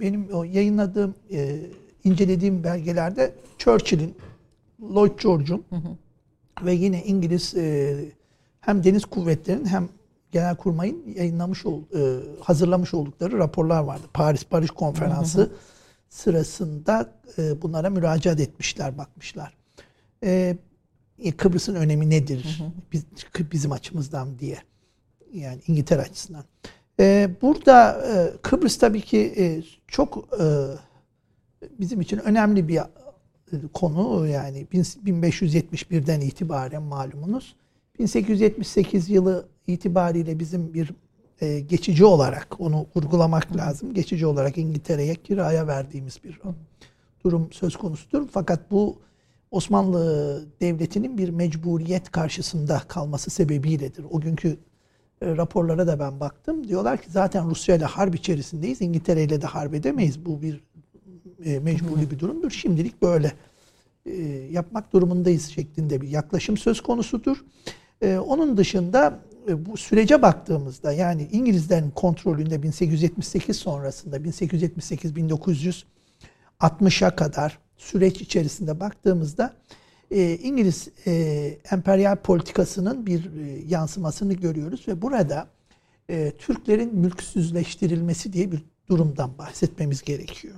benim 0.00 0.28
o 0.32 0.44
yayınladığım, 0.44 1.14
e, 1.32 1.60
incelediğim 2.04 2.64
belgelerde 2.64 3.34
Churchill'in, 3.58 4.14
Lloyd 4.82 5.22
George'un 5.22 5.64
ve 6.64 6.72
yine 6.72 7.04
İngiliz 7.04 7.54
e, 7.54 7.96
hem 8.60 8.84
deniz 8.84 9.04
kuvvetlerinin 9.04 9.66
hem 9.66 9.88
Genelkurmay'ın 10.32 11.02
yayınlamış 11.16 11.66
ol, 11.66 11.82
e, 11.94 12.00
hazırlamış 12.40 12.94
oldukları 12.94 13.38
raporlar 13.38 13.82
vardı. 13.82 14.02
Paris 14.14 14.52
Barış 14.52 14.70
Konferansı 14.70 15.52
sırasında 16.08 17.12
e, 17.38 17.62
bunlara 17.62 17.90
müracaat 17.90 18.40
etmişler, 18.40 18.98
bakmışlar. 18.98 19.54
E, 20.24 20.56
Kıbrıs'ın 21.36 21.74
önemi 21.74 22.10
nedir 22.10 22.62
biz, 22.92 23.04
bizim 23.52 23.72
açımızdan 23.72 24.38
diye 24.38 24.58
yani 25.32 25.60
İngiltere 25.66 26.00
açısından. 26.00 26.44
Ee, 27.00 27.30
burada 27.42 28.06
e, 28.06 28.36
Kıbrıs 28.42 28.78
tabii 28.78 29.00
ki 29.00 29.34
e, 29.36 29.62
çok 29.88 30.28
e, 30.40 30.44
bizim 31.78 32.00
için 32.00 32.18
önemli 32.18 32.68
bir 32.68 32.76
e, 32.76 32.84
konu 33.74 34.26
yani 34.26 34.66
bin- 34.72 34.82
1571'den 34.82 36.20
itibaren 36.20 36.82
malumunuz 36.82 37.56
1878 37.98 39.08
yılı 39.10 39.48
itibariyle 39.66 40.38
bizim 40.38 40.74
bir 40.74 40.90
e, 41.40 41.60
geçici 41.60 42.04
olarak 42.04 42.60
onu 42.60 42.86
vurgulamak 42.96 43.56
lazım. 43.56 43.94
Geçici 43.94 44.26
olarak 44.26 44.58
İngiltere'ye 44.58 45.14
kiraya 45.14 45.66
verdiğimiz 45.66 46.24
bir 46.24 46.40
durum 47.24 47.52
söz 47.52 47.76
konusudur. 47.76 48.28
Fakat 48.32 48.70
bu 48.70 48.98
Osmanlı 49.50 50.44
Devleti'nin 50.60 51.18
bir 51.18 51.28
mecburiyet 51.28 52.10
karşısında 52.10 52.82
kalması 52.88 53.30
sebebiyledir. 53.30 54.04
O 54.10 54.20
günkü 54.20 54.58
e, 55.22 55.36
raporlara 55.36 55.86
da 55.86 55.98
ben 55.98 56.20
baktım. 56.20 56.68
Diyorlar 56.68 57.02
ki 57.02 57.10
zaten 57.10 57.50
Rusya 57.50 57.76
ile 57.76 57.84
harp 57.84 58.14
içerisindeyiz. 58.14 58.80
İngiltere 58.80 59.24
ile 59.24 59.42
de 59.42 59.46
harp 59.46 59.74
edemeyiz. 59.74 60.26
Bu 60.26 60.42
bir 60.42 60.60
e, 61.44 61.58
mecburi 61.58 62.10
bir 62.10 62.18
durumdur. 62.18 62.50
Şimdilik 62.50 63.02
böyle 63.02 63.32
e, 64.06 64.12
yapmak 64.50 64.92
durumundayız 64.92 65.48
şeklinde 65.48 66.00
bir 66.00 66.08
yaklaşım 66.08 66.56
söz 66.56 66.80
konusudur. 66.80 67.44
Onun 68.04 68.56
dışında 68.56 69.18
bu 69.58 69.76
sürece 69.76 70.22
baktığımızda 70.22 70.92
yani 70.92 71.28
İngilizlerin 71.32 71.90
kontrolünde 71.90 72.62
1878 72.62 73.56
sonrasında 73.56 74.16
1878-1960'a 74.16 77.16
kadar 77.16 77.58
süreç 77.80 78.20
içerisinde 78.20 78.80
baktığımızda 78.80 79.54
e, 80.10 80.36
İngiliz 80.36 80.88
e, 81.06 81.12
emperyal 81.70 82.16
politikasının 82.16 83.06
bir 83.06 83.24
e, 83.24 83.62
yansımasını 83.68 84.34
görüyoruz 84.34 84.88
ve 84.88 85.02
burada 85.02 85.46
e, 86.10 86.32
Türklerin 86.38 86.94
mülksüzleştirilmesi 86.96 88.32
diye 88.32 88.52
bir 88.52 88.62
durumdan 88.88 89.38
bahsetmemiz 89.38 90.02
gerekiyor. 90.02 90.54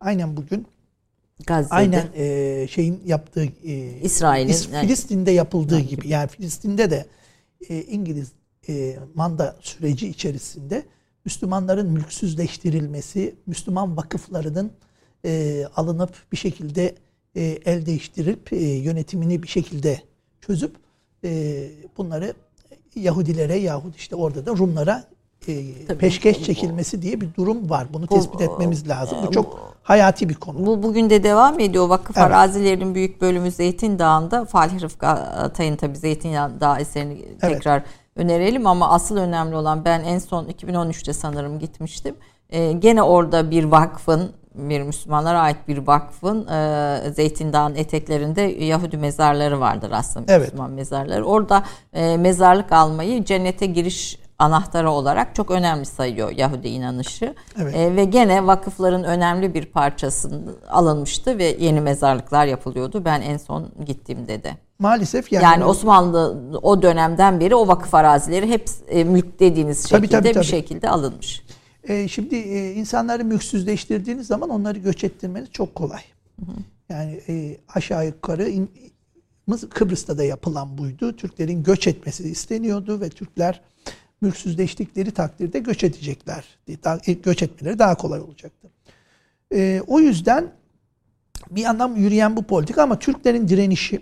Aynen 0.00 0.36
bugün 0.36 0.66
Gazze'de. 1.46 1.74
aynen 1.74 2.06
e, 2.16 2.66
şeyin 2.70 3.02
yaptığı 3.06 3.44
e, 3.64 4.00
İsrail'in, 4.02 4.52
İs- 4.52 4.72
yani- 4.74 4.86
Filistin'de 4.86 5.30
yapıldığı 5.30 5.80
gibi 5.80 6.08
yani 6.08 6.28
Filistin'de 6.28 6.90
de 6.90 7.06
e, 7.68 7.82
İngiliz 7.82 8.32
e, 8.68 8.98
manda 9.14 9.56
süreci 9.60 10.08
içerisinde 10.08 10.82
Müslümanların 11.24 11.90
mülksüzleştirilmesi, 11.90 13.34
Müslüman 13.46 13.96
vakıflarının 13.96 14.70
e, 15.26 15.64
alınıp 15.76 16.32
bir 16.32 16.36
şekilde 16.36 16.94
e, 17.36 17.42
el 17.42 17.86
değiştirip 17.86 18.52
e, 18.52 18.56
yönetimini 18.56 19.42
bir 19.42 19.48
şekilde 19.48 20.00
çözüp 20.40 20.76
e, 21.24 21.62
bunları 21.96 22.34
Yahudilere 22.96 23.56
yahut 23.56 23.96
işte 23.96 24.16
orada 24.16 24.46
da 24.46 24.50
Rumlara 24.50 25.04
e, 25.48 25.96
peşkeş 25.98 26.44
çekilmesi 26.44 27.02
diye 27.02 27.20
bir 27.20 27.34
durum 27.34 27.70
var. 27.70 27.86
Bunu 27.92 28.06
tespit 28.06 28.40
etmemiz 28.40 28.88
lazım. 28.88 29.18
Bu 29.26 29.30
çok 29.30 29.74
hayati 29.82 30.28
bir 30.28 30.34
konu. 30.34 30.66
Bu 30.66 30.82
bugün 30.82 31.10
de 31.10 31.22
devam 31.22 31.60
ediyor. 31.60 31.88
Vakıf 31.88 32.18
evet. 32.18 32.26
arazilerinin 32.26 32.94
büyük 32.94 33.20
bölümü 33.20 33.50
Zeytin 33.50 33.98
Dağı'nda. 33.98 34.44
Falih 34.44 34.82
Rıfkı 34.82 35.06
Atay'ın 35.06 35.76
tabii 35.76 35.96
Zeytin 35.96 36.32
Dağı 36.32 36.80
eserini 36.80 37.18
evet. 37.28 37.40
tekrar 37.40 37.82
önerelim 38.16 38.66
ama 38.66 38.90
asıl 38.90 39.16
önemli 39.16 39.56
olan 39.56 39.84
ben 39.84 40.04
en 40.04 40.18
son 40.18 40.44
2013'te 40.44 41.12
sanırım 41.12 41.58
gitmiştim. 41.58 42.14
Ee, 42.50 42.72
gene 42.72 43.02
orada 43.02 43.50
bir 43.50 43.64
vakfın 43.64 44.32
bir 44.56 44.82
Müslümanlara 44.82 45.40
ait 45.40 45.56
bir 45.68 45.78
vakfın 45.78 46.46
e, 46.46 47.10
Zeytin 47.10 47.52
Dağı'nın 47.52 47.74
eteklerinde 47.74 48.42
Yahudi 48.42 48.96
mezarları 48.96 49.60
vardır 49.60 49.90
aslında 49.90 50.32
evet. 50.32 50.46
Müslüman 50.46 50.70
mezarları. 50.70 51.24
Orada 51.24 51.62
e, 51.92 52.16
mezarlık 52.16 52.72
almayı 52.72 53.24
cennete 53.24 53.66
giriş 53.66 54.18
anahtarı 54.38 54.90
olarak 54.90 55.34
çok 55.34 55.50
önemli 55.50 55.86
sayıyor 55.86 56.30
Yahudi 56.30 56.68
inanışı. 56.68 57.34
Evet. 57.62 57.76
E, 57.76 57.96
ve 57.96 58.04
gene 58.04 58.46
vakıfların 58.46 59.04
önemli 59.04 59.54
bir 59.54 59.64
parçası 59.66 60.30
alınmıştı 60.68 61.38
ve 61.38 61.56
yeni 61.60 61.80
mezarlıklar 61.80 62.46
yapılıyordu. 62.46 63.04
Ben 63.04 63.20
en 63.20 63.36
son 63.36 63.68
gittiğimde 63.86 64.42
de. 64.42 64.56
Maalesef 64.78 65.32
yani, 65.32 65.44
yani 65.44 65.64
Osmanlı 65.64 66.36
o 66.62 66.82
dönemden 66.82 67.40
beri 67.40 67.54
o 67.54 67.68
vakıf 67.68 67.94
arazileri 67.94 68.48
hep 68.48 68.68
e, 68.88 69.04
mülk 69.04 69.40
dediğiniz 69.40 69.88
şekilde 69.88 69.96
tabii, 69.98 70.08
tabii, 70.08 70.32
tabii. 70.32 70.42
bir 70.42 70.48
şekilde 70.48 70.90
alınmış. 70.90 71.42
E, 71.88 72.08
şimdi 72.08 72.36
e, 72.36 72.72
insanları 72.72 73.24
mülksüzleştirdiğiniz 73.24 74.26
zaman 74.26 74.50
onları 74.50 74.78
göç 74.78 75.04
ettirmeniz 75.04 75.48
çok 75.52 75.74
kolay. 75.74 76.02
Yani 76.88 77.20
e, 77.28 77.56
aşağı 77.68 78.06
yukarı 78.06 78.52
Kıbrıs'ta 79.70 80.18
da 80.18 80.24
yapılan 80.24 80.78
buydu. 80.78 81.16
Türklerin 81.16 81.62
göç 81.62 81.86
etmesi 81.86 82.28
isteniyordu 82.28 83.00
ve 83.00 83.08
Türkler 83.08 83.60
mülksüzleştikleri 84.20 85.10
takdirde 85.10 85.58
göç 85.58 85.84
edecekler. 85.84 86.44
Daha, 86.84 86.98
göç 87.22 87.42
etmeleri 87.42 87.78
daha 87.78 87.94
kolay 87.94 88.20
olacaktı. 88.20 88.70
O 89.86 90.00
yüzden 90.00 90.52
bir 91.50 91.62
yandan 91.62 91.94
yürüyen 91.94 92.36
bu 92.36 92.42
politika 92.42 92.82
ama 92.82 92.98
Türklerin 92.98 93.48
direnişi 93.48 94.00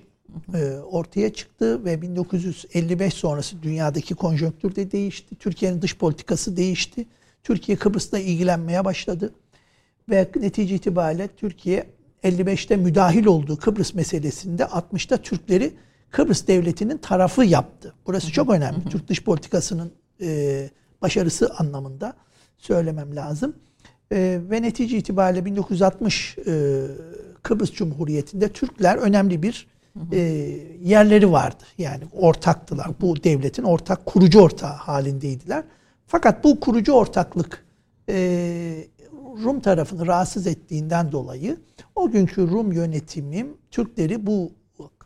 ortaya 0.91 1.33
çıktı 1.33 1.85
ve 1.85 2.03
1955 2.03 3.15
sonrası 3.15 3.63
dünyadaki 3.63 4.15
konjonktür 4.15 4.77
de 4.77 4.93
değişti. 4.93 5.35
Türkiye'nin 5.35 5.83
dış 5.83 5.99
politikası 5.99 6.57
değişti. 6.57 7.07
Türkiye 7.45 7.79
Kıbrıs'la 7.79 8.19
ilgilenmeye 8.19 8.85
başladı. 8.85 9.35
Ve 10.11 10.29
netice 10.37 10.75
itibariyle 10.75 11.29
Türkiye 11.29 11.87
55'te 12.25 12.77
müdahil 12.77 13.27
olduğu 13.27 13.57
Kıbrıs 13.57 13.95
meselesinde 13.95 14.63
60'ta 14.63 15.17
Türkleri 15.17 15.73
Kıbrıs 16.11 16.47
devletinin 16.47 16.99
tarafı 16.99 17.45
yaptı. 17.45 17.95
Burası 18.07 18.33
çok 18.33 18.51
önemli. 18.51 18.85
Türk 18.91 19.09
dış 19.09 19.25
politikasının 19.25 19.93
e, 20.21 20.71
başarısı 21.03 21.55
anlamında 21.59 22.15
söylemem 22.59 23.17
lazım. 23.17 23.57
E, 24.13 24.41
ve 24.51 24.63
netice 24.63 24.99
itibariyle 24.99 25.45
1960 25.45 26.39
e, 26.39 26.83
Kıbrıs 27.43 27.73
Cumhuriyeti'nde 27.73 28.49
Türkler 28.49 28.97
önemli 28.97 29.43
bir 29.43 29.67
e, 30.13 30.19
yerleri 30.83 31.33
vardı. 31.33 31.65
Yani 31.79 32.05
ortaktılar. 32.13 32.87
Bu 33.01 33.25
devletin 33.25 33.63
ortak 33.63 34.07
kurucu 34.07 34.41
ortağı 34.41 34.73
halindeydiler. 34.73 35.65
Fakat 36.07 36.45
bu 36.45 36.61
kurucu 36.61 36.93
ortaklık 36.93 37.67
e, 38.09 38.89
Rum 39.45 39.61
tarafını 39.61 40.07
rahatsız 40.07 40.47
ettiğinden 40.47 41.13
dolayı 41.13 41.57
o 41.95 42.11
günkü 42.11 42.51
Rum 42.51 42.73
yönetimi 42.73 43.47
Türkleri 43.71 44.27
bu 44.27 44.53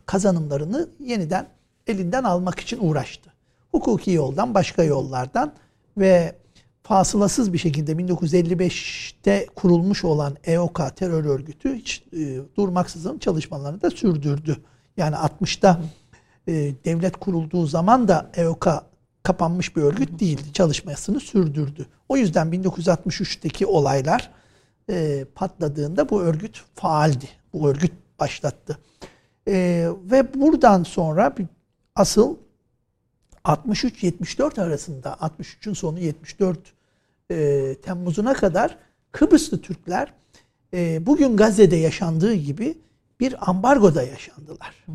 kazanımlarını 0.05 0.89
yeniden 0.99 1.47
elinden 1.87 2.23
almak 2.23 2.59
için 2.59 2.79
uğraştı. 2.81 3.33
Hukuki 3.71 4.11
yoldan, 4.11 4.53
başka 4.53 4.83
yollardan 4.83 5.53
ve 5.97 6.35
fasılasız 6.83 7.53
bir 7.53 7.57
şekilde 7.57 7.91
1955'te 7.91 9.45
kurulmuş 9.55 10.03
olan 10.03 10.37
EOK 10.43 10.81
terör 10.95 11.25
örgütü 11.25 11.75
hiç 11.75 12.03
e, 12.13 12.37
durmaksızın 12.57 13.19
çalışmalarını 13.19 13.81
da 13.81 13.91
sürdürdü. 13.91 14.57
Yani 14.97 15.15
60'ta 15.15 15.81
e, 16.47 16.53
devlet 16.85 17.17
kurulduğu 17.17 17.65
zaman 17.65 18.07
da 18.07 18.31
EOK 18.35 18.67
kapanmış 19.23 19.75
bir 19.75 19.81
örgüt 19.81 20.19
değildi. 20.19 20.53
Çalışmasını 20.53 21.19
sürdürdü. 21.19 21.85
O 22.09 22.17
yüzden 22.17 22.47
1963'teki 22.47 23.65
olaylar 23.65 24.31
e, 24.89 25.25
patladığında 25.35 26.09
bu 26.09 26.21
örgüt 26.21 26.63
faaldi. 26.75 27.29
Bu 27.53 27.69
örgüt 27.69 27.93
başlattı. 28.19 28.77
E, 29.47 29.87
ve 30.11 30.33
buradan 30.33 30.83
sonra 30.83 31.35
asıl 31.95 32.37
63-74 33.45 34.61
arasında 34.61 35.09
63'ün 35.09 35.73
sonu 35.73 35.99
74 35.99 36.59
e, 37.31 37.75
Temmuz'una 37.81 38.33
kadar 38.33 38.77
Kıbrıslı 39.11 39.61
Türkler 39.61 40.13
e, 40.73 41.05
bugün 41.05 41.37
Gazze'de 41.37 41.75
yaşandığı 41.75 42.33
gibi 42.33 42.77
bir 43.19 43.49
ambargoda 43.49 44.03
yaşandılar. 44.03 44.85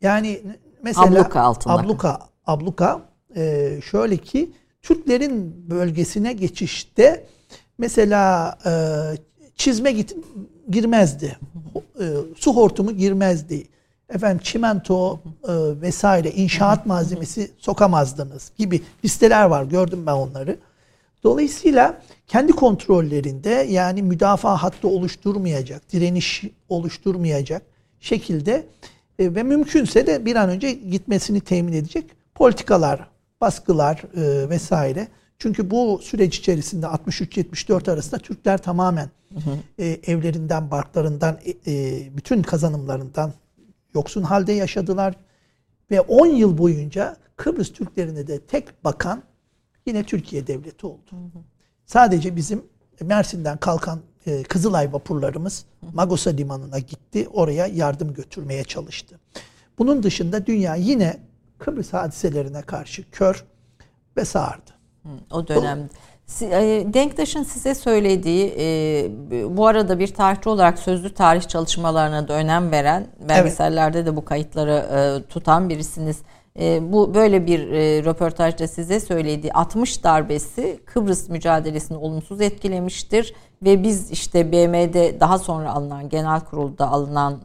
Yani 0.00 0.42
mesela 0.82 1.06
abluka 1.06 1.40
altında. 1.40 1.74
Abluka, 1.74 2.18
abluka 2.46 3.02
e, 3.36 3.72
şöyle 3.90 4.16
ki 4.16 4.50
Türklerin 4.82 5.70
bölgesine 5.70 6.32
geçişte 6.32 7.26
mesela 7.78 8.58
e, 8.66 8.72
çizme 9.56 9.92
git, 9.92 10.16
girmezdi. 10.70 11.38
E, 12.00 12.04
su 12.36 12.56
hortumu 12.56 12.92
girmezdi. 12.92 13.66
Efendim 14.08 14.40
çimento 14.44 15.20
e, 15.44 15.52
vesaire 15.80 16.30
inşaat 16.30 16.86
malzemesi 16.86 17.50
sokamazdınız 17.58 18.52
gibi 18.58 18.82
listeler 19.04 19.44
var. 19.44 19.64
Gördüm 19.64 20.06
ben 20.06 20.12
onları. 20.12 20.58
Dolayısıyla 21.22 22.02
kendi 22.26 22.52
kontrollerinde 22.52 23.66
yani 23.70 24.02
müdafaa 24.02 24.62
hattı 24.62 24.88
oluşturmayacak, 24.88 25.92
direniş 25.92 26.44
oluşturmayacak 26.68 27.62
şekilde 28.00 28.66
e, 29.18 29.34
ve 29.34 29.42
mümkünse 29.42 30.06
de 30.06 30.24
bir 30.24 30.36
an 30.36 30.48
önce 30.48 30.72
gitmesini 30.72 31.40
temin 31.40 31.72
edecek 31.72 32.04
politikalar 32.34 33.13
baskılar 33.40 34.02
e, 34.16 34.48
vesaire. 34.50 35.08
Çünkü 35.38 35.70
bu 35.70 36.00
süreç 36.02 36.38
içerisinde 36.38 36.86
63-74 36.86 37.90
arasında 37.90 38.18
Türkler 38.18 38.62
tamamen 38.62 39.10
hı 39.32 39.50
hı. 39.50 39.58
E, 39.78 39.86
evlerinden, 39.86 40.70
barklarından, 40.70 41.38
e, 41.44 41.72
e, 41.72 42.16
bütün 42.16 42.42
kazanımlarından 42.42 43.32
yoksun 43.94 44.22
halde 44.22 44.52
yaşadılar. 44.52 45.14
Ve 45.90 46.00
10 46.00 46.26
yıl 46.26 46.58
boyunca 46.58 47.16
Kıbrıs 47.36 47.72
Türklerine 47.72 48.26
de 48.26 48.40
tek 48.40 48.84
bakan 48.84 49.22
yine 49.86 50.04
Türkiye 50.04 50.46
Devleti 50.46 50.86
oldu. 50.86 51.10
Hı 51.10 51.16
hı. 51.16 51.42
Sadece 51.86 52.36
bizim 52.36 52.62
Mersin'den 53.00 53.56
kalkan 53.56 54.00
e, 54.26 54.42
Kızılay 54.42 54.92
vapurlarımız 54.92 55.64
Magosa 55.94 56.30
Limanı'na 56.30 56.78
gitti. 56.78 57.28
Oraya 57.32 57.66
yardım 57.66 58.14
götürmeye 58.14 58.64
çalıştı. 58.64 59.20
Bunun 59.78 60.02
dışında 60.02 60.46
dünya 60.46 60.74
yine 60.74 61.16
Kıbrıs 61.58 61.92
hadiselerine 61.92 62.62
karşı 62.62 63.10
kör 63.10 63.44
ve 64.16 64.24
sağırdı. 64.24 64.70
O 65.30 65.48
dönem. 65.48 65.88
E, 66.40 66.86
Denktaş'ın 66.94 67.42
size 67.42 67.74
söylediği, 67.74 68.54
e, 68.58 69.56
bu 69.56 69.66
arada 69.66 69.98
bir 69.98 70.14
tarihçi 70.14 70.48
olarak 70.48 70.78
sözlü 70.78 71.14
tarih 71.14 71.42
çalışmalarına 71.42 72.28
da 72.28 72.32
önem 72.32 72.70
veren, 72.70 73.06
belgesellerde 73.28 73.98
evet. 73.98 74.12
de 74.12 74.16
bu 74.16 74.24
kayıtları 74.24 74.72
e, 74.72 75.28
tutan 75.28 75.68
birisiniz. 75.68 76.18
Bu 76.80 77.14
böyle 77.14 77.46
bir 77.46 77.60
röportajda 78.04 78.68
size 78.68 79.00
söylediği 79.00 79.52
60 79.52 80.04
darbesi 80.04 80.80
Kıbrıs 80.86 81.28
mücadelesini 81.28 81.98
olumsuz 81.98 82.40
etkilemiştir 82.40 83.34
ve 83.62 83.82
biz 83.82 84.10
işte 84.10 84.52
BM'de 84.52 85.20
daha 85.20 85.38
sonra 85.38 85.72
alınan 85.72 86.08
genel 86.08 86.40
kurulda 86.40 86.88
alınan 86.88 87.40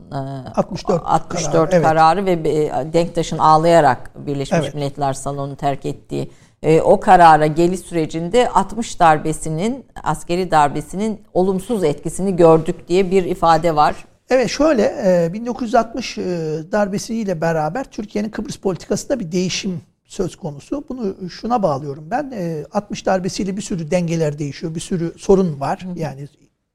64, 0.56 1.02
64 1.06 1.70
kararı, 1.70 1.84
kararı 1.84 2.22
evet. 2.22 2.46
ve 2.46 2.94
Denktaş'ın 2.94 3.38
ağlayarak 3.38 4.12
Birleşmiş 4.16 4.60
evet. 4.64 4.76
Milletler 4.76 5.14
Salonu'nu 5.14 5.56
terk 5.56 5.86
ettiği 5.86 6.32
e, 6.64 6.82
o 6.82 7.00
karara 7.00 7.48
geliş 7.48 7.80
sürecinde 7.80 8.50
60 8.50 9.00
darbesinin 9.00 9.86
askeri 10.04 10.52
darbesinin 10.52 11.22
olumsuz 11.34 11.84
etkisini 11.84 12.36
gördük 12.36 12.88
diye 12.88 13.12
bir 13.12 13.26
ifade 13.26 13.76
var. 13.76 13.96
Evet 14.30 14.50
şöyle 14.50 15.30
1960 15.34 16.18
e, 16.18 16.24
darbesiyle 16.72 17.42
beraber 17.42 17.92
Türkiye'nin 17.92 18.30
Kıbrıs 18.30 18.56
politikasında 18.56 19.20
bir 19.20 19.32
değişim 19.32 19.82
söz 20.06 20.36
konusu. 20.36 20.84
Bunu 20.90 21.30
şuna 21.30 21.64
bağlıyorum 21.64 22.08
ben. 22.12 22.34
60 22.72 23.06
darbesiyle 23.06 23.58
bir 23.58 23.62
sürü 23.62 23.92
dengeler 23.92 24.40
değişiyor. 24.40 24.76
Bir 24.76 24.80
sürü 24.80 25.14
sorun 25.18 25.60
var. 25.60 25.88
Yani 25.96 26.28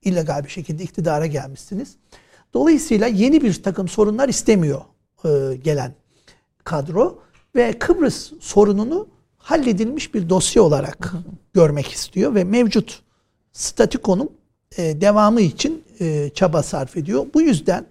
illegal 0.02 0.44
bir 0.44 0.48
şekilde 0.48 0.82
iktidara 0.82 1.26
gelmişsiniz. 1.26 1.96
Dolayısıyla 2.54 3.06
yeni 3.06 3.42
bir 3.42 3.62
takım 3.62 3.88
sorunlar 3.88 4.28
istemiyor 4.28 4.80
e, 5.24 5.56
gelen 5.56 5.94
kadro. 6.64 7.18
Ve 7.56 7.78
Kıbrıs 7.78 8.32
sorununu 8.40 9.08
halledilmiş 9.36 10.14
bir 10.14 10.28
dosya 10.28 10.62
olarak 10.62 11.12
görmek 11.52 11.92
istiyor. 11.92 12.34
Ve 12.34 12.44
mevcut 12.44 13.02
statükonun 13.52 14.30
e, 14.76 15.00
devamı 15.00 15.40
için 15.40 15.83
e, 16.00 16.30
çaba 16.34 16.62
sarf 16.62 16.96
ediyor. 16.96 17.26
Bu 17.34 17.42
yüzden 17.42 17.84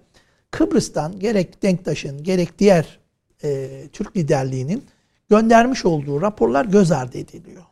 Kıbrıs'tan 0.50 1.18
gerek 1.18 1.62
Denktaş'ın 1.62 2.22
gerek 2.22 2.58
diğer 2.58 2.98
e, 3.44 3.68
Türk 3.92 4.16
liderliğinin 4.16 4.84
göndermiş 5.30 5.84
olduğu 5.84 6.22
raporlar 6.22 6.64
göz 6.64 6.92
ardı 6.92 7.18
ediliyor. 7.18 7.62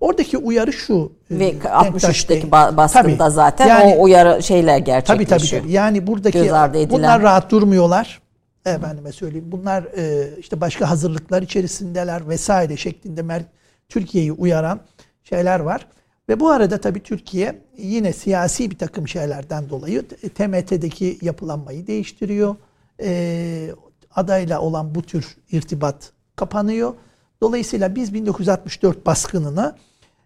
Oradaki 0.00 0.38
uyarı 0.38 0.72
şu. 0.72 1.12
Ve 1.30 1.46
e, 1.46 1.52
63'teki 1.58 2.28
Denktaş 2.28 2.30
Bey- 2.30 2.50
baskında 2.76 3.16
Tabii, 3.18 3.30
zaten 3.34 3.66
yani- 3.68 3.94
o 3.94 4.02
uyarı 4.02 4.42
şeyler 4.42 4.76
Tabii 4.78 4.84
gerçekleşiyor. 4.86 5.40
tabii 5.40 5.60
tabii. 5.62 5.72
Yani 5.72 6.06
buradaki 6.06 6.38
Göz 6.38 6.52
ardı 6.52 6.78
edilen. 6.78 6.98
bunlar 6.98 7.22
rahat 7.22 7.50
durmuyorlar. 7.50 8.20
Efendime 8.66 9.12
söyleyeyim. 9.12 9.52
Bunlar 9.52 9.82
e, 9.82 10.28
işte 10.38 10.60
başka 10.60 10.90
hazırlıklar 10.90 11.42
içerisindeler 11.42 12.28
vesaire 12.28 12.76
şeklinde 12.76 13.44
Türkiye'yi 13.88 14.32
uyaran 14.32 14.80
şeyler 15.24 15.60
var. 15.60 15.86
Ve 16.28 16.40
bu 16.40 16.50
arada 16.50 16.80
tabii 16.80 17.02
Türkiye 17.02 17.58
yine 17.78 18.12
siyasi 18.12 18.70
bir 18.70 18.78
takım 18.78 19.08
şeylerden 19.08 19.68
dolayı 19.68 20.08
TMT'deki 20.08 21.18
yapılanmayı 21.22 21.86
değiştiriyor. 21.86 22.56
E, 23.02 23.70
adayla 24.14 24.60
olan 24.60 24.94
bu 24.94 25.02
tür 25.02 25.36
irtibat 25.50 26.12
kapanıyor. 26.36 26.94
Dolayısıyla 27.40 27.94
biz 27.94 28.14
1964 28.14 29.06
baskınına 29.06 29.76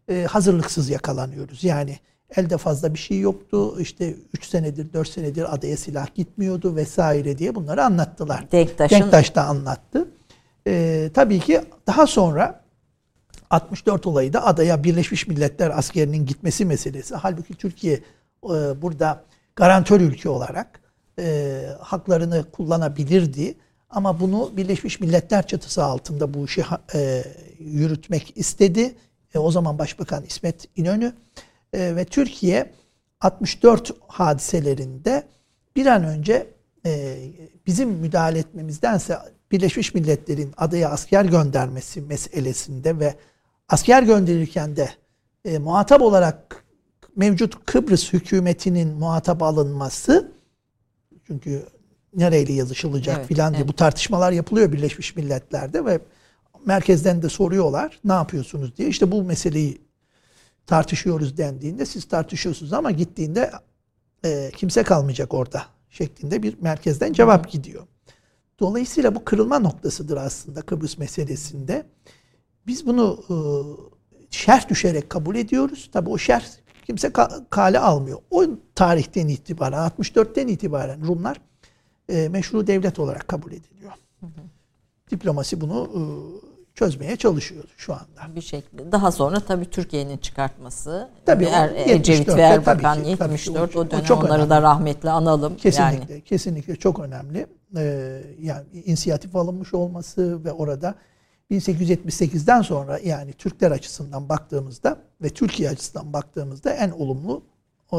e, 0.09 0.23
hazırlıksız 0.25 0.91
yakalanıyoruz. 0.91 1.65
Yani 1.65 1.99
elde 2.37 2.57
fazla 2.57 2.95
bir 2.95 2.99
şey 2.99 3.21
yoktu. 3.21 3.81
İşte 3.81 4.15
3 4.35 4.45
senedir 4.45 4.93
4 4.93 5.09
senedir 5.09 5.55
adaya 5.55 5.77
silah 5.77 6.15
gitmiyordu 6.15 6.77
vesaire 6.77 7.39
diye 7.39 7.55
bunları 7.55 7.85
anlattılar. 7.85 8.53
Denktaş'ın 8.53 9.01
Denktaş 9.01 9.35
da 9.35 9.45
anlattı. 9.45 10.09
E, 10.67 11.11
tabii 11.15 11.41
ki 11.41 11.61
daha 11.87 12.07
sonra 12.07 12.62
64 13.53 14.07
olayı 14.07 14.33
da 14.33 14.47
adaya 14.47 14.85
Birleşmiş 14.85 15.27
Milletler 15.27 15.79
askerinin 15.79 16.27
gitmesi 16.27 16.65
meselesi. 16.65 17.15
Halbuki 17.15 17.55
Türkiye 17.55 17.95
e, 17.95 18.03
burada 18.83 19.25
garantör 19.57 20.01
ülke 20.01 20.29
olarak 20.29 20.81
e, 21.19 21.63
haklarını 21.81 22.45
kullanabilirdi. 22.53 23.55
Ama 23.91 24.21
bunu 24.21 24.57
Birleşmiş 24.57 25.01
Milletler 25.01 25.47
çatısı 25.47 25.85
altında 25.85 26.35
bu 26.35 26.45
işi 26.45 26.65
e, 26.95 27.25
yürütmek 27.59 28.33
istedi. 28.37 28.95
O 29.35 29.51
zaman 29.51 29.79
Başbakan 29.79 30.25
İsmet 30.25 30.69
İnönü 30.77 31.13
ve 31.75 32.05
Türkiye 32.05 32.73
64 33.21 33.91
hadiselerinde 34.09 35.29
bir 35.77 35.87
an 35.87 36.05
önce 36.05 36.47
bizim 37.67 37.91
müdahale 37.91 38.39
etmemizdense 38.39 39.19
Birleşmiş 39.51 39.95
Milletler'in 39.95 40.55
adaya 40.57 40.91
asker 40.91 41.25
göndermesi 41.25 42.01
meselesinde 42.01 42.99
ve 42.99 43.15
asker 43.69 44.03
gönderirken 44.03 44.77
de 44.77 44.91
e, 45.45 45.59
muhatap 45.59 46.03
olarak 46.03 46.65
mevcut 47.17 47.67
Kıbrıs 47.67 48.13
hükümetinin 48.13 48.89
muhatap 48.89 49.43
alınması 49.43 50.33
çünkü 51.27 51.67
nereyle 52.15 52.53
yazışılacak 52.53 53.17
Evet, 53.19 53.29
filan 53.29 53.53
diye 53.53 53.61
evet. 53.61 53.73
bu 53.73 53.77
tartışmalar 53.77 54.33
yapılıyor 54.33 54.73
Birleşmiş 54.73 55.17
Milletler'de 55.17 55.85
ve 55.85 56.01
merkezden 56.67 57.23
de 57.23 57.29
soruyorlar 57.29 58.01
ne 58.05 58.13
yapıyorsunuz 58.13 58.77
diye. 58.77 58.89
İşte 58.89 59.13
bu 59.13 59.23
meseleyi 59.23 59.81
tartışıyoruz 60.67 61.37
dendiğinde 61.37 61.87
siz 61.87 62.05
tartışıyorsunuz 62.05 62.73
ama 62.73 62.91
gittiğinde 62.91 63.51
e, 64.25 64.51
kimse 64.57 64.83
kalmayacak 64.83 65.35
orada 65.35 65.63
şeklinde 65.91 66.43
bir 66.43 66.57
merkezden 66.61 67.13
cevap 67.13 67.51
gidiyor. 67.51 67.87
Dolayısıyla 68.61 69.15
bu 69.15 69.25
kırılma 69.25 69.59
noktasıdır 69.59 70.17
aslında 70.17 70.63
Kıbrıs 70.63 70.99
meselesinde. 70.99 71.87
Biz 72.67 72.87
bunu 72.87 73.19
e, 73.31 73.35
şerh 74.31 74.69
düşerek 74.69 75.11
kabul 75.11 75.37
ediyoruz. 75.37 75.91
Tabi 75.93 76.11
o 76.11 76.19
şerh 76.19 76.45
kimse 76.87 77.09
ka- 77.09 77.43
kale 77.51 77.79
almıyor. 77.79 78.19
O 78.31 78.45
tarihten 78.75 79.29
itibaren 79.29 79.89
64'ten 79.99 80.47
itibaren 80.49 81.07
Rumlar 81.07 81.41
e, 82.09 82.29
meşru 82.29 82.67
devlet 82.67 82.99
olarak 82.99 83.29
kabul 83.29 83.53
ediliyor. 83.53 83.93
Diplomasi 85.11 85.61
bunu 85.61 85.91
e, 85.95 86.01
çözmeye 86.75 87.17
çalışıyor 87.17 87.65
şu 87.77 87.93
anda. 87.93 88.37
bir 88.37 88.41
şekilde. 88.41 88.93
Daha 88.93 89.13
sonra 89.13 89.41
tabii 89.41 89.71
Türkiye'nin 89.71 90.17
çıkartması. 90.19 91.09
Tabii, 91.27 91.45
er, 91.45 91.71
Ecevit 91.87 92.29
ve 92.29 92.33
74'te 92.33 92.41
Erbakan 92.43 92.95
tabii 92.99 93.11
ki, 93.13 93.17
tabii 93.19 93.37
ki. 93.37 93.51
74 93.51 93.77
O- 93.77 93.81
o 93.81 93.83
o 93.83 93.91
dönem 93.91 94.05
çok 94.05 94.19
onları 94.25 94.35
önemli. 94.35 94.51
da 94.51 94.63
rahmetle 94.63 95.11
analım. 95.11 95.57
Kesinlikle, 95.57 96.13
Yani 96.15 96.25
kesinlikle 96.25 96.77
çok 96.77 96.99
önemli. 97.01 97.47
Ee, 97.77 98.23
yani 98.41 98.65
inisiyatif 98.85 99.37
alınmış 99.37 99.75
olması 99.75 100.45
ve 100.45 100.53
orada 100.53 100.95
1878'den 101.53 102.63
sonra 102.63 102.99
yani 103.05 103.33
Türkler 103.33 103.71
açısından 103.71 104.29
baktığımızda 104.29 104.97
ve 105.23 105.29
Türkiye 105.29 105.71
açısından 105.71 106.13
baktığımızda 106.13 106.71
en 106.73 106.91
olumlu 106.91 107.43
e, 107.93 107.97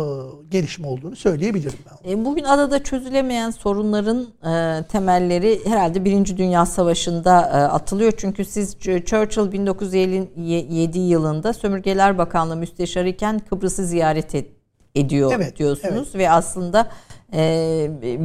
gelişme 0.52 0.88
olduğunu 0.88 1.16
söyleyebilirim 1.16 1.80
ben. 2.06 2.12
E, 2.12 2.26
Bugün 2.26 2.44
adada 2.44 2.84
çözülemeyen 2.84 3.52
sorunların 3.52 4.22
e, 4.46 4.84
temelleri 4.88 5.62
herhalde 5.66 6.06
Birinci 6.06 6.38
Dünya 6.38 6.66
Savaşı'nda 6.66 7.42
e, 7.42 7.44
atılıyor. 7.54 8.14
Çünkü 8.18 8.46
siz 8.46 8.74
Ch- 8.76 9.06
Churchill 9.06 9.52
1957 9.52 11.00
yılında 11.00 11.54
Sömürgeler 11.54 12.18
Bakanlığı 12.18 12.56
Müsteşarı 12.56 13.10
iken 13.10 13.40
Kıbrıs'ı 13.40 13.86
ziyaret 13.86 14.36
et- 14.36 14.52
ediyor 14.96 15.34
Evet, 15.36 15.58
diyorsunuz. 15.60 16.16
Ve 16.16 16.30
aslında 16.32 16.88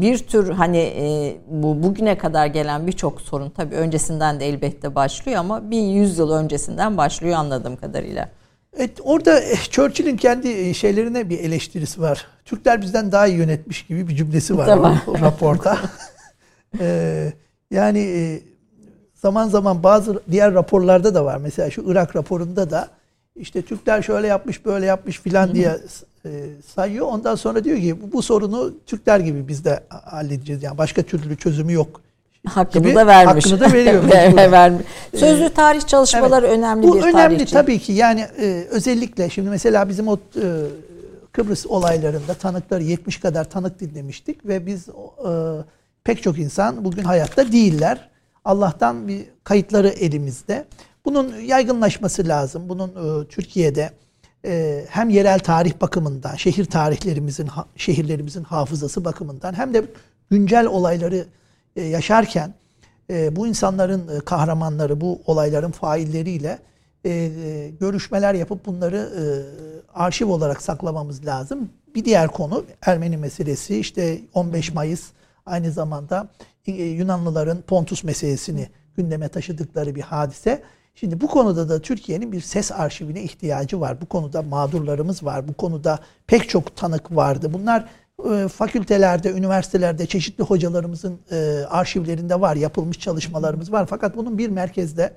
bir 0.00 0.18
tür 0.18 0.50
hani 0.50 0.78
e, 0.78 1.36
bu 1.46 1.82
bugüne 1.82 2.18
kadar 2.18 2.46
gelen 2.46 2.86
birçok 2.86 3.20
sorun 3.20 3.50
tabii 3.50 3.74
öncesinden 3.74 4.40
de 4.40 4.48
elbette 4.48 4.94
başlıyor 4.94 5.38
ama 5.38 5.70
bir 5.70 5.80
yüzyıl 5.80 6.30
öncesinden 6.30 6.96
başlıyor 6.96 7.36
anladığım 7.36 7.76
kadarıyla. 7.76 8.28
Evet, 8.76 8.90
orada 9.04 9.40
eh, 9.40 9.70
Churchill'in 9.70 10.16
kendi 10.16 10.48
eh, 10.48 10.74
şeylerine 10.74 11.30
bir 11.30 11.38
eleştirisi 11.38 12.00
var. 12.00 12.26
Türkler 12.44 12.82
bizden 12.82 13.12
daha 13.12 13.26
iyi 13.26 13.36
yönetmiş 13.36 13.86
gibi 13.86 14.09
bir 14.09 14.16
cümlesi 14.16 14.59
var 14.59 14.66
Tamam. 14.66 15.00
o, 15.06 15.11
o 15.11 15.20
raporda. 15.20 15.78
Ee, 16.80 17.32
yani 17.70 17.98
eh, 17.98 18.40
zaman 19.14 19.48
zaman 19.48 19.82
bazı 19.82 20.22
diğer 20.30 20.54
raporlarda 20.54 21.14
da 21.14 21.24
var. 21.24 21.36
Mesela 21.36 21.70
şu 21.70 21.84
Irak 21.86 22.16
raporunda 22.16 22.70
da 22.70 22.88
işte 23.39 23.62
Türkler 23.62 24.03
şöyle 24.03 24.26
yapmış 24.26 24.64
böyle 24.64 24.86
yapmış 24.86 25.20
filan 25.20 25.55
diye 25.55 25.78
eh, 26.24 26.30
sayıyor. 26.74 27.07
Ondan 27.07 27.34
sonra 27.34 27.64
diyor 27.64 27.78
ki 27.78 28.03
bu, 28.03 28.12
bu 28.12 28.22
sorunu 28.22 28.72
Türkler 28.86 29.20
gibi 29.20 29.49
biz 29.49 29.64
de 29.64 29.80
halledeceğiz. 29.89 30.62
Yani 30.62 30.78
başka 30.78 31.03
türlü 31.03 31.36
çözümü 31.36 31.72
yok. 31.72 32.01
Hakkını 32.47 32.82
gibi 32.82 32.95
da 32.95 33.07
vermiş. 33.07 33.47
hakkını 33.47 33.61
da 33.61 33.72
veriyor 33.72 34.05
vermiş. 34.53 34.86
Sözlü 35.16 35.49
tarih 35.49 35.86
çalışmaları 35.86 36.47
önemli 36.47 36.82
Bu 36.82 36.97
bir 36.97 37.03
önemli 37.03 37.12
tarihçi. 37.12 37.53
tabii 37.53 37.78
ki 37.78 37.93
yani 37.93 38.20
e, 38.20 38.66
özellikle 38.70 39.30
şimdi 39.30 39.51
mesela 39.51 39.89
bizim 39.89 40.09
o 40.09 40.16
e, 40.16 40.45
Kıbrıs 41.32 41.66
olaylarında 41.66 42.34
tanıkları 42.34 42.82
70 42.82 43.20
kadar 43.20 43.51
tanık 43.51 43.80
dinlemiştik 43.80 44.47
ve 44.47 44.66
biz 44.66 44.89
e, 44.89 44.93
pek 46.05 46.22
çok 46.22 46.39
insan 46.39 46.84
bugün 46.84 47.03
hayatta 47.03 47.53
değiller. 47.53 48.09
Allah'tan 48.45 49.09
bir 49.09 49.24
kayıtları 49.45 49.89
elimizde. 49.89 50.64
Bunun 51.05 51.40
yaygınlaşması 51.40 52.28
lazım. 52.28 52.68
Bunun 52.68 52.88
e, 52.88 53.28
Türkiye'de 53.28 53.90
e, 54.44 54.84
hem 54.88 55.11
yerel 55.11 55.38
tarih 55.38 55.80
bakımından, 55.80 56.34
şehir 56.34 56.64
tarihlerimizin, 56.64 57.49
şehirlerimizin 57.76 58.44
hafızası 58.44 59.05
bakımından 59.05 59.59
hem 59.59 59.74
de 59.74 59.84
güncel 60.30 60.66
olayları 60.66 61.26
e, 61.76 61.82
yaşarken 61.82 62.55
bu 63.30 63.46
insanların 63.46 64.20
kahramanları, 64.20 65.01
bu 65.01 65.20
olayların 65.26 65.70
failleriyle 65.70 66.59
görüşmeler 67.80 68.34
yapıp 68.34 68.66
bunları 68.66 69.11
arşiv 69.94 70.28
olarak 70.28 70.62
saklamamız 70.62 71.26
lazım. 71.26 71.70
Bir 71.94 72.05
diğer 72.05 72.28
konu 72.28 72.64
Ermeni 72.82 73.16
meselesi. 73.16 73.78
İşte 73.78 74.20
15 74.34 74.74
Mayıs 74.74 75.07
aynı 75.46 75.72
zamanda 75.72 76.28
Yunanlıların 76.66 77.62
Pontus 77.62 78.05
meselesini 78.05 78.68
gündeme 78.96 79.28
taşıdıkları 79.28 79.94
bir 79.94 80.01
hadise. 80.01 80.62
Şimdi 81.01 81.20
bu 81.20 81.26
konuda 81.26 81.68
da 81.68 81.82
Türkiye'nin 81.82 82.32
bir 82.32 82.40
ses 82.40 82.72
arşivine 82.72 83.22
ihtiyacı 83.22 83.80
var. 83.80 84.01
Bu 84.01 84.07
konuda 84.07 84.42
mağdurlarımız 84.42 85.24
var. 85.24 85.49
Bu 85.49 85.55
konuda 85.55 85.99
pek 86.26 86.49
çok 86.49 86.76
tanık 86.76 87.16
vardı. 87.16 87.53
Bunlar 87.53 87.88
e, 88.30 88.49
fakültelerde, 88.49 89.30
üniversitelerde 89.30 90.07
çeşitli 90.07 90.44
hocalarımızın 90.44 91.20
e, 91.30 91.36
arşivlerinde 91.68 92.40
var. 92.40 92.57
Yapılmış 92.57 92.99
çalışmalarımız 92.99 93.72
var. 93.72 93.86
Fakat 93.90 94.16
bunun 94.16 94.38
bir 94.38 94.49
merkezde 94.49 95.16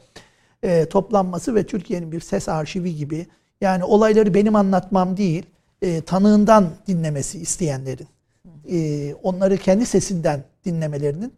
e, 0.63 0.85
toplanması 0.85 1.55
ve 1.55 1.65
Türkiye'nin 1.65 2.11
bir 2.11 2.19
ses 2.19 2.49
arşivi 2.49 2.95
gibi 2.95 3.27
yani 3.61 3.83
olayları 3.83 4.33
benim 4.33 4.55
anlatmam 4.55 5.17
değil, 5.17 5.45
e, 5.81 6.01
tanığından 6.01 6.69
dinlemesi 6.87 7.39
isteyenlerin, 7.39 8.07
e, 8.71 9.13
onları 9.13 9.57
kendi 9.57 9.85
sesinden 9.85 10.43
dinlemelerinin 10.65 11.33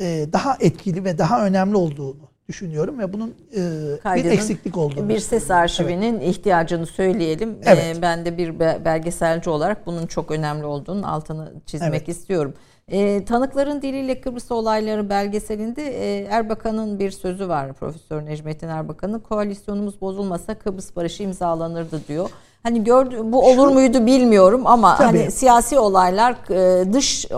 e, 0.00 0.26
daha 0.32 0.56
etkili 0.60 1.04
ve 1.04 1.18
daha 1.18 1.46
önemli 1.46 1.76
olduğunu 1.76 2.35
düşünüyorum 2.56 2.98
ve 2.98 3.12
bunun 3.12 3.34
e, 3.52 3.56
bir 3.56 3.98
Kaydının 4.00 4.32
eksiklik 4.32 4.76
olduğunu. 4.76 5.08
Bir 5.08 5.18
ses 5.18 5.50
arşivinin 5.50 6.20
ihtiyacını 6.20 6.86
söyleyelim. 6.86 7.58
Evet. 7.64 7.96
Ee, 7.98 8.02
ben 8.02 8.24
de 8.24 8.38
bir 8.38 8.60
be- 8.60 8.78
belgeselci 8.84 9.50
olarak 9.50 9.86
bunun 9.86 10.06
çok 10.06 10.30
önemli 10.30 10.64
olduğunun 10.64 11.02
altını 11.02 11.52
çizmek 11.66 11.90
Evet. 11.90 12.08
istiyorum. 12.08 12.54
Ee, 12.88 13.24
Tanıkların 13.24 13.82
Diliyle 13.82 14.20
Kıbrıs 14.20 14.50
Olayları 14.52 15.10
belgeselinde 15.10 15.82
e, 15.82 16.24
Erbakan'ın 16.24 16.98
bir 16.98 17.10
sözü 17.10 17.48
var. 17.48 17.72
Profesör 17.72 18.24
Necmettin 18.26 18.68
Erbakan'ın 18.68 19.18
koalisyonumuz 19.20 20.00
bozulmasa 20.00 20.54
Kıbrıs 20.58 20.96
barışı 20.96 21.22
imzalanırdı 21.22 22.00
diyor. 22.08 22.30
Hani 22.66 22.84
gördü 22.84 23.20
bu 23.24 23.46
olur 23.50 23.68
Şu, 23.68 23.74
muydu 23.74 24.06
bilmiyorum 24.06 24.66
ama 24.66 24.96
tabii. 24.96 25.18
hani 25.18 25.30
siyasi 25.30 25.78
olaylar 25.78 26.36
e, 26.50 26.92
dış 26.92 27.24
e, 27.24 27.34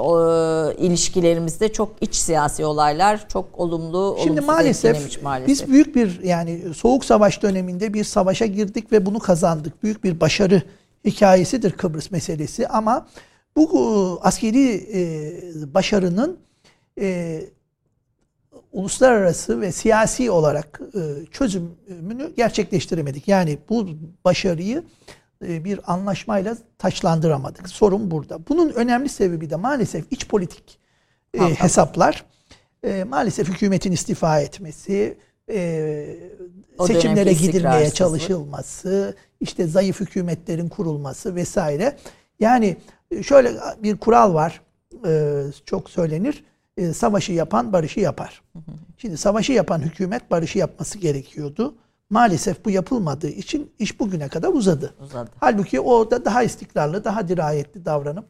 ilişkilerimizde 0.87 1.73
çok 1.73 1.91
iç 2.01 2.15
siyasi 2.15 2.65
olaylar 2.65 3.29
çok 3.29 3.61
olumlu 3.61 4.19
Şimdi 4.23 4.41
maalesef, 4.41 5.23
maalesef 5.23 5.49
biz 5.49 5.73
büyük 5.73 5.97
bir 5.97 6.23
yani 6.23 6.75
soğuk 6.75 7.05
savaş 7.05 7.43
döneminde 7.43 7.95
bir 7.95 8.05
savaşa 8.05 8.47
girdik 8.47 8.93
ve 8.93 9.07
bunu 9.07 9.19
kazandık. 9.19 9.83
Büyük 9.83 10.05
bir 10.05 10.21
başarı 10.21 10.63
hikayesidir 11.05 11.71
Kıbrıs 11.71 12.11
meselesi 12.11 12.69
ama 12.69 13.07
bu 13.57 13.65
e, 13.65 14.27
askeri 14.27 14.87
başarının 15.75 16.39
uluslararası 18.73 19.61
ve 19.61 19.73
siyasi 19.73 20.31
olarak 20.31 20.81
çözümünü 21.31 22.33
gerçekleştiremedik. 22.37 23.29
Yani 23.29 23.59
bu 23.69 23.87
başarıyı 24.25 24.85
bir 25.43 25.93
anlaşmayla 25.93 26.57
taçlandıramadık. 26.79 27.69
Sorun 27.69 28.11
burada. 28.11 28.39
Bunun 28.49 28.71
önemli 28.71 29.09
sebebi 29.09 29.51
de 29.51 29.57
maalesef 29.57 30.05
iç 30.11 30.29
politik 30.29 30.79
e, 31.35 31.41
hesaplar. 31.41 32.25
E, 32.85 33.05
maalesef 33.05 33.49
hükümetin 33.49 33.93
istifa 33.93 34.41
etmesi, 34.41 35.19
e, 35.51 36.17
seçimlere 36.87 37.33
gidilmeye 37.33 37.91
çalışılması, 37.91 39.17
işte 39.41 39.67
zayıf 39.67 40.01
hükümetlerin 40.01 40.69
kurulması 40.69 41.35
vesaire. 41.35 41.97
Yani 42.41 42.77
e, 43.11 43.23
şöyle 43.23 43.53
bir 43.83 43.97
kural 43.97 44.35
var, 44.35 44.61
e, 45.07 45.43
çok 45.67 45.91
söylenir 45.91 46.45
e, 46.77 46.93
savaşı 46.93 47.33
yapan 47.33 47.73
barışı 47.73 48.01
yapar. 48.01 48.43
Şimdi 48.99 49.17
savaşı 49.17 49.53
yapan 49.53 49.79
hükümet 49.79 50.31
barışı 50.31 50.59
yapması 50.59 50.99
gerekiyordu. 50.99 51.75
Maalesef 52.11 52.65
bu 52.65 52.71
yapılmadığı 52.71 53.29
için 53.29 53.73
iş 53.79 54.01
bugüne 54.01 54.29
kadar 54.29 54.49
uzadı. 54.49 54.95
uzadı. 55.01 55.31
Halbuki 55.41 55.81
o 55.81 56.11
da 56.11 56.25
daha 56.25 56.43
istikrarlı, 56.43 57.05
daha 57.05 57.29
dirayetli 57.29 57.85
davranıp 57.85 58.27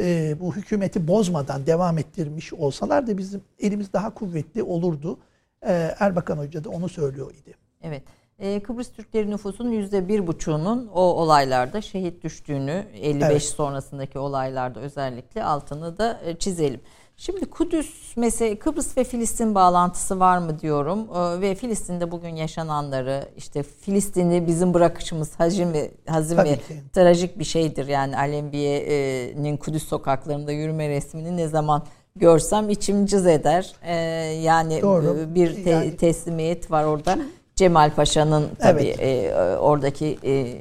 e, 0.00 0.36
bu 0.40 0.56
hükümeti 0.56 1.08
bozmadan 1.08 1.66
devam 1.66 1.98
ettirmiş 1.98 2.52
olsalar 2.52 3.06
da 3.06 3.18
bizim 3.18 3.42
elimiz 3.58 3.92
daha 3.92 4.14
kuvvetli 4.14 4.62
olurdu. 4.62 5.18
E, 5.62 5.94
Erbakan 5.98 6.38
Hoca 6.38 6.64
da 6.64 6.70
onu 6.70 6.88
söylüyor 6.88 7.34
idi. 7.34 7.54
Evet. 7.82 8.02
E, 8.38 8.62
Kıbrıs 8.62 8.92
Türkleri 8.92 9.30
nüfusunun 9.30 9.70
yüzde 9.70 10.08
bir 10.08 10.26
buçuğunun 10.26 10.86
o 10.86 11.00
olaylarda 11.00 11.80
şehit 11.80 12.24
düştüğünü 12.24 12.84
55 12.94 13.30
evet. 13.30 13.42
sonrasındaki 13.42 14.18
olaylarda 14.18 14.80
özellikle 14.80 15.44
altını 15.44 15.98
da 15.98 16.20
e, 16.24 16.36
çizelim. 16.36 16.80
Şimdi 17.20 17.50
Kudüs 17.50 18.16
mesela 18.16 18.58
Kıbrıs 18.58 18.96
ve 18.96 19.04
Filistin 19.04 19.54
bağlantısı 19.54 20.20
var 20.20 20.38
mı 20.38 20.60
diyorum 20.60 20.98
ee, 21.14 21.40
ve 21.40 21.54
Filistin'de 21.54 22.10
bugün 22.10 22.36
yaşananları 22.36 23.28
işte 23.36 23.62
Filistin'i 23.62 24.46
bizim 24.46 24.74
bırakışımız 24.74 25.40
hazimi 25.40 25.90
hazimi 26.08 26.58
trajik 26.92 27.38
bir 27.38 27.44
şeydir 27.44 27.86
yani 27.86 28.16
Alembiye'nin 28.16 29.56
Kudüs 29.56 29.88
sokaklarında 29.88 30.52
yürüme 30.52 30.88
resmini 30.88 31.36
ne 31.36 31.48
zaman 31.48 31.82
görsem 32.16 32.70
içim 32.70 33.06
cız 33.06 33.26
eder. 33.26 33.72
Ee, 33.82 33.94
yani 34.42 34.82
Doğru. 34.82 35.18
E, 35.18 35.34
bir 35.34 35.64
te- 35.64 35.70
yani. 35.70 35.96
teslimiyet 35.96 36.70
var 36.70 36.84
orada. 36.84 37.18
Cemal 37.56 37.94
Paşa'nın 37.94 38.48
tabii 38.58 38.94
evet. 38.98 39.32
e, 39.32 39.58
oradaki 39.58 40.18
e, 40.24 40.58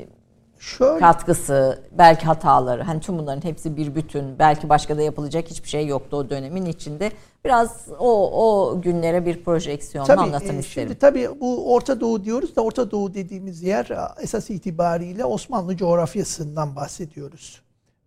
Şöyle. 0.59 0.99
katkısı, 0.99 1.83
belki 1.91 2.25
hataları, 2.25 2.83
hani 2.83 2.99
tüm 2.99 3.17
bunların 3.17 3.43
hepsi 3.43 3.77
bir 3.77 3.95
bütün. 3.95 4.39
Belki 4.39 4.69
başka 4.69 4.97
da 4.97 5.01
yapılacak 5.01 5.47
hiçbir 5.49 5.69
şey 5.69 5.87
yoktu 5.87 6.17
o 6.17 6.29
dönemin 6.29 6.65
içinde. 6.65 7.11
Biraz 7.45 7.87
o 7.99 8.31
o 8.45 8.81
günlere 8.81 9.25
bir 9.25 9.43
projeksiyon 9.43 10.07
anlatın 10.07 10.55
e, 10.55 10.59
isterim. 10.59 10.63
Şimdi 10.63 10.99
tabii 10.99 11.29
bu 11.41 11.73
Orta 11.73 12.01
Doğu 12.01 12.23
diyoruz 12.23 12.55
da 12.55 12.61
Orta 12.61 12.91
Doğu 12.91 13.13
dediğimiz 13.13 13.63
yer 13.63 13.87
esas 14.21 14.49
itibariyle 14.49 15.25
Osmanlı 15.25 15.77
coğrafyasından 15.77 16.75
bahsediyoruz. 16.75 17.61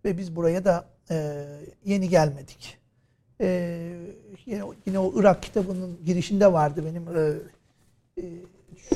Ve 0.05 0.17
biz 0.17 0.35
buraya 0.35 0.65
da 0.65 0.85
e, 1.11 1.45
yeni 1.85 2.09
gelmedik. 2.09 2.77
E, 3.41 3.47
yine, 4.45 4.63
yine 4.85 4.99
o 4.99 5.13
Irak 5.15 5.43
kitabının 5.43 5.97
girişinde 6.05 6.53
vardı 6.53 6.83
benim 6.85 7.17
e, 7.17 7.33
e, 8.17 8.23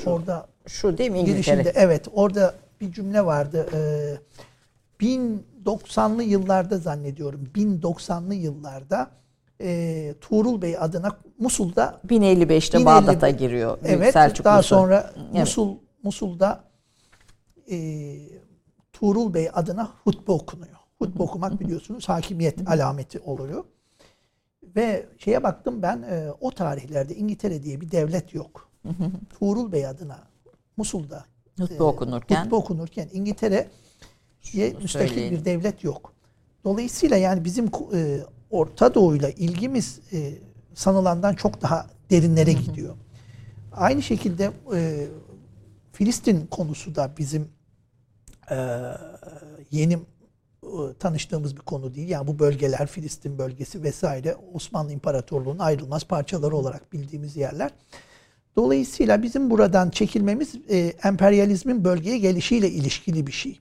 şu, 0.04 0.10
orada 0.10 0.48
şu 0.68 0.98
değil 0.98 1.12
mi 1.12 1.20
İngiltere? 1.20 1.56
Girişinde, 1.56 1.72
evet 1.76 2.08
orada 2.14 2.56
bir 2.88 2.92
cümle 2.92 3.26
vardı. 3.26 3.68
E, 3.74 5.06
1090'lı 5.06 6.24
yıllarda 6.24 6.78
zannediyorum. 6.78 7.44
1090'lı 7.56 8.34
yıllarda 8.34 9.12
e, 9.62 10.16
Tuğrul 10.22 10.62
Bey 10.62 10.78
adına 10.80 11.18
Musul'da 11.40 12.02
1055'te 12.08 12.78
1050, 12.78 12.86
Bağdat'a 12.86 13.30
giriyor. 13.30 13.78
Evet. 13.84 14.14
Selçuklusu. 14.14 14.44
Daha 14.44 14.64
sonra 14.64 15.14
evet. 15.18 15.34
Musul 15.34 15.78
Musul'da 16.04 16.64
e, 17.72 17.78
Tuğrul 18.94 19.34
Bey 19.34 19.50
adına 19.54 19.92
hutbe 20.04 20.32
okunuyor. 20.32 20.76
Hutbe 21.00 21.24
okumak 21.24 21.60
biliyorsunuz 21.60 22.10
hakimiyet 22.10 22.70
alameti 22.70 23.20
oluyor. 23.20 23.64
Ve 24.76 25.06
şeye 25.18 25.44
baktım 25.44 25.82
ben 25.82 26.02
e, 26.02 26.32
o 26.42 26.52
tarihlerde 26.52 27.16
İngiltere 27.16 27.64
diye 27.64 27.82
bir 27.82 27.92
devlet 27.92 28.34
yok. 28.34 28.70
Tuğrul 29.40 29.72
Bey 29.72 29.88
adına 29.88 30.20
Musul'da 30.78 31.26
Hutbe 31.60 31.84
okunurken. 31.84 32.44
Hutbe 32.44 32.56
okunurken 32.56 33.10
İngiltere'ye 33.14 34.74
müstakil 34.82 35.32
bir 35.32 35.46
devlet 35.46 35.84
yok. 35.84 36.14
Dolayısıyla 36.64 37.18
yani 37.18 37.46
bizim 37.46 37.66
e, 37.94 38.20
Orta 38.50 38.94
Doğu'yla 38.94 39.30
ilgimiz 39.30 40.00
e, 40.14 40.34
sanılandan 40.74 41.34
çok 41.34 41.62
daha 41.62 41.88
derinlere 42.10 42.54
gidiyor. 42.54 42.96
Aynı 43.74 44.02
şekilde 44.02 44.52
e, 44.76 45.08
Filistin 45.94 46.48
konusu 46.48 46.96
da 46.96 47.12
bizim 47.18 47.48
e, 48.52 48.58
yeni 49.72 49.94
e, 49.94 50.00
tanıştığımız 51.00 51.56
bir 51.56 51.62
konu 51.62 51.96
değil. 51.96 52.10
Yani 52.10 52.28
bu 52.28 52.40
bölgeler 52.40 52.88
Filistin 52.88 53.38
bölgesi 53.38 53.84
vesaire 53.84 54.36
Osmanlı 54.54 54.92
İmparatorluğu'nun 54.92 55.60
ayrılmaz 55.60 56.04
parçaları 56.04 56.56
olarak 56.56 56.94
bildiğimiz 56.94 57.36
yerler. 57.36 57.72
Dolayısıyla 58.56 59.24
bizim 59.24 59.50
buradan 59.50 59.90
çekilmemiz 59.90 60.56
e, 60.70 60.78
emperyalizmin 61.04 61.84
bölgeye 61.84 62.18
gelişiyle 62.18 62.70
ilişkili 62.70 63.28
bir 63.28 63.32
şey. 63.32 63.60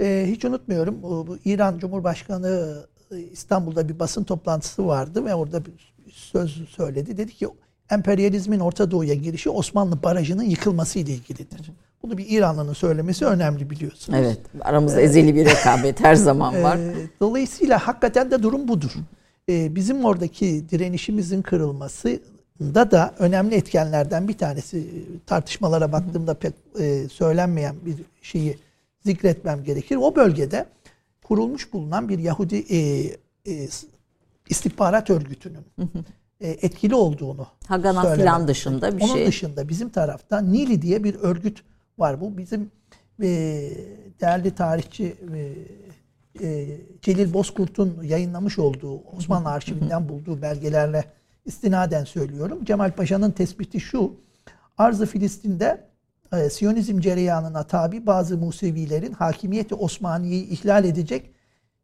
E, 0.00 0.26
hiç 0.28 0.44
unutmuyorum 0.44 1.02
bu 1.02 1.38
İran 1.44 1.78
Cumhurbaşkanı 1.78 2.84
e, 3.12 3.18
İstanbul'da 3.18 3.88
bir 3.88 3.98
basın 3.98 4.24
toplantısı 4.24 4.86
vardı 4.86 5.24
ve 5.24 5.34
orada 5.34 5.64
bir 5.64 5.94
söz 6.12 6.68
söyledi. 6.68 7.16
Dedi 7.16 7.34
ki 7.34 7.48
emperyalizmin 7.90 8.60
Orta 8.60 8.90
Doğu'ya 8.90 9.14
girişi 9.14 9.50
Osmanlı 9.50 10.02
Barajı'nın 10.02 10.42
yıkılması 10.42 10.98
ile 10.98 11.12
ilgilidir. 11.12 11.72
Bunu 12.02 12.18
bir 12.18 12.26
İranlı'nın 12.28 12.72
söylemesi 12.72 13.24
önemli 13.24 13.70
biliyorsunuz. 13.70 14.18
Evet. 14.22 14.38
Aramızda 14.60 15.00
ezeli 15.00 15.34
bir 15.34 15.46
rekabet 15.46 16.00
her 16.00 16.14
zaman 16.14 16.54
e, 16.54 16.62
var. 16.62 16.78
Dolayısıyla 17.20 17.86
hakikaten 17.86 18.30
de 18.30 18.42
durum 18.42 18.68
budur. 18.68 18.92
E, 19.48 19.74
bizim 19.74 20.04
oradaki 20.04 20.68
direnişimizin 20.70 21.42
kırılması 21.42 22.20
da 22.60 22.90
da 22.90 23.14
önemli 23.18 23.54
etkenlerden 23.54 24.28
bir 24.28 24.38
tanesi 24.38 25.06
tartışmalara 25.26 25.92
baktığımda 25.92 26.34
pek 26.34 26.52
e, 26.80 27.08
söylenmeyen 27.08 27.76
bir 27.86 27.96
şeyi 28.22 28.58
zikretmem 29.04 29.64
gerekir. 29.64 29.96
O 29.96 30.16
bölgede 30.16 30.66
kurulmuş 31.24 31.72
bulunan 31.72 32.08
bir 32.08 32.18
Yahudi 32.18 32.56
e, 32.56 32.78
e, 33.46 33.68
istihbarat 34.48 35.10
örgütünün 35.10 35.66
e, 36.40 36.48
etkili 36.48 36.94
olduğunu 36.94 37.46
Hagana 37.66 38.14
filan 38.14 38.48
dışında 38.48 38.96
bir 38.96 39.02
Onun 39.02 39.12
şey. 39.12 39.22
Onun 39.22 39.28
dışında 39.28 39.68
bizim 39.68 39.88
tarafta 39.88 40.40
Nili 40.40 40.82
diye 40.82 41.04
bir 41.04 41.14
örgüt 41.14 41.62
var. 41.98 42.20
Bu 42.20 42.38
bizim 42.38 42.70
e, 43.22 43.26
değerli 44.20 44.50
tarihçi 44.54 45.16
e, 45.34 46.48
e, 46.48 46.66
Celil 47.02 47.34
Bozkurt'un 47.34 48.02
yayınlamış 48.02 48.58
olduğu 48.58 49.02
Osmanlı 49.16 49.48
arşivinden 49.48 50.08
bulduğu 50.08 50.42
belgelerle 50.42 51.04
istinaden 51.46 52.04
söylüyorum. 52.04 52.64
Cemal 52.64 52.92
Paşa'nın 52.92 53.30
tespiti 53.30 53.80
şu. 53.80 54.14
Arz-ı 54.78 55.06
Filistin'de 55.06 55.86
e, 56.32 56.50
Siyonizm 56.50 57.00
cereyanına 57.00 57.62
tabi 57.62 58.06
bazı 58.06 58.38
Musevilerin 58.38 59.12
hakimiyeti 59.12 59.74
Osmaniye'yi 59.74 60.48
ihlal 60.48 60.84
edecek 60.84 61.30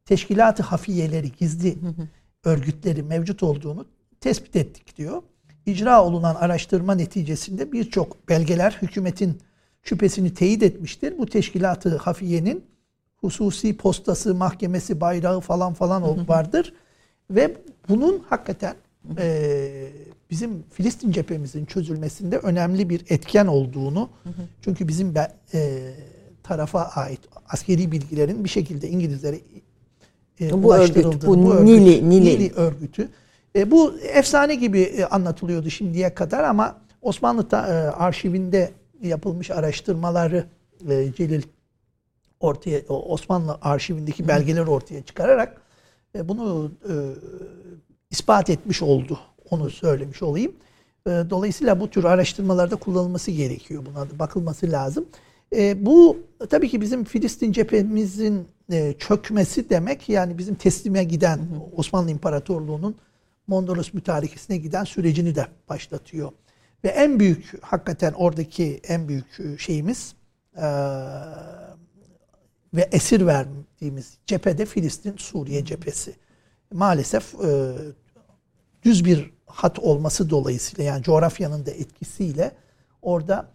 teşkilat-ı 0.05 0.62
hafiyeleri, 0.62 1.32
gizli 1.32 1.78
örgütleri 2.44 3.02
mevcut 3.02 3.43
olduğunu 3.43 3.86
tespit 4.20 4.56
ettik 4.56 4.97
diyor. 4.97 5.22
İcra 5.66 6.05
olunan 6.05 6.34
araştırma 6.34 6.94
neticesinde 6.94 7.72
birçok 7.72 8.28
belgeler 8.28 8.78
hükümetin 8.82 9.40
şüphesini 9.82 10.34
teyit 10.34 10.62
etmiştir. 10.62 11.18
Bu 11.18 11.26
teşkilat-ı 11.26 11.97
hafiyenin 11.97 12.64
hususi 13.16 13.76
postası, 13.76 14.34
mahkemesi, 14.34 15.01
bayrağı 15.01 15.40
falan 15.40 15.74
falan 15.74 16.28
vardır. 16.28 16.72
Ve 17.30 17.56
bunun 17.89 18.24
hakikaten 18.28 18.74
e, 19.18 19.88
bizim 20.30 20.64
Filistin 20.70 21.12
cephemizin 21.12 21.64
çözülmesinde 21.64 22.38
önemli 22.38 22.90
bir 22.90 23.04
etken 23.08 23.46
olduğunu 23.46 24.10
çünkü 24.62 24.88
bizim 24.88 25.14
ben, 25.14 25.32
e, 25.54 25.78
tarafa 26.42 26.82
ait 26.82 27.20
askeri 27.48 27.92
bilgilerin 27.92 28.44
bir 28.44 28.48
şekilde 28.48 28.88
İngilizlere 28.88 29.40
e, 30.40 30.62
bu 30.62 30.74
örgüt, 30.74 31.26
bu, 31.26 31.44
bu 31.44 31.54
örgüt, 31.54 31.64
Nili, 31.64 32.10
Nili. 32.10 32.24
Nili 32.24 32.52
örgütü. 32.52 33.08
E, 33.56 33.70
bu 33.70 33.98
efsane 33.98 34.54
gibi 34.54 34.80
e, 34.80 35.04
anlatılıyordu 35.04 35.70
şimdiye 35.70 36.14
kadar 36.14 36.44
ama 36.44 36.82
Osmanlı 37.02 37.48
ta, 37.48 37.66
e, 37.66 37.72
arşivinde 37.90 38.70
yapılmış 39.02 39.50
araştırmaları 39.50 40.46
e, 40.88 41.12
Celil 41.16 41.42
ortaya 42.40 42.80
Osmanlı 42.88 43.58
arşivindeki 43.62 44.28
belgeleri 44.28 44.70
ortaya 44.70 45.02
çıkararak 45.02 45.60
e, 46.14 46.28
bunu 46.28 46.72
e, 46.88 46.92
ispat 48.12 48.51
etmiş 48.51 48.82
oldu. 48.82 49.18
Onu 49.51 49.70
söylemiş 49.70 50.22
olayım. 50.22 50.52
E, 51.06 51.10
dolayısıyla 51.10 51.80
bu 51.80 51.90
tür 51.90 52.05
araştırmalarda 52.05 52.76
kullanılması 52.76 53.30
gerekiyor. 53.30 53.86
Buna 53.86 54.10
da 54.10 54.18
bakılması 54.18 54.72
lazım. 54.72 55.06
E, 55.56 55.86
bu 55.86 56.18
tabii 56.51 56.68
ki 56.68 56.80
bizim 56.80 57.05
Filistin 57.05 57.52
cephemizin 57.52 58.48
e, 58.72 58.94
çökmesi 58.98 59.70
demek 59.70 60.09
yani 60.09 60.39
bizim 60.39 60.55
teslime 60.55 61.05
giden 61.05 61.40
Osmanlı 61.76 62.10
İmparatorluğu'nun 62.10 62.97
Mondros 63.47 63.94
mütarekesine 63.94 64.56
giden 64.56 64.84
sürecini 64.84 65.34
de 65.34 65.47
başlatıyor. 65.68 66.32
Ve 66.84 66.89
en 66.89 67.20
büyük 67.20 67.64
hakikaten 67.64 68.12
oradaki 68.12 68.80
en 68.89 69.09
büyük 69.09 69.60
şeyimiz 69.60 70.14
e, 70.56 70.66
ve 72.74 72.89
esir 72.93 73.26
verdiğimiz 73.26 74.18
cephede 74.26 74.66
Filistin 74.66 75.16
Suriye 75.16 75.64
cephesi. 75.64 76.14
Maalesef 76.72 77.34
e, 77.34 77.72
düz 78.82 79.04
bir 79.04 79.30
hat 79.46 79.78
olması 79.78 80.30
dolayısıyla 80.30 80.84
yani 80.84 81.02
coğrafyanın 81.02 81.66
da 81.66 81.70
etkisiyle 81.70 82.52
orada 83.02 83.48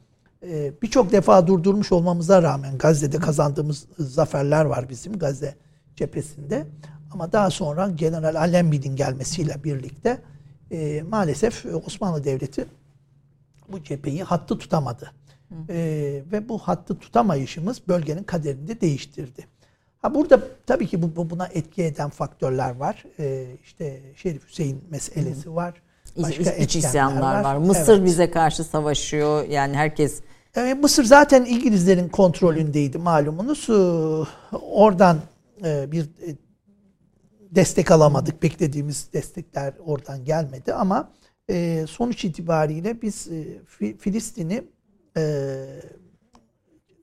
e, 0.44 0.82
birçok 0.82 1.12
defa 1.12 1.48
durdurmuş 1.48 1.92
olmamıza 1.92 2.44
rağmen 2.44 2.78
Gazze'de 2.78 3.18
kazandığımız 3.18 3.88
zaferler 4.00 4.66
var 4.66 4.90
bizim 4.90 5.20
Gazze 5.20 5.56
cephesinde. 5.96 6.68
Ama 7.12 7.32
daha 7.32 7.50
sonra 7.50 7.90
General 7.90 8.36
Allenby'nin 8.36 8.96
gelmesiyle 8.96 9.64
birlikte 9.64 10.22
e, 10.72 11.02
maalesef 11.02 11.66
Osmanlı 11.86 12.24
Devleti 12.24 12.66
bu 13.72 13.84
cepheyi 13.84 14.24
hattı 14.24 14.58
tutamadı. 14.58 15.12
E, 15.70 15.76
ve 16.32 16.50
bu 16.50 16.58
hattı 16.58 17.00
tutamayışımız 17.00 17.82
bölgenin 17.88 18.24
kaderini 18.24 18.68
de 18.68 18.82
değiştirdi. 18.82 19.48
Ha 20.02 20.16
burada 20.16 20.42
tabii 20.66 20.88
ki 20.88 21.02
bu, 21.02 21.30
buna 21.30 21.48
etki 21.48 21.84
eden 21.84 22.10
faktörler 22.10 22.76
var. 22.76 23.04
E, 23.20 23.48
işte 23.64 24.02
Şerif 24.16 24.48
Hüseyin 24.48 24.84
meselesi 24.90 25.56
var. 25.56 25.82
Başka 26.18 26.52
iç, 26.52 26.76
iç 26.76 26.76
isyanlar 26.76 27.36
var. 27.36 27.44
var. 27.44 27.58
Mısır 27.58 27.98
evet. 27.98 28.06
bize 28.06 28.32
karşı 28.32 28.64
savaşıyor. 28.64 29.48
Yani 29.48 29.76
herkes 29.78 30.22
e, 30.56 30.74
Mısır 30.74 31.04
zaten 31.04 31.46
İngilizlerin 31.46 32.10
kontrolündeydi 32.10 32.98
malumunuz. 32.98 33.70
Oradan 34.62 35.18
e, 35.66 35.92
bir 35.92 36.04
e, 36.04 36.36
destek 37.52 37.92
alamadık. 37.92 38.44
Beklediğimiz 38.44 39.14
destekler 39.14 39.74
oradan 39.86 40.26
gelmedi 40.26 40.74
ama 40.74 41.12
e, 41.50 41.86
sonuç 41.90 42.26
itibariyle 42.26 43.02
biz 43.02 43.30
Filistin'i 44.00 44.64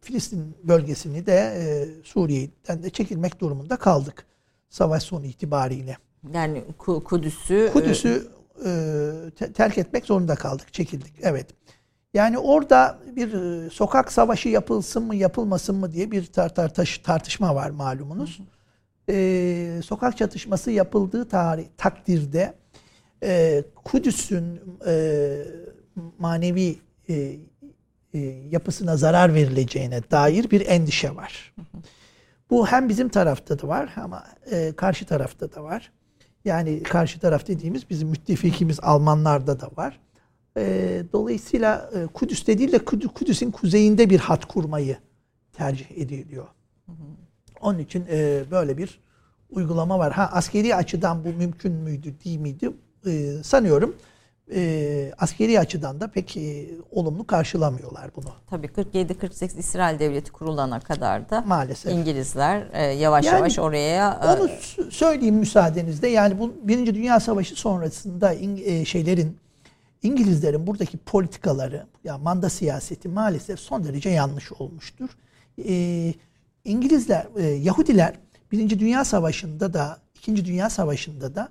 Filistin 0.05 0.56
bölgesini 0.64 1.26
de 1.26 1.32
e, 1.32 1.64
Suriye'den 2.05 2.82
de 2.82 2.90
çekilmek 2.90 3.40
durumunda 3.40 3.76
kaldık. 3.76 4.26
Savaş 4.68 5.02
sonu 5.02 5.26
itibariyle. 5.26 5.97
Yani 6.32 6.64
Kudüs'ü 6.78 7.70
Kudüs'ü 7.72 8.28
e, 8.66 9.52
terk 9.55 9.78
etmek 9.78 10.06
zorunda 10.06 10.35
kaldık. 10.35 10.72
Çekildik. 10.72 11.14
Evet. 11.22 11.47
Yani 12.14 12.39
orada 12.39 12.98
bir 13.16 13.32
e, 13.32 13.70
sokak 13.70 14.12
savaşı 14.12 14.48
yapılsın 14.48 15.02
mı 15.02 15.14
yapılmasın 15.14 15.76
mı 15.76 15.93
diye 15.93 16.10
bir 16.10 16.26
tar 16.26 16.55
tartış 16.55 16.98
tartışma 16.98 17.55
var 17.55 17.70
malumunuz. 17.70 18.40
Ee, 19.09 19.81
sokak 19.85 20.16
çatışması 20.16 20.70
yapıldığı 20.70 21.28
tarih 21.28 21.66
takdirde 21.76 22.55
e, 23.22 23.64
Kudüs'ün 23.85 24.60
e, 24.86 25.36
manevi 26.18 26.78
e, 27.09 27.36
e, 28.15 28.19
yapısına 28.51 28.97
zarar 28.97 29.35
verileceğine 29.35 30.01
dair 30.11 30.51
bir 30.51 30.66
endişe 30.66 31.16
var. 31.16 31.55
Bu 32.51 32.66
hem 32.66 32.89
bizim 32.89 33.09
tarafta 33.09 33.59
da 33.59 33.69
var 33.69 33.95
ama 33.97 34.24
e, 34.51 34.73
karşı 34.77 35.07
tarafta 35.07 35.53
da 35.55 35.65
var. 35.65 35.93
Yani 36.45 36.82
karşı 36.82 37.20
taraf 37.20 37.47
dediğimiz 37.49 37.91
bizim 37.91 38.09
müttefikimiz 38.09 38.81
Almanlarda 38.81 39.61
da 39.61 39.70
var. 39.77 40.01
E, 40.57 41.03
dolayısıyla 41.12 41.91
e, 41.95 42.07
Kudüs'te 42.07 42.59
değil 42.59 42.73
de 42.73 42.78
Kudüs'ün 43.15 43.51
kuzeyinde 43.51 44.11
bir 44.11 44.19
hat 44.19 44.45
kurmayı 44.45 44.97
tercih 45.53 45.91
ediliyor. 45.91 46.47
Onun 47.61 47.78
için 47.78 48.07
e, 48.11 48.45
böyle 48.51 48.78
bir 48.78 49.01
uygulama 49.51 49.99
var. 49.99 50.12
Ha 50.12 50.31
askeri 50.32 50.74
açıdan 50.74 51.24
bu 51.24 51.28
mümkün 51.28 51.73
müydü, 51.73 52.15
değil 52.24 52.39
miydi? 52.39 52.70
E, 53.07 53.43
sanıyorum 53.43 53.97
e, 54.52 55.12
askeri 55.18 55.60
açıdan 55.60 56.00
da 56.00 56.08
pek 56.08 56.36
e, 56.36 56.66
olumlu 56.90 57.26
karşılamıyorlar 57.26 58.10
bunu. 58.16 58.32
Tabii 58.50 58.66
47-48 58.66 59.58
İsrail 59.58 59.98
Devleti 59.98 60.32
kurulana 60.32 60.80
kadar 60.80 61.30
da 61.30 61.40
maalesef 61.40 61.92
İngilizler 61.92 62.66
e, 62.72 62.82
yavaş 62.82 63.24
yani, 63.24 63.36
yavaş 63.36 63.58
oraya 63.58 64.20
e, 64.24 64.26
onu 64.26 64.50
söyleyeyim 64.90 65.34
müsaadenizle. 65.34 66.08
Yani 66.08 66.38
bu 66.38 66.54
Birinci 66.62 66.94
Dünya 66.94 67.20
Savaşı 67.20 67.54
sonrasında 67.54 68.34
e, 68.34 68.84
şeylerin 68.84 69.36
İngilizlerin 70.02 70.66
buradaki 70.66 70.98
politikaları, 70.98 71.76
ya 71.76 71.86
yani 72.04 72.22
manda 72.22 72.50
siyaseti 72.50 73.08
maalesef 73.08 73.60
son 73.60 73.84
derece 73.84 74.10
yanlış 74.10 74.52
olmuştur. 74.52 75.08
E, 75.68 76.14
İngilizler, 76.64 77.26
e, 77.36 77.42
Yahudiler 77.42 78.14
Birinci 78.52 78.80
Dünya 78.80 79.04
Savaşı'nda 79.04 79.74
da, 79.74 79.98
İkinci 80.14 80.44
Dünya 80.44 80.70
Savaşı'nda 80.70 81.34
da 81.34 81.48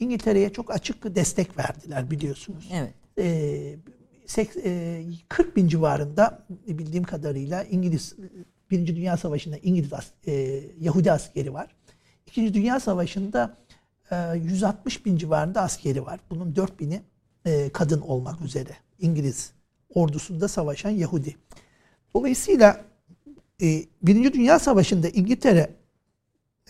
İngiltere'ye 0.00 0.52
çok 0.52 0.70
açık 0.70 1.16
destek 1.16 1.58
verdiler 1.58 2.10
biliyorsunuz. 2.10 2.70
Evet. 2.72 2.94
E, 3.18 5.04
40 5.28 5.56
bin 5.56 5.68
civarında 5.68 6.46
bildiğim 6.66 7.04
kadarıyla 7.04 7.64
İngiliz 7.64 8.16
Birinci 8.70 8.96
Dünya 8.96 9.16
Savaşı'nda 9.16 9.56
İngiliz 9.56 9.90
e, 10.26 10.32
Yahudi 10.80 11.12
askeri 11.12 11.54
var. 11.54 11.76
İkinci 12.26 12.54
Dünya 12.54 12.80
Savaşı'nda 12.80 13.56
e, 14.10 14.16
160 14.36 15.06
bin 15.06 15.16
civarında 15.16 15.62
askeri 15.62 16.06
var. 16.06 16.20
Bunun 16.30 16.56
4 16.56 16.80
bini 16.80 17.02
e, 17.44 17.70
kadın 17.72 18.00
olmak 18.00 18.40
üzere 18.40 18.76
İngiliz 18.98 19.52
ordusunda 19.94 20.48
savaşan 20.48 20.90
Yahudi. 20.90 21.36
Dolayısıyla 22.14 22.84
e, 23.62 23.84
Birinci 24.02 24.32
Dünya 24.32 24.58
Savaşı'nda 24.58 25.08
İngiltere 25.08 25.70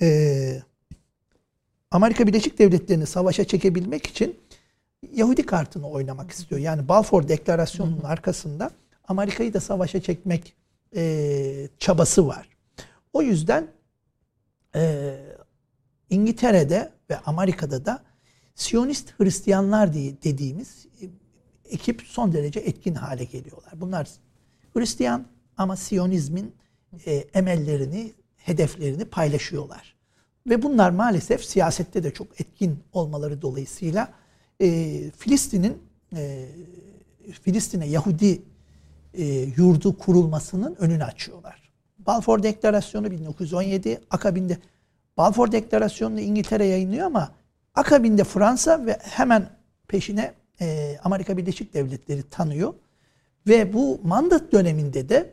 e, 0.00 0.62
Amerika 1.90 2.26
Birleşik 2.26 2.58
Devletleri'ni 2.58 3.06
savaşa 3.06 3.44
çekebilmek 3.44 4.06
için 4.06 4.36
Yahudi 5.12 5.46
kartını 5.46 5.88
oynamak 5.88 6.30
istiyor. 6.30 6.60
Yani 6.60 6.88
Balfour 6.88 7.28
Deklarasyonu'nun 7.28 8.04
arkasında 8.04 8.70
Amerika'yı 9.08 9.54
da 9.54 9.60
savaşa 9.60 10.00
çekmek 10.00 10.54
e, 10.96 11.68
çabası 11.78 12.26
var. 12.26 12.48
O 13.12 13.22
yüzden 13.22 13.66
e, 14.74 15.14
İngiltere'de 16.10 16.92
ve 17.10 17.18
Amerika'da 17.18 17.84
da 17.84 18.02
Siyonist 18.54 19.20
Hristiyanlar 19.20 19.92
diye 19.92 20.22
dediğimiz 20.24 20.86
e, 21.02 21.04
ekip 21.70 22.02
son 22.02 22.32
derece 22.32 22.60
etkin 22.60 22.94
hale 22.94 23.24
geliyorlar. 23.24 23.72
Bunlar 23.76 24.08
Hristiyan 24.74 25.26
ama 25.56 25.76
Siyonizmin 25.76 26.54
e, 27.06 27.12
emellerini, 27.14 28.12
hedeflerini 28.36 29.04
paylaşıyorlar. 29.04 29.99
Ve 30.46 30.62
bunlar 30.62 30.90
maalesef 30.90 31.44
siyasette 31.44 32.02
de 32.02 32.10
çok 32.10 32.40
etkin 32.40 32.78
olmaları 32.92 33.42
dolayısıyla 33.42 34.08
e, 34.60 34.66
Filistin'in 35.10 35.78
e, 36.16 36.46
Filistin'e 37.42 37.86
Yahudi 37.86 38.42
e, 39.14 39.24
yurdu 39.56 39.98
kurulmasının 39.98 40.76
önünü 40.78 41.04
açıyorlar. 41.04 41.70
Balfour 41.98 42.42
Deklarasyonu 42.42 43.10
1917 43.10 44.00
akabinde 44.10 44.58
Balfour 45.16 45.52
Deklarasyonu'nu 45.52 46.20
İngiltere 46.20 46.66
yayınlıyor 46.66 47.06
ama 47.06 47.34
akabinde 47.74 48.24
Fransa 48.24 48.86
ve 48.86 48.98
hemen 49.02 49.48
peşine 49.88 50.32
e, 50.60 50.96
Amerika 51.04 51.36
Birleşik 51.36 51.74
Devletleri 51.74 52.22
tanıyor. 52.22 52.74
Ve 53.48 53.72
bu 53.72 54.00
mandat 54.04 54.52
döneminde 54.52 55.08
de 55.08 55.30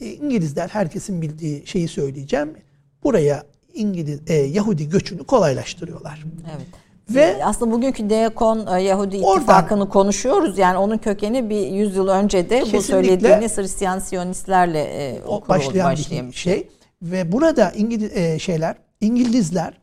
e, 0.00 0.06
İngilizler 0.06 0.68
herkesin 0.68 1.22
bildiği 1.22 1.66
şeyi 1.66 1.88
söyleyeceğim. 1.88 2.56
Buraya 3.02 3.46
İngiliz 3.76 4.20
e, 4.26 4.34
Yahudi 4.34 4.88
göçünü 4.88 5.24
kolaylaştırıyorlar. 5.24 6.24
Evet. 6.56 6.66
Ve 7.10 7.44
aslında 7.44 7.72
bugünkü 7.72 8.10
Deakon 8.10 8.66
e, 8.66 8.82
Yahudi 8.82 9.16
İttifakı'nı 9.16 9.78
oradan, 9.78 9.88
konuşuyoruz. 9.88 10.58
Yani 10.58 10.78
onun 10.78 10.98
kökeni 10.98 11.50
bir 11.50 11.66
yüzyıl 11.66 12.08
önce 12.08 12.50
de 12.50 12.64
bu 12.72 12.82
söylediğiniz 12.82 13.56
Hristiyan 13.58 13.98
Siyonistlerle 13.98 14.80
e, 14.80 15.22
başlayan, 15.48 15.92
başlayan 15.92 16.28
bir 16.28 16.36
şey. 16.36 16.68
Ve 17.02 17.32
burada 17.32 17.70
İngiliz 17.70 18.16
e, 18.16 18.38
şeyler 18.38 18.76
İngilizler 19.00 19.78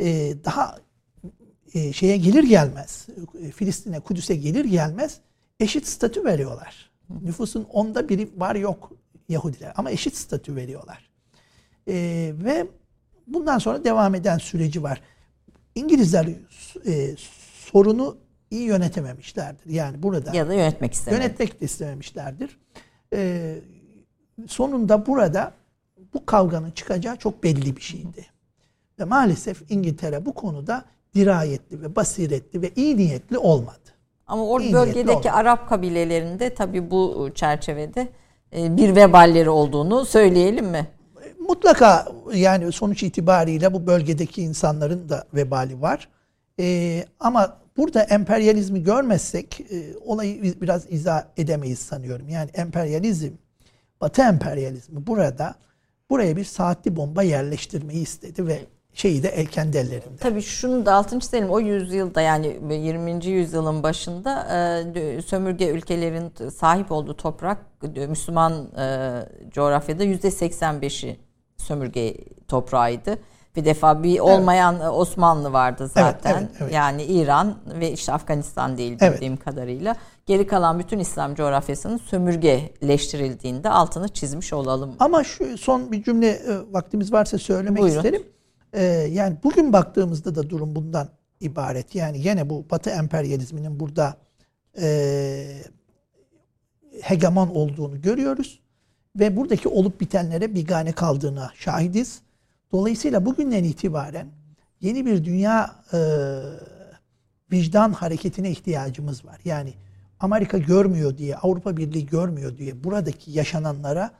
e, 0.00 0.34
daha 0.44 0.78
e, 1.74 1.92
şeye 1.92 2.16
gelir 2.16 2.44
gelmez 2.44 3.06
e, 3.42 3.50
Filistin'e 3.50 4.00
Kudüs'e 4.00 4.36
gelir 4.36 4.64
gelmez 4.64 5.20
eşit 5.60 5.86
statü 5.86 6.24
veriyorlar. 6.24 6.90
Nüfusun 7.22 7.66
onda 7.72 8.08
biri 8.08 8.28
var 8.36 8.54
yok 8.54 8.92
Yahudiler 9.28 9.72
ama 9.76 9.90
eşit 9.90 10.16
statü 10.16 10.56
veriyorlar. 10.56 11.10
E, 11.88 11.94
ve 12.44 12.66
bundan 13.26 13.58
sonra 13.58 13.84
devam 13.84 14.14
eden 14.14 14.38
süreci 14.38 14.82
var. 14.82 15.00
İngilizler 15.74 16.28
e, 16.86 17.16
sorunu 17.72 18.16
iyi 18.50 18.62
yönetememişlerdir. 18.62 19.70
Yani 19.70 20.02
burada 20.02 20.36
ya 20.36 20.48
da 20.48 20.54
yönetmek 20.54 20.92
istememişlerdir. 20.92 21.38
Yönetmek 21.38 21.60
de 21.60 21.64
istememişlerdir. 21.64 22.58
E, 23.14 23.54
sonunda 24.46 25.06
burada 25.06 25.52
bu 26.14 26.26
kavganın 26.26 26.70
çıkacağı 26.70 27.16
çok 27.16 27.42
belli 27.44 27.76
bir 27.76 27.80
şeydi. 27.82 28.26
Ve 28.98 29.04
maalesef 29.04 29.70
İngiltere 29.70 30.26
bu 30.26 30.34
konuda 30.34 30.84
dirayetli 31.14 31.82
ve 31.82 31.96
basiretli 31.96 32.62
ve 32.62 32.70
iyi 32.76 32.96
niyetli 32.96 33.38
olmadı. 33.38 33.78
Ama 34.26 34.44
o 34.44 34.60
bölgedeki 34.60 35.32
Arap 35.32 35.68
kabilelerinde 35.68 36.54
tabii 36.54 36.90
bu 36.90 37.30
çerçevede 37.34 38.08
e, 38.56 38.76
bir 38.76 38.96
veballeri 38.96 39.50
olduğunu 39.50 40.04
söyleyelim 40.04 40.66
mi? 40.66 40.86
Mutlaka 41.48 42.08
yani 42.34 42.72
sonuç 42.72 43.02
itibariyle 43.02 43.74
bu 43.74 43.86
bölgedeki 43.86 44.42
insanların 44.42 45.08
da 45.08 45.24
vebali 45.34 45.80
var. 45.80 46.08
Ee, 46.60 47.04
ama 47.20 47.56
burada 47.76 48.02
emperyalizmi 48.02 48.82
görmezsek 48.82 49.60
e, 49.60 49.96
olayı 50.04 50.60
biraz 50.60 50.92
izah 50.92 51.24
edemeyiz 51.36 51.78
sanıyorum. 51.78 52.28
Yani 52.28 52.50
emperyalizm, 52.54 53.32
Batı 54.00 54.22
emperyalizmi 54.22 55.06
burada 55.06 55.54
buraya 56.10 56.36
bir 56.36 56.44
saatli 56.44 56.96
bomba 56.96 57.22
yerleştirmeyi 57.22 58.02
istedi 58.02 58.46
ve 58.46 58.60
şeyi 58.94 59.22
de 59.22 59.44
kendi 59.44 59.76
ellerinde. 59.76 60.16
Tabii 60.20 60.42
şunu 60.42 60.86
da 60.86 60.94
altını 60.94 61.20
çizelim. 61.20 61.50
O 61.50 61.60
yüzyılda 61.60 62.20
yani 62.20 62.58
20. 62.70 63.26
yüzyılın 63.26 63.82
başında 63.82 64.46
e, 64.96 65.22
sömürge 65.22 65.68
ülkelerin 65.68 66.50
sahip 66.50 66.92
olduğu 66.92 67.16
toprak 67.16 67.58
Müslüman 68.08 68.52
e, 68.78 69.18
coğrafyada 69.50 70.04
%85'i 70.04 71.31
sömürge 71.62 72.16
toprağıydı. 72.48 73.18
Bir 73.56 73.64
defa 73.64 74.02
bir 74.02 74.18
olmayan 74.18 74.74
evet. 74.74 74.92
Osmanlı 74.92 75.52
vardı 75.52 75.88
zaten. 75.94 76.32
Evet, 76.32 76.48
evet, 76.50 76.60
evet. 76.60 76.72
Yani 76.72 77.04
İran 77.04 77.58
ve 77.80 77.92
işte 77.92 78.12
Afganistan 78.12 78.78
değil 78.78 78.92
bildiğim 78.92 79.32
evet. 79.32 79.44
kadarıyla. 79.44 79.96
Geri 80.26 80.46
kalan 80.46 80.78
bütün 80.78 80.98
İslam 80.98 81.34
coğrafyasının 81.34 81.96
sömürgeleştirildiğinde 81.96 83.68
altını 83.70 84.08
çizmiş 84.08 84.52
olalım. 84.52 84.94
Ama 84.98 85.24
şu 85.24 85.58
son 85.58 85.92
bir 85.92 86.02
cümle 86.02 86.28
e, 86.28 86.72
vaktimiz 86.72 87.12
varsa 87.12 87.38
söylemek 87.38 87.82
Buyurun. 87.82 87.96
isterim. 87.96 88.22
Ee, 88.72 88.82
yani 89.10 89.36
bugün 89.44 89.72
baktığımızda 89.72 90.34
da 90.34 90.50
durum 90.50 90.76
bundan 90.76 91.08
ibaret. 91.40 91.94
Yani 91.94 92.18
yine 92.18 92.50
bu 92.50 92.64
Batı 92.70 92.90
emperyalizminin 92.90 93.80
burada 93.80 94.16
e, 94.80 95.62
hegemon 97.02 97.48
olduğunu 97.48 98.00
görüyoruz. 98.00 98.61
Ve 99.16 99.36
buradaki 99.36 99.68
olup 99.68 100.00
bitenlere 100.00 100.54
bigane 100.54 100.92
kaldığına 100.92 101.50
şahidiz. 101.54 102.22
Dolayısıyla 102.72 103.26
bugünden 103.26 103.64
itibaren 103.64 104.26
yeni 104.80 105.06
bir 105.06 105.24
dünya 105.24 105.76
e, 105.92 105.98
vicdan 107.52 107.92
hareketine 107.92 108.50
ihtiyacımız 108.50 109.24
var. 109.24 109.40
Yani 109.44 109.74
Amerika 110.20 110.58
görmüyor 110.58 111.18
diye, 111.18 111.36
Avrupa 111.36 111.76
Birliği 111.76 112.06
görmüyor 112.06 112.58
diye 112.58 112.84
buradaki 112.84 113.30
yaşananlara 113.30 114.10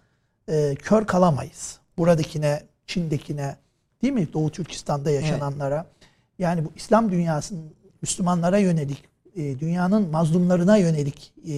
e, 0.49 0.75
kör 0.75 1.07
kalamayız. 1.07 1.79
Buradakine, 1.99 2.63
Çin'dekine, 2.87 3.57
değil 4.03 4.13
mi? 4.13 4.33
Doğu 4.33 4.51
Türkistan'da 4.51 5.11
yaşananlara. 5.11 5.77
Evet. 5.77 6.09
Yani 6.39 6.65
bu 6.65 6.73
İslam 6.77 7.11
dünyasının 7.11 7.75
Müslümanlara 8.03 8.59
yönelik, 8.59 9.05
e, 9.37 9.61
dünyanın 9.61 10.11
mazlumlarına 10.11 10.77
yönelik 10.77 11.35
e, 11.49 11.55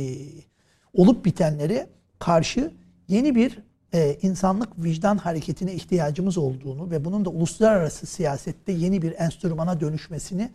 olup 0.94 1.24
bitenleri 1.24 1.86
karşı 2.19 2.70
yeni 3.09 3.35
bir 3.35 3.59
e, 3.94 4.16
insanlık 4.22 4.85
vicdan 4.85 5.16
hareketine 5.16 5.72
ihtiyacımız 5.72 6.39
olduğunu 6.39 6.90
ve 6.90 7.05
bunun 7.05 7.24
da 7.24 7.31
uluslararası 7.31 8.06
siyasette 8.06 8.72
yeni 8.72 9.02
bir 9.02 9.14
enstrümana 9.18 9.81
dönüşmesini 9.81 10.51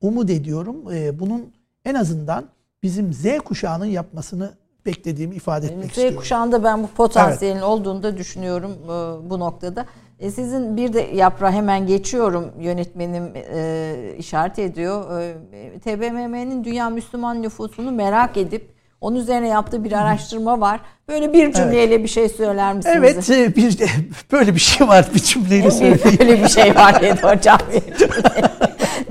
umut 0.00 0.30
ediyorum. 0.30 0.92
E, 0.92 1.18
bunun 1.18 1.52
en 1.84 1.94
azından 1.94 2.44
bizim 2.82 3.12
Z 3.12 3.38
kuşağının 3.44 3.86
yapmasını 3.86 4.52
beklediğimi 4.86 5.34
ifade 5.34 5.66
etmek 5.66 5.84
Z 5.84 5.88
istiyorum. 5.88 6.14
Z 6.14 6.18
kuşağında 6.18 6.64
ben 6.64 6.82
bu 6.82 6.86
potansiyelin 6.86 7.56
evet. 7.56 7.64
olduğunu 7.64 8.02
da 8.02 8.16
düşünüyorum 8.16 8.72
e, 8.84 9.30
bu 9.30 9.40
noktada. 9.40 9.86
E, 10.18 10.30
sizin 10.30 10.76
bir 10.76 10.92
de 10.92 11.00
yaprağı 11.00 11.52
hemen 11.52 11.86
geçiyorum 11.86 12.50
yönetmenim 12.60 13.32
e, 13.34 14.14
işaret 14.18 14.58
ediyor. 14.58 15.20
E, 15.20 15.78
TBMM'nin 15.78 16.64
dünya 16.64 16.90
Müslüman 16.90 17.42
nüfusunu 17.42 17.92
merak 17.92 18.36
edip 18.36 18.79
onun 19.00 19.16
üzerine 19.16 19.48
yaptığı 19.48 19.84
bir 19.84 19.92
araştırma 19.92 20.60
var. 20.60 20.80
Böyle 21.08 21.32
bir 21.32 21.52
cümleyle 21.52 21.94
evet. 21.94 22.04
bir 22.04 22.08
şey 22.08 22.28
söyler 22.28 22.74
misiniz? 22.74 22.96
Evet, 22.98 23.30
e, 23.30 23.56
bir 23.56 23.78
böyle 24.32 24.54
bir 24.54 24.60
şey 24.60 24.88
var 24.88 25.08
bir 25.14 25.20
cümleyle 25.20 25.70
söyleyeyim. 25.70 26.18
böyle 26.18 26.42
bir 26.42 26.48
şey 26.48 26.74
var 26.74 27.02
dedi 27.02 27.22
hocam. 27.22 27.58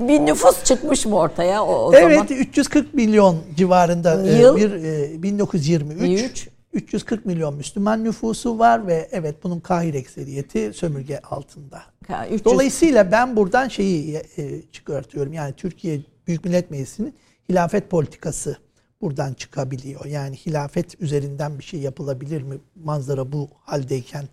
bir 0.00 0.20
nüfus 0.26 0.64
çıkmış 0.64 1.06
mı 1.06 1.16
ortaya 1.16 1.64
o, 1.64 1.86
o 1.86 1.94
evet, 1.94 2.12
zaman? 2.12 2.26
Evet, 2.30 2.48
340 2.48 2.94
milyon 2.94 3.36
civarında 3.56 4.26
e, 4.26 4.40
Yıl? 4.40 4.56
bir 4.56 4.72
e, 4.72 5.22
1923. 5.22 6.08
23. 6.08 6.48
340 6.72 7.26
milyon 7.26 7.54
Müslüman 7.54 8.04
nüfusu 8.04 8.58
var 8.58 8.86
ve 8.86 9.08
evet 9.12 9.36
bunun 9.42 9.60
kahir 9.60 9.94
ekseriyeti 9.94 10.72
sömürge 10.72 11.18
altında. 11.18 11.82
300. 12.26 12.44
Dolayısıyla 12.44 13.12
ben 13.12 13.36
buradan 13.36 13.68
şeyi 13.68 14.16
e, 14.16 14.62
çıkartıyorum. 14.72 15.32
Yani 15.32 15.52
Türkiye 15.52 16.00
Büyük 16.26 16.44
Millet 16.44 16.70
Meclisi'nin 16.70 17.14
hilafet 17.48 17.90
politikası 17.90 18.56
buradan 19.00 19.34
çıkabiliyor. 19.34 20.04
Yani 20.04 20.36
hilafet 20.36 21.00
üzerinden 21.00 21.58
bir 21.58 21.64
şey 21.64 21.80
yapılabilir 21.80 22.42
mi 22.42 22.58
manzara 22.74 23.32
bu 23.32 23.48
haldeyken 23.60 24.24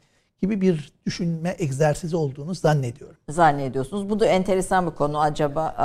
gibi 0.42 0.62
bir 0.62 0.94
düşünme 1.06 1.56
egzersizi 1.60 2.16
olduğunu 2.16 2.54
zannediyorum. 2.54 3.16
Zannediyorsunuz. 3.30 4.10
Bu 4.10 4.20
da 4.20 4.26
enteresan 4.26 4.86
bir 4.86 4.92
konu 4.92 5.20
acaba 5.20 5.76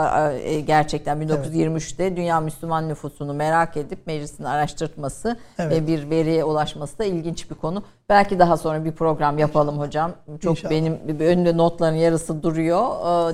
e, 0.42 0.60
gerçekten 0.60 1.22
1923'te 1.22 2.04
evet. 2.04 2.16
dünya 2.16 2.40
Müslüman 2.40 2.88
nüfusunu 2.88 3.34
merak 3.34 3.76
edip 3.76 4.06
meclisin 4.06 4.44
araştırtması 4.44 5.36
evet. 5.59 5.72
ve 5.72 5.86
bir 5.86 6.10
veriye 6.10 6.44
ulaşması 6.44 6.98
da 6.98 7.04
ilginç 7.04 7.50
bir 7.50 7.54
konu. 7.54 7.82
Belki 8.09 8.38
daha 8.38 8.56
sonra 8.56 8.84
bir 8.84 8.92
program 8.92 9.38
yapalım 9.38 9.78
hocam. 9.78 10.12
Çok 10.40 10.59
İnşallah. 10.59 10.70
benim 10.70 10.98
önümde 11.20 11.56
notların 11.56 11.96
yarısı 11.96 12.42
duruyor. 12.42 12.86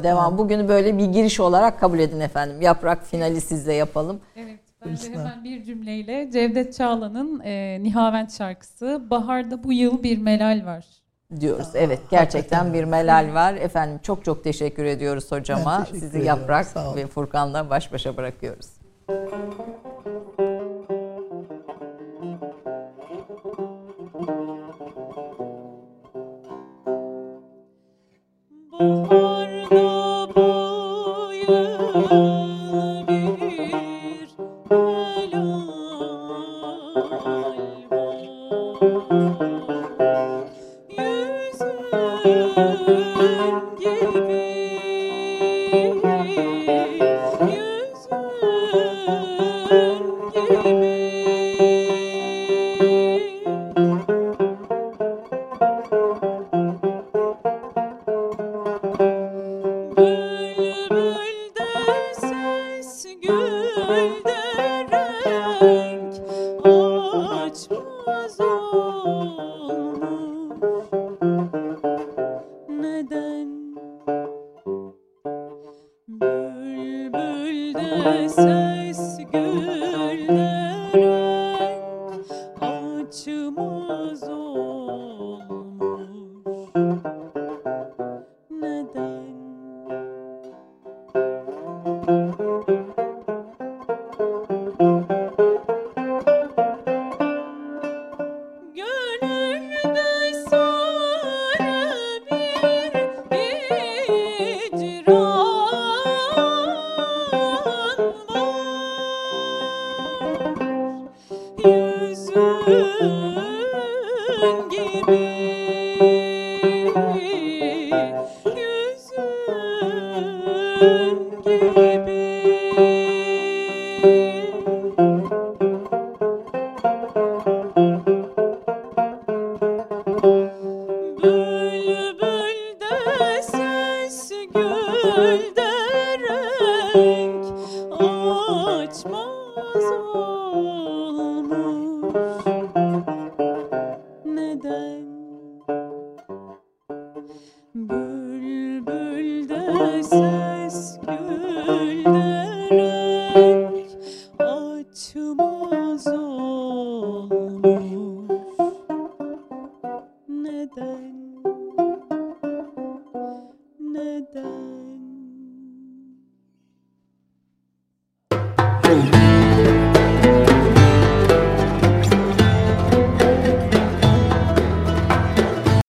Devam. 0.02 0.24
Tamam. 0.24 0.38
Bugünü 0.38 0.68
böyle 0.68 0.98
bir 0.98 1.06
giriş 1.06 1.40
olarak 1.40 1.80
kabul 1.80 1.98
edin 1.98 2.20
efendim. 2.20 2.62
Yaprak 2.62 3.06
finali 3.06 3.40
sizle 3.40 3.72
yapalım. 3.72 4.20
Evet. 4.36 4.67
Ben 4.86 4.96
de 4.96 5.18
hemen 5.18 5.44
bir 5.44 5.64
cümleyle 5.64 6.30
Cevdet 6.32 6.74
Çağla'nın 6.74 7.40
e, 7.44 7.78
Nihavent 7.82 8.32
şarkısı 8.38 9.02
Baharda 9.10 9.64
bu 9.64 9.72
yıl 9.72 10.02
bir 10.02 10.18
melal 10.18 10.66
var 10.66 10.84
diyoruz. 11.40 11.68
Evet 11.74 12.00
gerçekten 12.10 12.74
bir 12.74 12.84
melal 12.84 13.34
var. 13.34 13.54
Efendim 13.54 14.00
çok 14.02 14.24
çok 14.24 14.44
teşekkür 14.44 14.84
ediyoruz 14.84 15.32
hocama. 15.32 15.84
Sizi 15.84 16.24
Yaprak 16.24 16.66
ve 16.96 17.06
Furkan'la 17.06 17.70
baş 17.70 17.92
başa 17.92 18.16
bırakıyoruz. 18.16 18.66
Baharda 19.08 20.47